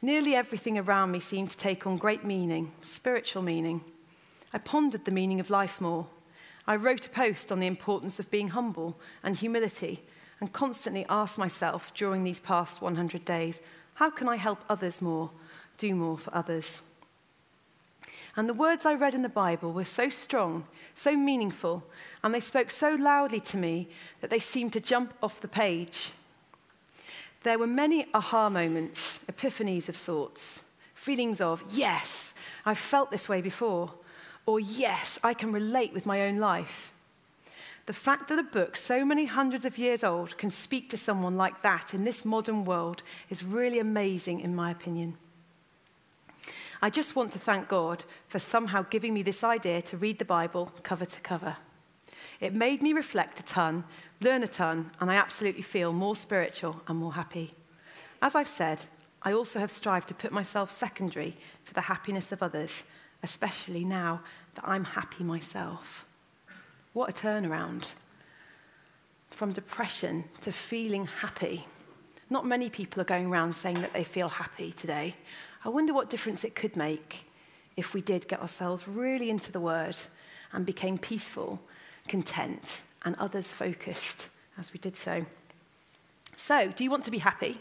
Nearly 0.02 0.36
everything 0.36 0.78
around 0.78 1.12
me 1.12 1.19
seemed 1.19 1.52
to 1.52 1.58
take 1.58 1.86
on 1.86 1.98
great 1.98 2.24
meaning, 2.24 2.72
spiritual 2.82 3.41
meaning. 3.41 3.82
I 4.54 4.58
pondered 4.58 5.06
the 5.06 5.12
meaning 5.12 5.39
of 5.39 5.50
life 5.50 5.80
more. 5.82 6.08
I 6.65 6.76
wrote 6.76 7.08
a 7.08 7.10
post 7.10 7.52
on 7.52 7.60
the 7.60 7.67
importance 7.67 8.19
of 8.19 8.32
being 8.32 8.50
humble 8.50 8.98
and 9.24 9.36
humility 9.36 10.04
and 10.39 10.54
constantly 10.54 11.06
asked 11.10 11.38
myself 11.38 11.93
during 11.93 12.24
these 12.24 12.39
past 12.39 12.82
100 12.82 13.26
days, 13.26 13.60
how 13.95 14.10
can 14.10 14.30
I 14.30 14.38
help 14.38 14.63
others 14.69 15.02
more? 15.02 15.32
Do 15.80 15.96
more 15.96 16.18
for 16.18 16.36
others. 16.36 16.82
And 18.36 18.48
the 18.48 18.54
words 18.54 18.86
I 18.86 18.94
read 18.94 19.15
in 19.15 19.24
the 19.24 19.30
Bible 19.30 19.74
were 19.74 19.86
so 19.86 20.10
strong, 20.10 20.65
so 20.94 21.15
meaningful, 21.18 21.84
and 22.24 22.34
they 22.34 22.39
spoke 22.39 22.70
so 22.70 22.92
loudly 22.94 23.39
to 23.39 23.58
me 23.58 23.88
that 24.22 24.30
they 24.30 24.39
seemed 24.39 24.74
to 24.74 24.80
jump 24.80 25.13
off 25.24 25.42
the 25.42 25.48
page. 25.48 26.12
There 27.44 27.58
were 27.58 27.68
many 27.68 28.06
aha 28.13 28.50
moments, 28.50 29.20
epiphanies 29.32 29.89
of 29.89 29.98
sorts, 29.98 30.63
feelings 30.94 31.42
of, 31.42 31.63
yes, 31.72 32.34
I've 32.65 32.78
felt 32.78 33.10
this 33.10 33.28
way 33.28 33.42
before, 33.42 33.94
or 34.46 34.60
yes, 34.60 35.20
I 35.24 35.34
can 35.34 35.52
relate 35.52 35.94
with 35.94 36.06
my 36.06 36.22
own 36.22 36.38
life. 36.38 36.92
The 37.86 37.94
fact 37.94 38.28
that 38.28 38.38
a 38.38 38.44
book 38.44 38.78
so 38.78 39.04
many 39.04 39.26
hundreds 39.26 39.65
of 39.65 39.78
years 39.80 40.04
old 40.04 40.38
can 40.38 40.52
speak 40.52 40.89
to 40.92 40.98
someone 40.98 41.38
like 41.38 41.63
that 41.63 41.94
in 41.94 42.04
this 42.04 42.24
modern 42.24 42.63
world 42.63 43.02
is 43.30 43.44
really 43.44 43.80
amazing, 43.80 44.42
in 44.42 44.56
my 44.56 44.70
opinion. 44.70 45.18
I 46.82 46.89
just 46.89 47.15
want 47.15 47.34
to 47.34 47.39
thank 47.39 47.68
God 47.68 48.06
for 48.28 48.39
somehow 48.39 48.84
giving 48.84 49.13
me 49.13 49.22
this 49.22 49.44
idea 49.44 49.82
to 49.84 49.98
read 49.98 50.18
the 50.18 50.26
Bible 50.26 50.72
cover 50.82 51.06
to 51.06 51.20
cover. 51.22 51.58
It 52.39 52.54
made 52.54 52.82
me 52.82 52.94
reflect 52.94 53.39
a 53.42 53.44
ton, 53.44 53.84
learn 54.22 54.44
a 54.44 54.48
ton, 54.48 54.92
and 55.02 55.12
I 55.12 55.15
absolutely 55.15 55.62
feel 55.62 55.92
more 55.92 56.15
spiritual 56.15 56.82
and 56.88 56.98
more 56.98 57.13
happy. 57.13 57.54
As 58.22 58.34
I've 58.34 58.48
said, 58.48 58.86
I 59.22 59.34
also 59.34 59.60
have 59.60 59.72
strived 59.72 60.08
to 60.08 60.13
put 60.13 60.32
myself 60.32 60.72
secondary 60.72 61.36
to 61.65 61.74
the 61.74 61.82
happiness 61.82 62.32
of 62.32 62.42
others, 62.42 62.84
especially 63.24 63.84
now 63.84 64.22
that 64.56 64.65
I'm 64.65 64.86
happy 64.86 65.26
myself. 65.26 66.06
What 66.94 67.10
a 67.10 67.13
turnaround. 67.13 67.92
From 69.28 69.52
depression 69.52 70.24
to 70.42 70.54
feeling 70.54 71.06
happy. 71.06 71.68
Not 72.30 72.46
many 72.46 72.70
people 72.70 73.02
are 73.02 73.06
going 73.06 73.28
around 73.28 73.54
saying 73.54 73.82
that 73.82 73.92
they 73.94 74.06
feel 74.06 74.30
happy 74.30 74.72
today. 74.72 75.15
I 75.63 75.69
wonder 75.69 75.93
what 75.93 76.10
difference 76.10 76.43
it 76.43 76.56
could 76.56 76.76
make 76.76 77.26
if 77.76 77.93
we 77.93 78.02
did 78.02 78.28
get 78.28 78.41
ourselves 78.41 78.88
really 78.88 79.30
into 79.30 79.52
the 79.52 79.60
Word 79.60 79.95
and 80.52 80.65
became 80.65 80.98
peaceful, 80.98 81.60
content, 82.08 82.84
and 83.04 83.15
others 83.15 83.54
focused 83.54 84.28
as 84.58 84.74
we 84.74 84.80
did 84.80 84.95
so. 84.95 85.26
So, 86.36 86.69
do 86.69 86.84
you 86.84 86.91
want 86.91 87.06
to 87.06 87.12
be 87.12 87.19
happy? 87.19 87.60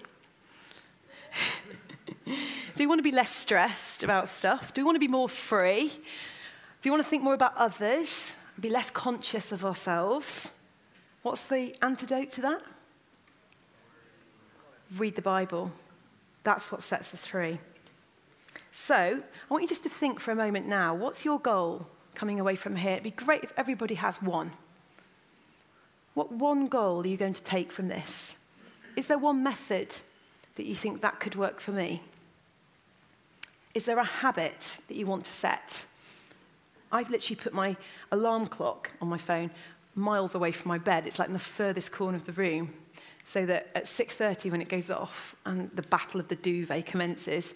do 2.26 2.82
you 2.82 2.88
want 2.88 3.00
to 3.00 3.02
be 3.02 3.12
less 3.12 3.34
stressed 3.34 4.02
about 4.02 4.28
stuff? 4.28 4.72
Do 4.72 4.80
you 4.80 4.84
want 4.84 4.96
to 4.96 5.00
be 5.00 5.08
more 5.08 5.28
free? 5.28 5.88
Do 5.88 6.88
you 6.88 6.92
want 6.92 7.02
to 7.02 7.08
think 7.08 7.22
more 7.22 7.34
about 7.34 7.56
others? 7.56 8.34
Be 8.60 8.70
less 8.70 8.90
conscious 8.90 9.52
of 9.52 9.64
ourselves? 9.64 10.50
What's 11.22 11.44
the 11.48 11.74
antidote 11.82 12.32
to 12.32 12.40
that? 12.42 12.62
Read 14.96 15.16
the 15.16 15.22
Bible. 15.22 15.72
That's 16.44 16.72
what 16.72 16.82
sets 16.82 17.12
us 17.12 17.26
free. 17.26 17.58
So, 18.70 18.94
I 18.94 19.52
want 19.52 19.62
you 19.62 19.68
just 19.68 19.82
to 19.84 19.88
think 19.88 20.20
for 20.20 20.30
a 20.30 20.36
moment 20.36 20.66
now 20.66 20.94
what's 20.94 21.24
your 21.24 21.40
goal 21.40 21.86
coming 22.14 22.40
away 22.40 22.56
from 22.56 22.76
here? 22.76 22.92
It'd 22.92 23.04
be 23.04 23.10
great 23.10 23.44
if 23.44 23.52
everybody 23.56 23.94
has 23.96 24.20
one. 24.20 24.52
What 26.14 26.32
one 26.32 26.66
goal 26.66 27.02
are 27.02 27.06
you 27.06 27.16
going 27.16 27.34
to 27.34 27.42
take 27.42 27.70
from 27.70 27.88
this? 27.88 28.34
Is 28.96 29.06
there 29.06 29.18
one 29.18 29.42
method 29.42 29.94
that 30.56 30.66
you 30.66 30.74
think 30.74 31.00
that 31.00 31.20
could 31.20 31.36
work 31.36 31.60
for 31.60 31.70
me? 31.70 32.02
Is 33.74 33.84
there 33.84 33.98
a 33.98 34.04
habit 34.04 34.80
that 34.88 34.96
you 34.96 35.06
want 35.06 35.24
to 35.26 35.32
set? 35.32 35.86
I've 36.90 37.10
literally 37.10 37.36
put 37.36 37.54
my 37.54 37.76
alarm 38.10 38.46
clock 38.46 38.90
on 39.00 39.08
my 39.08 39.18
phone 39.18 39.50
miles 39.94 40.34
away 40.34 40.52
from 40.52 40.70
my 40.70 40.78
bed. 40.78 41.06
It's 41.06 41.18
like 41.18 41.28
in 41.28 41.34
the 41.34 41.38
furthest 41.38 41.92
corner 41.92 42.16
of 42.16 42.24
the 42.24 42.32
room. 42.32 42.74
So 43.26 43.44
that 43.46 43.68
at 43.74 43.84
6.30 43.84 44.50
when 44.50 44.62
it 44.62 44.68
goes 44.68 44.90
off 44.90 45.36
and 45.44 45.70
the 45.74 45.82
battle 45.82 46.18
of 46.18 46.28
the 46.28 46.36
duvet 46.36 46.86
commences, 46.86 47.52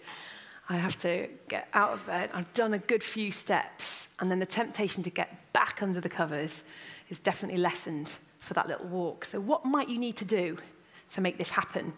I 0.73 0.77
have 0.77 0.97
to 0.99 1.27
get 1.47 1.67
out 1.73 1.91
of 1.91 2.05
bed. 2.05 2.29
I've 2.33 2.51
done 2.53 2.73
a 2.73 2.79
good 2.79 3.03
few 3.03 3.31
steps. 3.31 4.07
And 4.19 4.31
then 4.31 4.39
the 4.39 4.45
temptation 4.45 5.03
to 5.03 5.09
get 5.09 5.53
back 5.53 5.83
under 5.83 5.99
the 5.99 6.09
covers 6.09 6.63
is 7.09 7.19
definitely 7.19 7.59
lessened 7.59 8.11
for 8.39 8.53
that 8.53 8.67
little 8.67 8.87
walk. 8.87 9.25
So 9.25 9.39
what 9.39 9.65
might 9.65 9.89
you 9.89 9.97
need 9.97 10.17
to 10.17 10.25
do 10.25 10.57
to 11.13 11.21
make 11.21 11.37
this 11.37 11.51
happen? 11.51 11.93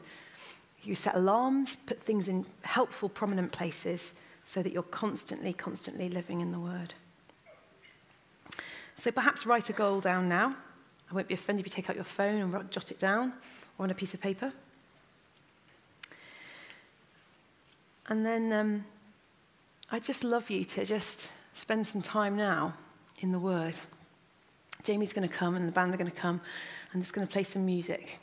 You 0.84 0.95
set 0.95 1.15
alarms, 1.15 1.78
put 1.86 2.01
things 2.01 2.28
in 2.28 2.45
helpful, 2.61 3.09
prominent 3.09 3.51
places 3.51 4.13
so 4.43 4.61
that 4.61 4.71
you're 4.71 4.84
constantly, 4.84 5.53
constantly 5.53 6.09
living 6.09 6.41
in 6.41 6.51
the 6.51 6.59
Word. 6.59 6.93
So 8.95 9.11
perhaps 9.11 9.45
write 9.45 9.69
a 9.69 9.73
goal 9.73 9.99
down 9.99 10.30
now. 10.30 10.55
I 11.09 11.13
won't 11.13 11.28
be 11.28 11.34
offended 11.34 11.65
if 11.65 11.71
you 11.71 11.76
take 11.76 11.89
out 11.89 11.95
your 11.95 12.05
phone 12.05 12.41
and 12.41 12.71
jot 12.71 12.91
it 12.91 12.99
down 12.99 13.34
or 13.78 13.84
on 13.84 13.89
a 13.89 13.95
piece 13.95 14.13
of 14.13 14.21
paper. 14.21 14.53
And 18.08 18.26
then 18.26 18.53
um, 18.53 18.86
I'd 19.89 20.03
just 20.03 20.24
love 20.24 20.49
you 20.49 20.64
to 20.66 20.86
just 20.86 21.30
spend 21.53 21.88
some 21.88 22.01
time 22.01 22.38
now 22.38 22.74
in 23.20 23.32
the 23.32 23.39
Word. 23.39 23.76
Jamie's 24.84 25.14
going 25.14 25.28
to 25.28 25.34
come 25.34 25.56
and 25.56 25.68
the 25.68 25.72
band 25.72 25.93
are 25.93 25.97
going 25.97 26.12
to 26.12 26.16
come 26.16 26.41
and 26.93 27.01
it's 27.01 27.12
going 27.12 27.26
to 27.26 27.32
play 27.32 27.43
some 27.43 27.66
music. 27.66 28.20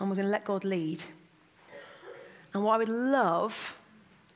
And 0.00 0.08
we're 0.08 0.16
going 0.16 0.26
to 0.26 0.32
let 0.32 0.44
God 0.44 0.64
lead. 0.64 1.02
And 2.54 2.64
what 2.64 2.74
I 2.74 2.78
would 2.78 2.88
love 2.88 3.76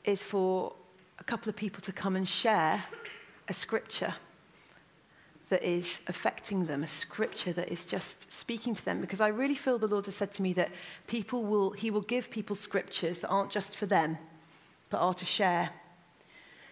is 0.03 0.23
for 0.23 0.73
a 1.17 1.23
couple 1.23 1.49
of 1.49 1.55
people 1.55 1.81
to 1.81 1.91
come 1.91 2.15
and 2.15 2.27
share 2.27 2.83
a 3.47 3.53
scripture 3.53 4.13
that 5.49 5.63
is 5.63 5.99
affecting 6.07 6.67
them, 6.67 6.83
a 6.83 6.87
scripture 6.87 7.51
that 7.53 7.69
is 7.69 7.83
just 7.83 8.31
speaking 8.31 8.75
to 8.75 8.85
them. 8.85 9.01
Because 9.01 9.19
I 9.19 9.29
really 9.29 9.55
feel 9.55 9.79
the 9.79 9.87
Lord 9.87 10.05
has 10.05 10.15
said 10.15 10.31
to 10.33 10.41
me 10.41 10.53
that 10.53 10.69
people 11.07 11.43
will, 11.43 11.71
He 11.71 11.89
will 11.89 12.01
give 12.01 12.29
people 12.29 12.55
scriptures 12.55 13.19
that 13.19 13.29
aren't 13.29 13.49
just 13.49 13.75
for 13.75 13.87
them, 13.87 14.17
but 14.89 14.97
are 14.97 15.13
to 15.13 15.25
share. 15.25 15.69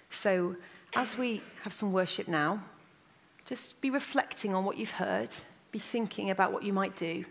So 0.10 0.56
as 0.94 1.18
we 1.18 1.42
have 1.64 1.74
some 1.74 1.92
worship 1.92 2.28
now, 2.28 2.64
just 3.46 3.80
be 3.82 3.90
reflecting 3.90 4.54
on 4.54 4.66
what 4.66 4.78
you've 4.78 4.92
heard, 4.92 5.30
be 5.72 5.80
thinking 5.80 6.30
about 6.30 6.52
what 6.52 6.64
you 6.64 6.74
might 6.74 6.96
do, 6.96 7.26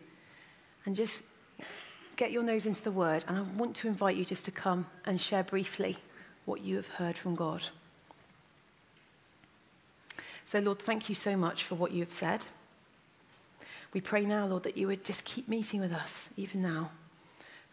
and 0.84 0.96
just 0.96 1.22
get 2.16 2.32
your 2.32 2.42
nose 2.42 2.64
into 2.64 2.82
the 2.82 2.90
word. 2.90 3.24
And 3.28 3.36
I 3.36 3.42
want 3.42 3.76
to 3.76 3.88
invite 3.88 4.16
you 4.16 4.24
just 4.24 4.44
to 4.46 4.50
come 4.50 4.86
and 5.04 5.20
share 5.20 5.44
briefly 5.44 5.98
what 6.44 6.62
you 6.62 6.76
have 6.76 6.88
heard 6.88 7.18
from 7.18 7.34
God. 7.34 7.62
So, 10.46 10.60
Lord, 10.60 10.78
thank 10.78 11.08
you 11.08 11.14
so 11.14 11.36
much 11.36 11.64
for 11.64 11.74
what 11.74 11.92
you 11.92 12.00
have 12.00 12.12
said. 12.12 12.46
We 13.92 14.00
pray 14.00 14.24
now, 14.24 14.46
Lord, 14.46 14.62
that 14.62 14.76
you 14.76 14.86
would 14.86 15.04
just 15.04 15.24
keep 15.24 15.48
meeting 15.48 15.80
with 15.80 15.92
us, 15.92 16.28
even 16.36 16.62
now, 16.62 16.92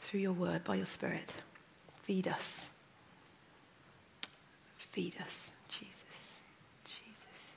through 0.01 0.21
your 0.21 0.33
word, 0.33 0.63
by 0.63 0.75
your 0.75 0.85
Spirit. 0.85 1.31
Feed 2.03 2.27
us. 2.27 2.67
Feed 4.93 5.15
us, 5.25 5.49
Jesus. 5.69 6.39
Jesus. 6.85 7.55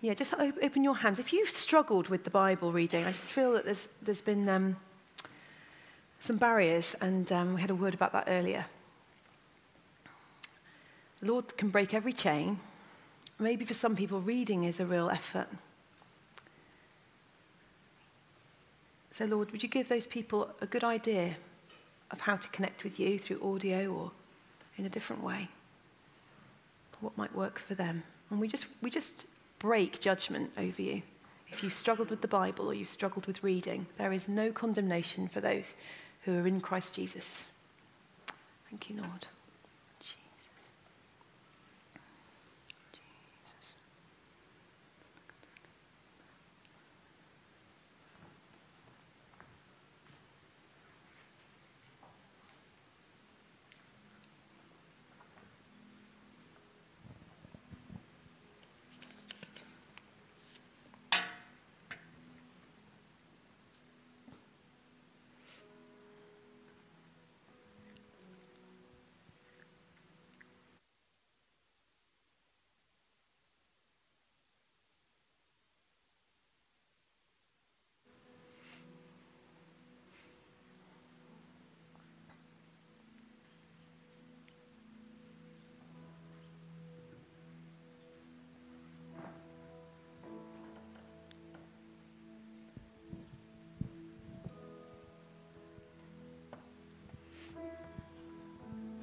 Yeah, 0.00 0.14
just 0.14 0.32
open 0.32 0.82
your 0.82 0.96
hands. 0.96 1.18
If 1.18 1.34
you've 1.34 1.50
struggled 1.50 2.08
with 2.08 2.24
the 2.24 2.30
Bible 2.30 2.72
reading, 2.72 3.04
I 3.04 3.12
just 3.12 3.30
feel 3.30 3.52
that 3.52 3.66
there's, 3.66 3.88
there's 4.00 4.22
been 4.22 4.48
um, 4.48 4.78
some 6.20 6.38
barriers, 6.38 6.96
and 7.02 7.30
um, 7.30 7.52
we 7.52 7.60
had 7.60 7.68
a 7.68 7.74
word 7.74 7.92
about 7.92 8.12
that 8.14 8.24
earlier. 8.26 8.64
The 11.20 11.26
Lord 11.30 11.58
can 11.58 11.68
break 11.68 11.92
every 11.92 12.14
chain. 12.14 12.58
Maybe 13.38 13.66
for 13.66 13.74
some 13.74 13.94
people, 13.94 14.22
reading 14.22 14.64
is 14.64 14.80
a 14.80 14.86
real 14.86 15.10
effort. 15.10 15.48
So, 19.10 19.26
Lord, 19.26 19.52
would 19.52 19.62
you 19.62 19.68
give 19.68 19.90
those 19.90 20.06
people 20.06 20.48
a 20.62 20.66
good 20.66 20.84
idea 20.84 21.36
of 22.10 22.22
how 22.22 22.36
to 22.36 22.48
connect 22.48 22.82
with 22.82 22.98
you 22.98 23.18
through 23.18 23.42
audio 23.44 23.92
or 23.92 24.12
in 24.78 24.86
a 24.86 24.88
different 24.88 25.22
way? 25.22 25.50
What 27.04 27.18
might 27.18 27.34
work 27.34 27.58
for 27.58 27.74
them? 27.74 28.02
And 28.30 28.40
we 28.40 28.48
just, 28.48 28.64
we 28.80 28.88
just 28.88 29.26
break 29.58 30.00
judgment 30.00 30.50
over 30.56 30.80
you. 30.80 31.02
If 31.48 31.62
you've 31.62 31.74
struggled 31.74 32.08
with 32.08 32.22
the 32.22 32.28
Bible 32.28 32.66
or 32.66 32.72
you've 32.72 32.88
struggled 32.88 33.26
with 33.26 33.44
reading, 33.44 33.86
there 33.98 34.10
is 34.10 34.26
no 34.26 34.50
condemnation 34.50 35.28
for 35.28 35.42
those 35.42 35.74
who 36.22 36.38
are 36.38 36.46
in 36.46 36.62
Christ 36.62 36.94
Jesus. 36.94 37.46
Thank 38.70 38.88
you, 38.88 38.96
Lord. 38.96 39.26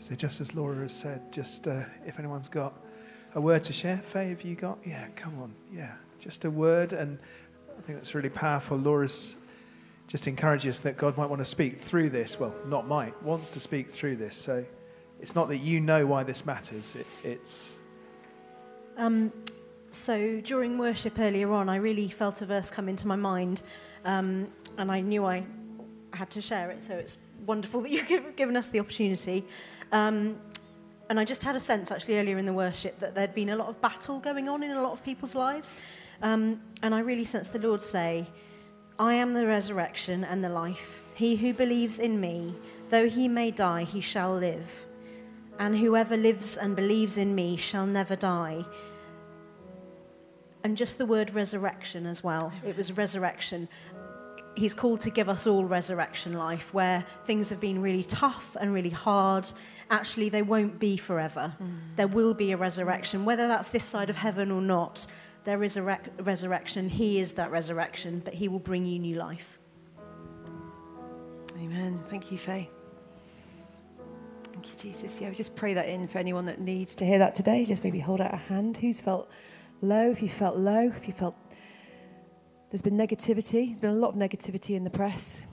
So, 0.01 0.15
just 0.15 0.41
as 0.41 0.55
Laura 0.55 0.77
has 0.77 0.93
said, 0.93 1.31
just 1.31 1.67
uh, 1.67 1.83
if 2.07 2.17
anyone's 2.17 2.49
got 2.49 2.73
a 3.35 3.39
word 3.39 3.63
to 3.65 3.71
share, 3.71 3.97
Faye, 3.97 4.29
have 4.29 4.41
you 4.41 4.55
got? 4.55 4.79
Yeah, 4.83 5.05
come 5.15 5.39
on. 5.39 5.53
Yeah, 5.71 5.93
just 6.17 6.43
a 6.43 6.49
word. 6.49 6.91
And 6.91 7.19
I 7.77 7.81
think 7.81 7.99
that's 7.99 8.15
really 8.15 8.31
powerful. 8.31 8.77
Laura's 8.77 9.37
just 10.07 10.27
encourages 10.27 10.81
that 10.81 10.97
God 10.97 11.17
might 11.17 11.29
want 11.29 11.39
to 11.39 11.45
speak 11.45 11.77
through 11.77 12.09
this. 12.09 12.39
Well, 12.39 12.51
not 12.65 12.87
might, 12.87 13.21
wants 13.21 13.51
to 13.51 13.59
speak 13.59 13.91
through 13.91 14.15
this. 14.15 14.35
So, 14.35 14.65
it's 15.19 15.35
not 15.35 15.49
that 15.49 15.57
you 15.57 15.79
know 15.79 16.07
why 16.07 16.23
this 16.23 16.47
matters, 16.47 16.95
it, 16.95 17.05
it's. 17.23 17.77
Um, 18.97 19.31
so, 19.91 20.41
during 20.41 20.79
worship 20.79 21.19
earlier 21.19 21.51
on, 21.51 21.69
I 21.69 21.75
really 21.75 22.09
felt 22.09 22.41
a 22.41 22.47
verse 22.47 22.71
come 22.71 22.89
into 22.89 23.05
my 23.05 23.15
mind, 23.15 23.61
um, 24.03 24.47
and 24.79 24.91
I 24.91 25.01
knew 25.01 25.25
I 25.25 25.45
had 26.11 26.31
to 26.31 26.41
share 26.41 26.71
it. 26.71 26.81
So, 26.81 26.95
it's 26.95 27.19
wonderful 27.45 27.81
that 27.81 27.91
you've 27.91 28.35
given 28.35 28.57
us 28.57 28.69
the 28.69 28.79
opportunity. 28.79 29.45
Um, 29.91 30.37
and 31.09 31.19
I 31.19 31.25
just 31.25 31.43
had 31.43 31.57
a 31.57 31.59
sense 31.59 31.91
actually 31.91 32.19
earlier 32.19 32.37
in 32.37 32.45
the 32.45 32.53
worship 32.53 32.97
that 32.99 33.13
there'd 33.13 33.35
been 33.35 33.49
a 33.49 33.55
lot 33.57 33.67
of 33.67 33.81
battle 33.81 34.19
going 34.19 34.47
on 34.47 34.63
in 34.63 34.71
a 34.71 34.81
lot 34.81 34.93
of 34.93 35.03
people's 35.03 35.35
lives. 35.35 35.77
Um, 36.21 36.61
and 36.83 36.95
I 36.95 36.99
really 36.99 37.25
sensed 37.25 37.51
the 37.51 37.59
Lord 37.59 37.81
say, 37.81 38.27
I 38.97 39.15
am 39.15 39.33
the 39.33 39.45
resurrection 39.45 40.23
and 40.23 40.43
the 40.43 40.47
life. 40.49 41.03
He 41.15 41.35
who 41.35 41.53
believes 41.53 41.99
in 41.99 42.21
me, 42.21 42.53
though 42.89 43.09
he 43.09 43.27
may 43.27 43.51
die, 43.51 43.83
he 43.83 43.99
shall 43.99 44.33
live. 44.33 44.85
And 45.59 45.77
whoever 45.77 46.15
lives 46.15 46.55
and 46.55 46.75
believes 46.75 47.17
in 47.17 47.35
me 47.35 47.57
shall 47.57 47.85
never 47.85 48.15
die. 48.15 48.63
And 50.63 50.77
just 50.77 50.97
the 50.97 51.05
word 51.05 51.33
resurrection 51.33 52.05
as 52.05 52.23
well. 52.23 52.53
It 52.65 52.77
was 52.77 52.95
resurrection. 52.95 53.67
He's 54.55 54.73
called 54.73 55.01
to 55.01 55.09
give 55.09 55.27
us 55.27 55.45
all 55.45 55.65
resurrection 55.65 56.33
life 56.33 56.73
where 56.73 57.03
things 57.25 57.49
have 57.49 57.59
been 57.59 57.81
really 57.81 58.03
tough 58.03 58.55
and 58.61 58.73
really 58.73 58.89
hard 58.89 59.51
actually 59.91 60.29
they 60.29 60.41
won't 60.41 60.79
be 60.79 60.97
forever. 60.97 61.53
Mm. 61.61 61.77
There 61.97 62.07
will 62.07 62.33
be 62.33 62.51
a 62.51 62.57
resurrection, 62.57 63.25
whether 63.25 63.47
that's 63.47 63.69
this 63.69 63.83
side 63.83 64.09
of 64.09 64.15
heaven 64.15 64.51
or 64.51 64.61
not. 64.61 65.05
There 65.43 65.63
is 65.63 65.77
a 65.77 65.83
re- 65.83 65.99
resurrection. 66.23 66.89
He 66.89 67.19
is 67.19 67.33
that 67.33 67.51
resurrection, 67.51 68.21
but 68.25 68.33
He 68.33 68.47
will 68.47 68.59
bring 68.59 68.85
you 68.85 68.97
new 68.99 69.15
life. 69.15 69.59
Amen. 71.57 72.03
Thank 72.09 72.31
you, 72.31 72.37
Faye. 72.37 72.69
Thank 74.53 74.67
you, 74.67 74.91
Jesus. 74.91 75.21
Yeah, 75.21 75.29
we 75.29 75.35
just 75.35 75.55
pray 75.55 75.73
that 75.73 75.87
in 75.87 76.07
for 76.07 76.17
anyone 76.17 76.45
that 76.45 76.59
needs 76.59 76.95
to 76.95 77.05
hear 77.05 77.19
that 77.19 77.35
today. 77.35 77.65
Just 77.65 77.83
maybe 77.83 77.99
hold 77.99 78.21
out 78.21 78.33
a 78.33 78.37
hand. 78.37 78.77
Who's 78.77 78.99
felt 78.99 79.29
low? 79.81 80.09
If 80.11 80.21
you 80.21 80.29
felt 80.29 80.57
low, 80.57 80.87
if 80.95 81.07
you 81.07 81.13
felt 81.13 81.35
There's 82.69 82.81
been 82.81 82.97
negativity, 82.97 83.67
there's 83.67 83.81
been 83.81 83.91
a 83.91 83.95
lot 83.95 84.09
of 84.09 84.15
negativity 84.15 84.75
in 84.75 84.83
the 84.83 84.89
press. 84.89 85.43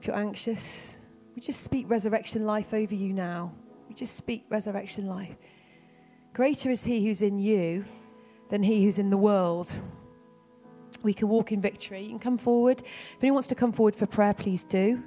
If 0.00 0.06
you're 0.06 0.16
anxious, 0.16 1.00
we 1.34 1.42
just 1.42 1.62
speak 1.62 1.88
resurrection 1.88 2.46
life 2.46 2.72
over 2.72 2.94
you 2.94 3.12
now. 3.12 3.52
We 3.88 3.94
just 3.94 4.16
speak 4.16 4.44
resurrection 4.50 5.06
life. 5.06 5.36
Greater 6.32 6.70
is 6.70 6.84
he 6.84 7.04
who's 7.04 7.22
in 7.22 7.38
you 7.38 7.84
than 8.50 8.62
he 8.62 8.84
who's 8.84 8.98
in 8.98 9.10
the 9.10 9.16
world. 9.16 9.74
We 11.02 11.12
can 11.12 11.28
walk 11.28 11.52
in 11.52 11.60
victory. 11.60 12.02
You 12.02 12.10
can 12.10 12.18
come 12.18 12.38
forward. 12.38 12.80
If 12.80 13.18
anyone 13.20 13.34
wants 13.34 13.48
to 13.48 13.54
come 13.54 13.72
forward 13.72 13.94
for 13.94 14.06
prayer, 14.06 14.34
please 14.34 14.64
do. 14.64 15.02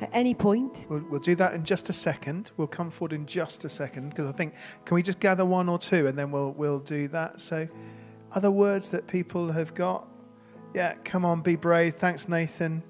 At 0.00 0.10
any 0.12 0.34
point. 0.34 0.86
We'll, 0.88 1.04
we'll 1.08 1.20
do 1.20 1.34
that 1.36 1.54
in 1.54 1.64
just 1.64 1.88
a 1.88 1.92
second. 1.92 2.50
We'll 2.56 2.66
come 2.66 2.90
forward 2.90 3.12
in 3.12 3.26
just 3.26 3.64
a 3.64 3.68
second 3.68 4.10
because 4.10 4.28
I 4.28 4.32
think 4.32 4.54
can 4.84 4.94
we 4.94 5.02
just 5.02 5.20
gather 5.20 5.44
one 5.44 5.68
or 5.68 5.78
two 5.78 6.06
and 6.06 6.18
then 6.18 6.30
we'll 6.30 6.52
we'll 6.52 6.80
do 6.80 7.08
that. 7.08 7.40
So, 7.40 7.68
other 8.32 8.50
words 8.50 8.90
that 8.90 9.06
people 9.06 9.52
have 9.52 9.74
got. 9.74 10.06
Yeah, 10.74 10.94
come 11.04 11.24
on, 11.24 11.40
be 11.40 11.56
brave. 11.56 11.94
Thanks, 11.94 12.28
Nathan. 12.28 12.82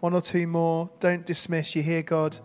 One 0.00 0.14
or 0.14 0.20
two 0.20 0.46
more. 0.46 0.90
Don't 1.00 1.26
dismiss. 1.26 1.74
You 1.74 1.82
hear 1.82 2.02
God 2.02 2.38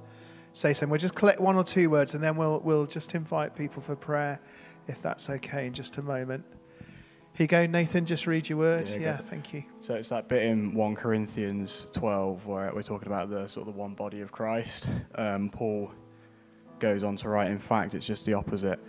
say 0.54 0.74
something. 0.74 0.92
We'll 0.92 1.00
just 1.00 1.16
collect 1.16 1.40
one 1.40 1.56
or 1.56 1.64
two 1.64 1.90
words 1.90 2.14
and 2.14 2.24
then 2.24 2.38
we'll 2.38 2.60
we'll 2.60 2.86
just 2.86 3.16
invite 3.16 3.56
people 3.56 3.82
for 3.82 3.96
prayer, 3.96 4.40
if 4.88 5.02
that's 5.02 5.30
okay, 5.30 5.68
in 5.68 5.74
just 5.74 5.98
a 5.98 6.02
moment. 6.02 6.46
Here 7.36 7.46
you 7.46 7.48
go, 7.48 7.66
Nathan. 7.66 8.06
Just 8.06 8.28
read 8.28 8.48
your 8.48 8.60
word. 8.60 8.88
Yeah, 8.90 9.00
Yeah, 9.00 9.18
thank 9.18 9.54
you. 9.54 9.64
So 9.80 9.96
it's 9.96 10.10
that 10.10 10.28
bit 10.28 10.44
in 10.44 10.76
1 10.76 10.96
Corinthians 10.96 11.88
12 11.94 12.46
where 12.46 12.72
we're 12.76 12.84
talking 12.84 13.08
about 13.08 13.32
the 13.32 13.48
sort 13.48 13.68
of 13.68 13.74
the 13.74 13.80
one 13.80 13.96
body 13.96 14.22
of 14.22 14.32
Christ. 14.32 14.88
Um, 15.16 15.50
Paul 15.50 15.92
goes 16.78 17.04
on 17.04 17.16
to 17.18 17.30
write, 17.30 17.50
in 17.50 17.58
fact, 17.58 17.96
it's 17.96 18.06
just 18.06 18.28
the 18.28 18.36
opposite. 18.36 18.80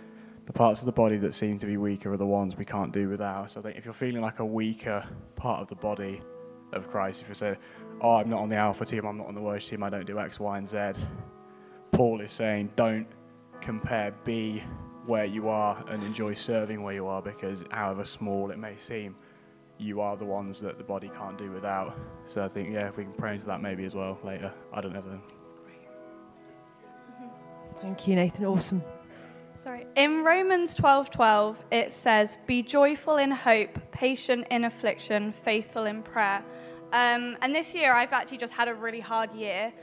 The 0.45 0.53
parts 0.53 0.81
of 0.81 0.85
the 0.85 0.91
body 0.91 1.17
that 1.17 1.33
seem 1.33 1.57
to 1.57 1.65
be 1.65 1.77
weaker 1.77 2.11
are 2.11 2.17
the 2.17 2.25
ones 2.25 2.55
we 2.55 2.65
can't 2.65 2.91
do 2.91 3.09
without. 3.09 3.49
So 3.49 3.61
I 3.61 3.63
think 3.63 3.77
if 3.77 3.85
you're 3.85 3.95
feeling 3.95 4.21
like 4.21 4.37
a 4.37 4.45
weaker 4.45 5.03
part 5.35 5.63
of 5.63 5.67
the 5.67 5.75
body 5.75 6.21
of 6.75 6.87
Christ, 6.87 7.21
if 7.21 7.29
you 7.29 7.35
say, 7.35 7.57
oh, 8.01 8.15
I'm 8.15 8.29
not 8.29 8.41
on 8.41 8.49
the 8.49 8.55
alpha 8.55 8.85
team, 8.85 9.05
I'm 9.05 9.17
not 9.17 9.27
on 9.27 9.35
the 9.35 9.41
worship 9.41 9.71
team, 9.71 9.83
I 9.83 9.89
don't 9.89 10.05
do 10.05 10.19
X, 10.19 10.39
Y, 10.39 10.57
and 10.57 10.67
Z, 10.67 10.93
Paul 11.91 12.21
is 12.21 12.31
saying, 12.31 12.71
don't 12.75 13.07
compare 13.61 14.13
B 14.23 14.61
where 15.05 15.25
you 15.25 15.49
are 15.49 15.83
and 15.87 16.03
enjoy 16.03 16.33
serving 16.33 16.81
where 16.81 16.93
you 16.93 17.07
are 17.07 17.21
because 17.21 17.63
however 17.71 18.03
small 18.05 18.51
it 18.51 18.57
may 18.57 18.75
seem, 18.75 19.15
you 19.77 20.01
are 20.01 20.17
the 20.17 20.25
ones 20.25 20.59
that 20.61 20.77
the 20.77 20.83
body 20.83 21.09
can't 21.15 21.37
do 21.37 21.51
without. 21.51 21.97
So 22.25 22.43
I 22.43 22.47
think, 22.47 22.73
yeah, 22.73 22.87
if 22.87 22.97
we 22.97 23.03
can 23.03 23.13
pray 23.13 23.33
into 23.33 23.45
that 23.47 23.61
maybe 23.61 23.85
as 23.85 23.93
well 23.93 24.17
later. 24.23 24.51
I 24.73 24.81
don't 24.81 24.93
know. 24.93 25.01
Mm-hmm. 25.01 25.21
Thank 27.81 28.07
you, 28.07 28.15
Nathan. 28.15 28.45
Awesome. 28.45 28.81
Sorry. 29.65 29.87
In 29.95 30.23
Romans 30.23 30.75
12:12 30.75 31.57
it 31.71 31.91
says, 31.91 32.37
"Be 32.45 32.61
joyful 32.61 33.17
in 33.17 33.31
hope, 33.31 33.79
patient 33.91 34.45
in 34.51 34.63
affliction, 34.63 35.31
faithful 35.31 35.85
in 35.85 36.03
prayer." 36.03 36.43
Um, 36.93 37.37
and 37.41 37.53
this 37.53 37.73
year 37.73 37.93
I've 37.93 38.13
actually 38.13 38.37
just 38.37 38.53
had 38.53 38.67
a 38.67 38.73
really 38.73 38.99
hard 38.99 39.33
year. 39.33 39.73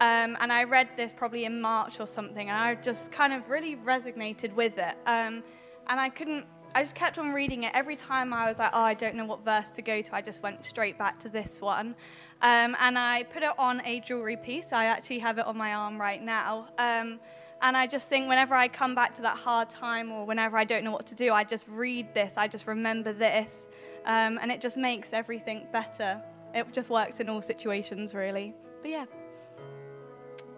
Um, 0.00 0.36
and 0.40 0.52
I 0.52 0.64
read 0.64 0.88
this 0.96 1.12
probably 1.12 1.44
in 1.44 1.60
March 1.60 2.00
or 2.00 2.06
something, 2.06 2.48
and 2.48 2.58
I 2.58 2.74
just 2.74 3.12
kind 3.12 3.32
of 3.32 3.48
really 3.48 3.76
resonated 3.76 4.52
with 4.54 4.76
it. 4.78 4.96
Um, 5.06 5.44
and 5.86 6.00
I 6.00 6.08
couldn't, 6.08 6.44
I 6.74 6.82
just 6.82 6.94
kept 6.94 7.18
on 7.18 7.32
reading 7.32 7.62
it. 7.64 7.72
Every 7.74 7.94
time 7.94 8.32
I 8.32 8.48
was 8.48 8.58
like, 8.58 8.70
oh, 8.72 8.80
I 8.82 8.94
don't 8.94 9.14
know 9.14 9.26
what 9.26 9.44
verse 9.44 9.70
to 9.70 9.82
go 9.82 10.02
to, 10.02 10.14
I 10.14 10.20
just 10.20 10.42
went 10.42 10.64
straight 10.64 10.98
back 10.98 11.20
to 11.20 11.28
this 11.28 11.60
one. 11.60 11.94
Um, 12.40 12.76
and 12.80 12.98
I 12.98 13.22
put 13.24 13.44
it 13.44 13.52
on 13.58 13.80
a 13.84 14.00
jewelry 14.00 14.36
piece. 14.36 14.72
I 14.72 14.86
actually 14.86 15.20
have 15.20 15.38
it 15.38 15.46
on 15.46 15.56
my 15.56 15.74
arm 15.74 16.00
right 16.00 16.22
now. 16.22 16.68
Um, 16.78 17.20
and 17.60 17.76
I 17.76 17.86
just 17.86 18.08
think 18.08 18.28
whenever 18.28 18.56
I 18.56 18.66
come 18.66 18.96
back 18.96 19.14
to 19.14 19.22
that 19.22 19.36
hard 19.36 19.70
time 19.70 20.10
or 20.10 20.26
whenever 20.26 20.56
I 20.56 20.64
don't 20.64 20.82
know 20.82 20.90
what 20.90 21.06
to 21.06 21.14
do, 21.14 21.32
I 21.32 21.44
just 21.44 21.66
read 21.68 22.12
this, 22.12 22.36
I 22.36 22.48
just 22.48 22.66
remember 22.66 23.12
this, 23.12 23.68
um, 24.04 24.40
and 24.42 24.50
it 24.50 24.60
just 24.60 24.76
makes 24.76 25.12
everything 25.12 25.68
better. 25.72 26.20
It 26.54 26.72
just 26.72 26.90
works 26.90 27.20
in 27.20 27.28
all 27.28 27.42
situations, 27.42 28.14
really. 28.14 28.54
But 28.82 28.90
yeah. 28.90 29.04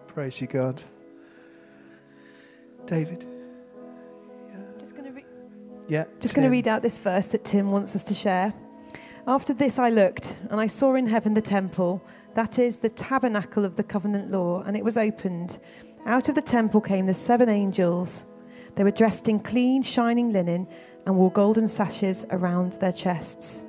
Praise 0.07 0.39
you, 0.41 0.47
God. 0.47 0.81
David. 2.85 3.25
Just 4.79 4.95
going 4.95 5.05
to 5.05 5.11
read. 5.11 5.25
Yeah. 5.87 6.05
Just 6.19 6.35
going 6.35 6.43
to 6.43 6.49
read 6.49 6.67
out 6.67 6.81
this 6.81 6.99
verse 6.99 7.27
that 7.27 7.43
Tim 7.43 7.71
wants 7.71 7.95
us 7.95 8.03
to 8.05 8.13
share. 8.13 8.53
After 9.27 9.53
this, 9.53 9.79
I 9.79 9.89
looked, 9.89 10.37
and 10.51 10.59
I 10.59 10.67
saw 10.67 10.93
in 10.93 11.07
heaven 11.07 11.33
the 11.33 11.41
temple, 11.41 12.03
that 12.35 12.59
is, 12.59 12.77
the 12.77 12.89
tabernacle 12.89 13.65
of 13.65 13.75
the 13.75 13.83
covenant 13.83 14.29
law, 14.29 14.61
and 14.61 14.77
it 14.77 14.83
was 14.83 14.97
opened. 14.97 15.57
Out 16.05 16.29
of 16.29 16.35
the 16.35 16.41
temple 16.41 16.79
came 16.79 17.07
the 17.07 17.13
seven 17.13 17.49
angels. 17.49 18.25
They 18.75 18.83
were 18.83 18.91
dressed 18.91 19.27
in 19.27 19.39
clean, 19.39 19.81
shining 19.81 20.31
linen 20.31 20.67
and 21.07 21.15
wore 21.15 21.31
golden 21.31 21.67
sashes 21.67 22.25
around 22.29 22.73
their 22.73 22.91
chests. 22.91 23.64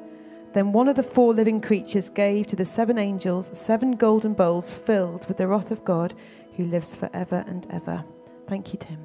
Then 0.53 0.73
one 0.73 0.89
of 0.89 0.97
the 0.97 1.03
four 1.03 1.35
living 1.35 1.61
creatures 1.61 2.09
gave 2.09 2.47
to 2.47 2.57
the 2.57 2.65
seven 2.65 2.99
angels 2.99 3.51
seven 3.57 3.93
golden 3.93 4.33
bowls 4.33 4.71
filled 4.71 5.29
with 5.29 5.37
the 5.37 5.47
wrath 5.47 5.71
of 5.71 5.85
God 5.85 6.15
who 6.57 6.65
lives 6.65 6.97
forever 6.97 7.45
and 7.47 7.67
ever. 7.71 8.05
Thank 8.47 8.73
you, 8.73 8.79
Tim. 8.79 8.99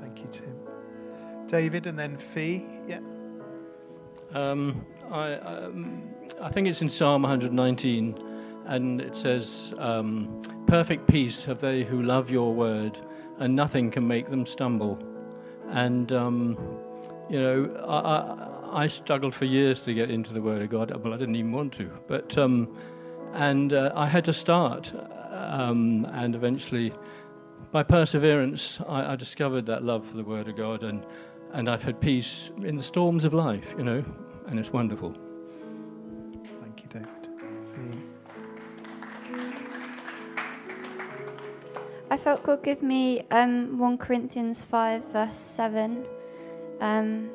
Thank 0.00 0.20
you, 0.20 0.28
Tim. 0.30 0.56
David 1.46 1.86
and 1.86 1.98
then 1.98 2.16
Fee. 2.16 2.66
Yeah. 2.88 3.00
Um, 4.34 4.84
I, 5.10 5.34
um, 5.34 6.02
I 6.40 6.50
think 6.50 6.66
it's 6.66 6.82
in 6.82 6.88
Psalm 6.88 7.22
119, 7.22 8.18
and 8.66 9.00
it 9.00 9.14
says, 9.14 9.74
um, 9.78 10.42
Perfect 10.66 11.06
peace 11.06 11.44
have 11.44 11.60
they 11.60 11.84
who 11.84 12.02
love 12.02 12.30
your 12.30 12.52
word, 12.52 12.98
and 13.38 13.54
nothing 13.54 13.90
can 13.90 14.06
make 14.06 14.28
them 14.28 14.44
stumble. 14.44 14.98
And, 15.68 16.10
um, 16.12 16.58
you 17.30 17.40
know, 17.40 17.84
I, 17.86 17.98
I, 17.98 18.55
I 18.76 18.88
struggled 18.88 19.34
for 19.34 19.46
years 19.46 19.80
to 19.82 19.94
get 19.94 20.10
into 20.10 20.34
the 20.34 20.42
Word 20.42 20.60
of 20.60 20.68
God. 20.68 20.94
Well, 21.02 21.14
I 21.14 21.16
didn't 21.16 21.36
even 21.36 21.50
want 21.50 21.72
to. 21.74 21.90
But, 22.08 22.36
um, 22.36 22.76
and 23.32 23.72
uh, 23.72 23.90
I 23.94 24.04
had 24.04 24.26
to 24.26 24.34
start, 24.34 24.92
um, 25.30 26.06
and 26.12 26.34
eventually, 26.34 26.92
by 27.72 27.82
perseverance, 27.82 28.78
I, 28.86 29.12
I 29.12 29.16
discovered 29.16 29.64
that 29.64 29.82
love 29.82 30.06
for 30.06 30.18
the 30.18 30.22
Word 30.22 30.46
of 30.48 30.56
God, 30.56 30.82
and, 30.82 31.06
and 31.54 31.70
I've 31.70 31.84
had 31.84 32.02
peace 32.02 32.52
in 32.58 32.76
the 32.76 32.82
storms 32.82 33.24
of 33.24 33.32
life, 33.32 33.74
you 33.78 33.82
know, 33.82 34.04
and 34.46 34.58
it's 34.60 34.74
wonderful. 34.74 35.16
Thank 36.60 36.82
you, 36.82 36.88
David. 36.90 37.28
I 42.10 42.18
felt 42.18 42.42
God 42.42 42.62
give 42.62 42.82
me 42.82 43.22
um, 43.30 43.78
1 43.78 43.96
Corinthians 43.96 44.64
5, 44.64 45.12
verse 45.12 45.34
7. 45.34 46.04
Um, 46.82 47.30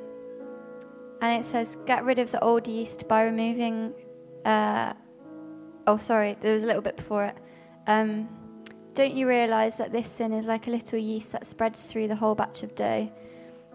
and 1.21 1.39
it 1.39 1.45
says, 1.45 1.77
Get 1.85 2.03
rid 2.03 2.19
of 2.19 2.31
the 2.31 2.43
old 2.43 2.67
yeast 2.67 3.07
by 3.07 3.23
removing. 3.23 3.93
Uh, 4.43 4.93
oh, 5.87 5.97
sorry, 5.97 6.35
there 6.41 6.53
was 6.53 6.63
a 6.63 6.67
little 6.67 6.81
bit 6.81 6.97
before 6.97 7.25
it. 7.25 7.35
Um, 7.87 8.27
don't 8.93 9.13
you 9.13 9.27
realize 9.27 9.77
that 9.77 9.93
this 9.93 10.09
sin 10.09 10.33
is 10.33 10.47
like 10.47 10.67
a 10.67 10.71
little 10.71 10.99
yeast 10.99 11.31
that 11.31 11.45
spreads 11.45 11.85
through 11.85 12.07
the 12.07 12.15
whole 12.15 12.35
batch 12.35 12.63
of 12.63 12.75
dough? 12.75 13.09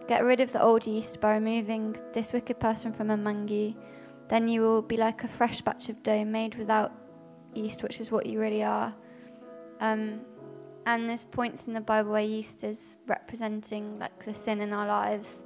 Get 0.09 0.25
rid 0.25 0.41
of 0.41 0.53
the 0.53 0.63
old 0.63 0.87
yeast 0.87 1.21
by 1.21 1.35
removing 1.35 1.97
this 2.13 2.33
wicked 2.33 2.61
person 2.61 2.93
from 2.93 3.11
among 3.11 3.49
you. 3.49 3.75
Then 4.29 4.47
you 4.49 4.61
will 4.61 4.83
be 4.83 4.97
like 4.97 5.25
a 5.25 5.29
fresh 5.29 5.63
batch 5.63 5.89
of 5.89 6.03
dough 6.03 6.25
made 6.25 6.57
without 6.57 6.93
yeast, 7.55 7.83
which 7.83 8.01
is 8.01 8.11
what 8.11 8.27
you 8.27 8.41
really 8.41 8.63
are. 8.63 8.95
Um, 9.81 10.21
and 10.85 11.09
there's 11.09 11.25
points 11.25 11.67
in 11.67 11.75
the 11.75 11.81
Bible 11.81 12.13
where 12.13 12.23
yeast 12.23 12.63
is 12.63 12.99
representing 13.07 13.99
like 13.99 14.25
the 14.25 14.35
sin 14.35 14.61
in 14.61 14.73
our 14.73 14.87
lives. 14.87 15.45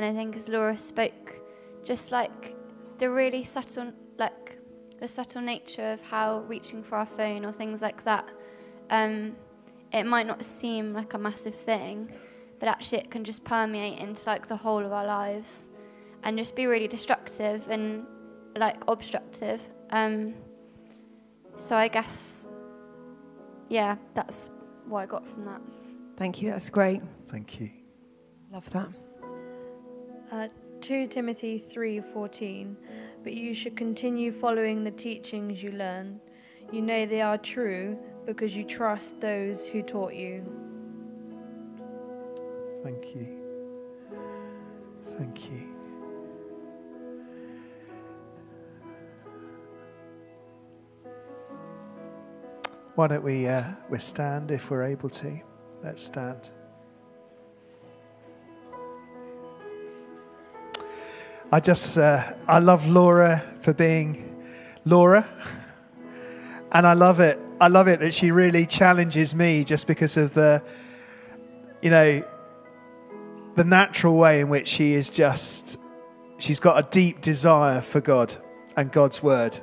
And 0.00 0.08
I 0.08 0.18
think 0.18 0.34
as 0.34 0.48
Laura 0.48 0.78
spoke, 0.78 1.42
just 1.84 2.10
like 2.10 2.56
the 2.96 3.10
really 3.10 3.44
subtle, 3.44 3.92
like 4.16 4.58
the 4.98 5.06
subtle 5.06 5.42
nature 5.42 5.92
of 5.92 6.00
how 6.00 6.38
reaching 6.48 6.82
for 6.82 6.96
our 6.96 7.04
phone 7.04 7.44
or 7.44 7.52
things 7.52 7.82
like 7.82 8.02
that, 8.04 8.26
um, 8.88 9.36
it 9.92 10.04
might 10.04 10.26
not 10.26 10.42
seem 10.42 10.94
like 10.94 11.12
a 11.12 11.18
massive 11.18 11.54
thing, 11.54 12.10
but 12.60 12.66
actually 12.66 12.96
it 12.96 13.10
can 13.10 13.24
just 13.24 13.44
permeate 13.44 13.98
into 13.98 14.24
like 14.26 14.46
the 14.46 14.56
whole 14.56 14.82
of 14.82 14.90
our 14.90 15.04
lives 15.04 15.68
and 16.22 16.38
just 16.38 16.56
be 16.56 16.64
really 16.64 16.88
destructive 16.88 17.68
and 17.68 18.06
like 18.56 18.82
obstructive. 18.88 19.60
Um, 19.90 20.32
so 21.58 21.76
I 21.76 21.88
guess, 21.88 22.48
yeah, 23.68 23.96
that's 24.14 24.50
what 24.86 25.00
I 25.00 25.04
got 25.04 25.28
from 25.28 25.44
that. 25.44 25.60
Thank 26.16 26.40
you. 26.40 26.48
That's 26.48 26.70
great. 26.70 27.02
Thank 27.26 27.60
you. 27.60 27.68
Love 28.50 28.70
that. 28.70 28.88
Uh, 30.30 30.48
2 30.80 31.08
Timothy 31.08 31.58
3:14 31.58 32.76
But 33.22 33.34
you 33.34 33.52
should 33.52 33.76
continue 33.76 34.32
following 34.32 34.84
the 34.84 34.90
teachings 34.90 35.62
you 35.62 35.72
learn. 35.72 36.20
You 36.72 36.82
know 36.82 37.04
they 37.04 37.20
are 37.20 37.36
true 37.36 37.98
because 38.26 38.56
you 38.56 38.64
trust 38.64 39.20
those 39.20 39.66
who 39.66 39.82
taught 39.82 40.14
you. 40.14 40.44
Thank 42.84 43.14
you. 43.14 43.40
Thank 45.02 45.50
you. 45.50 45.68
Why 52.94 53.06
don't 53.08 53.24
we 53.24 53.48
uh, 53.48 53.64
we 53.88 53.98
stand 53.98 54.50
if 54.50 54.70
we're 54.70 54.84
able 54.84 55.10
to? 55.10 55.40
Let's 55.82 56.04
stand. 56.04 56.50
I 61.52 61.60
just 61.60 61.98
uh, 61.98 62.34
I 62.46 62.60
love 62.60 62.86
Laura 62.86 63.44
for 63.60 63.74
being 63.74 64.42
Laura. 64.84 65.28
And 66.72 66.86
I 66.86 66.92
love 66.92 67.18
it. 67.20 67.38
I 67.60 67.68
love 67.68 67.88
it 67.88 68.00
that 68.00 68.14
she 68.14 68.30
really 68.30 68.64
challenges 68.64 69.34
me 69.34 69.64
just 69.64 69.86
because 69.86 70.16
of 70.16 70.32
the, 70.34 70.62
you 71.82 71.90
know, 71.90 72.22
the 73.56 73.64
natural 73.64 74.14
way 74.14 74.40
in 74.40 74.48
which 74.48 74.68
she 74.68 74.94
is 74.94 75.10
just, 75.10 75.78
she's 76.38 76.60
got 76.60 76.78
a 76.78 76.88
deep 76.88 77.20
desire 77.20 77.80
for 77.80 78.00
God 78.00 78.36
and 78.76 78.92
God's 78.92 79.22
word. 79.22 79.58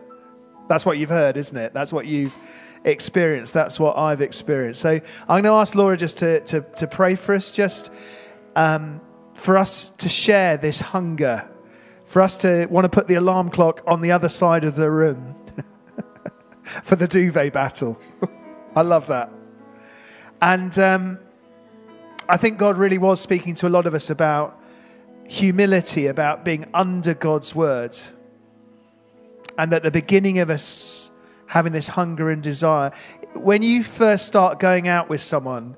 That's 0.68 0.86
what 0.86 0.98
you've 0.98 1.10
heard, 1.10 1.38
isn't 1.38 1.58
it? 1.58 1.74
That's 1.74 1.94
what 1.94 2.06
you've 2.06 2.36
experienced. 2.84 3.54
That's 3.54 3.80
what 3.80 3.98
I've 3.98 4.22
experienced. 4.22 4.82
So 4.82 5.00
I'm 5.22 5.28
going 5.28 5.44
to 5.44 5.52
ask 5.52 5.74
Laura 5.74 5.96
just 5.96 6.20
to, 6.20 6.42
to, 6.42 6.62
to 6.76 6.88
pray 6.88 7.16
for 7.16 7.34
us, 7.34 7.54
just 7.54 7.92
um, 8.58 9.00
for 9.34 9.58
us 9.58 9.92
to 9.92 10.10
share 10.10 10.58
this 10.58 10.82
hunger, 10.82 11.50
for 12.08 12.22
us 12.22 12.38
to 12.38 12.66
want 12.72 12.86
to 12.86 12.90
put 12.90 13.08
the 13.08 13.16
alarm 13.16 13.50
clock 13.50 13.84
on 13.86 14.02
the 14.02 14.12
other 14.12 14.30
side 14.30 14.64
of 14.64 14.76
the 14.76 14.90
room 14.90 15.36
for 16.64 16.96
the 16.96 17.08
duvet 17.08 17.52
battle. 17.52 18.00
I 18.76 18.82
love 18.82 19.08
that. 19.08 19.30
And 20.42 20.78
um, 20.80 21.20
I 22.30 22.38
think 22.38 22.58
God 22.58 22.78
really 22.78 22.98
was 22.98 23.20
speaking 23.20 23.56
to 23.56 23.68
a 23.68 23.70
lot 23.70 23.86
of 23.86 23.94
us 23.94 24.10
about 24.10 24.58
humility, 25.28 26.08
about 26.08 26.46
being 26.46 26.66
under 26.74 27.14
God's 27.14 27.54
word. 27.54 27.98
And 29.58 29.72
that 29.74 29.84
the 29.84 29.92
beginning 29.92 30.40
of 30.40 30.50
us 30.50 31.12
having 31.48 31.74
this 31.74 31.90
hunger 31.90 32.30
and 32.30 32.42
desire, 32.42 32.92
when 33.34 33.64
you 33.64 33.84
first 33.84 34.28
start 34.28 34.60
going 34.60 34.88
out 34.88 35.10
with 35.10 35.20
someone, 35.20 35.76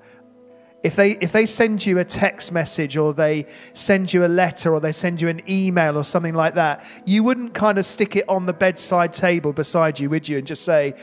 if 0.82 0.96
they, 0.96 1.12
if 1.20 1.32
they 1.34 1.46
send 1.46 1.86
you 1.86 2.00
a 2.00 2.06
text 2.06 2.54
message 2.54 2.96
or 2.96 3.14
they 3.14 3.46
send 3.74 4.14
you 4.14 4.26
a 4.26 4.28
letter 4.28 4.74
or 4.74 4.80
they 4.80 4.94
send 4.94 5.20
you 5.22 5.28
an 5.28 5.42
email 5.50 5.98
or 5.98 6.04
something 6.04 6.34
like 6.34 6.56
that, 6.56 6.86
you 7.06 7.22
wouldn't 7.24 7.54
kind 7.54 7.78
of 7.78 7.84
stick 7.84 8.16
it 8.16 8.28
on 8.30 8.46
the 8.46 8.54
bedside 8.54 9.12
table 9.12 9.52
beside 9.52 10.00
you, 10.00 10.10
would 10.10 10.28
you? 10.28 10.38
And 10.38 10.48
just 10.48 10.64
say, 10.64 10.94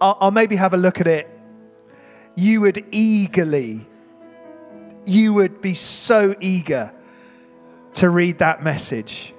I'll, 0.00 0.16
I'll 0.20 0.30
maybe 0.30 0.56
have 0.56 0.72
a 0.72 0.78
look 0.78 1.00
at 1.00 1.06
it. 1.06 1.28
You 2.34 2.62
would 2.62 2.86
eagerly, 2.92 3.86
you 5.04 5.34
would 5.34 5.60
be 5.60 5.74
so 5.74 6.34
eager 6.40 6.92
to 7.94 8.08
read 8.08 8.38
that 8.38 8.62
message. 8.62 9.34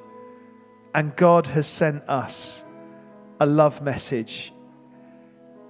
And 0.93 1.15
God 1.15 1.47
has 1.47 1.67
sent 1.67 2.07
us 2.07 2.63
a 3.39 3.45
love 3.45 3.81
message 3.81 4.53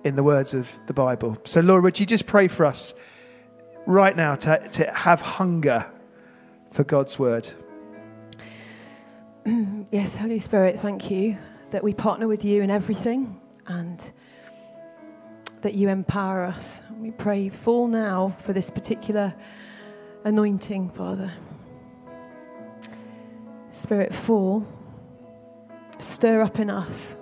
in 0.04 0.16
the 0.16 0.24
words 0.24 0.54
of 0.54 0.78
the 0.86 0.94
Bible. 0.94 1.38
So, 1.44 1.62
Lord, 1.62 1.84
would 1.84 2.00
you 2.00 2.06
just 2.06 2.28
pray 2.28 2.48
for 2.48 2.66
us? 2.66 2.94
Right 3.88 4.18
now 4.18 4.36
to, 4.36 4.68
to 4.70 4.92
have 4.92 5.22
hunger 5.22 5.86
for 6.70 6.84
God's 6.84 7.18
word. 7.18 7.48
yes, 9.92 10.16
Holy 10.16 10.40
Spirit, 10.40 10.80
thank 10.80 11.10
you 11.10 11.38
that 11.72 11.84
we 11.84 11.94
partner 11.94 12.28
with 12.28 12.44
you 12.44 12.62
in 12.62 12.70
everything 12.70 13.40
and 13.66 14.12
that 15.62 15.74
you 15.74 15.88
empower 15.88 16.44
us. 16.44 16.82
We 17.00 17.12
pray 17.12 17.48
full 17.48 17.88
now 17.88 18.36
for 18.40 18.52
this 18.52 18.70
particular 18.70 19.34
anointing, 20.26 20.90
Father. 20.90 21.32
Spirit, 23.72 24.14
fall, 24.14 24.68
stir 25.98 26.42
up 26.42 26.60
in 26.60 26.70
us 26.70 27.18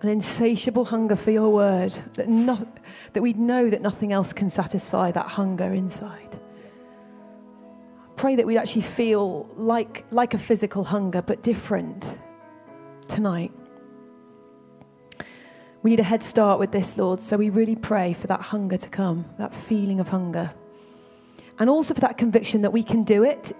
an 0.00 0.08
insatiable 0.08 0.84
hunger 0.84 1.16
for 1.16 1.30
your 1.30 1.50
word 1.50 1.92
that, 2.14 2.28
not, 2.28 2.66
that 3.14 3.22
we'd 3.22 3.38
know 3.38 3.68
that 3.68 3.82
nothing 3.82 4.12
else 4.12 4.32
can 4.32 4.48
satisfy 4.48 5.10
that 5.10 5.26
hunger 5.26 5.72
inside. 5.72 6.38
Pray 8.14 8.36
that 8.36 8.46
we'd 8.46 8.58
actually 8.58 8.82
feel 8.82 9.46
like, 9.56 10.04
like 10.10 10.34
a 10.34 10.38
physical 10.38 10.84
hunger, 10.84 11.22
but 11.22 11.42
different 11.42 12.16
tonight. 13.08 13.52
We 15.82 15.90
need 15.90 16.00
a 16.00 16.04
head 16.04 16.22
start 16.22 16.58
with 16.58 16.72
this, 16.72 16.96
Lord, 16.96 17.20
so 17.20 17.36
we 17.36 17.50
really 17.50 17.76
pray 17.76 18.12
for 18.12 18.26
that 18.28 18.40
hunger 18.40 18.76
to 18.76 18.88
come, 18.88 19.24
that 19.38 19.54
feeling 19.54 20.00
of 20.00 20.08
hunger. 20.08 20.52
And 21.58 21.68
also 21.68 21.94
for 21.94 22.00
that 22.00 22.18
conviction 22.18 22.62
that 22.62 22.72
we 22.72 22.84
can 22.84 23.02
do 23.02 23.24
it 23.24 23.52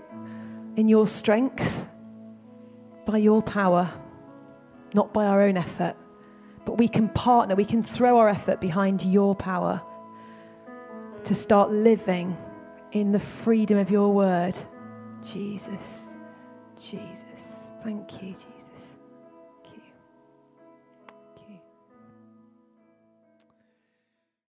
in 0.76 0.88
your 0.88 1.08
strength, 1.08 1.88
by 3.06 3.18
your 3.18 3.42
power, 3.42 3.90
not 4.94 5.12
by 5.12 5.26
our 5.26 5.42
own 5.42 5.56
effort 5.56 5.96
but 6.68 6.76
we 6.76 6.86
can 6.86 7.08
partner, 7.08 7.54
we 7.54 7.64
can 7.64 7.82
throw 7.82 8.18
our 8.18 8.28
effort 8.28 8.60
behind 8.60 9.02
your 9.02 9.34
power 9.34 9.80
to 11.24 11.34
start 11.34 11.70
living 11.70 12.36
in 12.92 13.10
the 13.10 13.18
freedom 13.18 13.78
of 13.78 13.90
your 13.90 14.12
word. 14.12 14.54
Jesus, 15.26 16.14
Jesus. 16.78 17.70
Thank 17.82 18.22
you, 18.22 18.34
Jesus. 18.34 18.57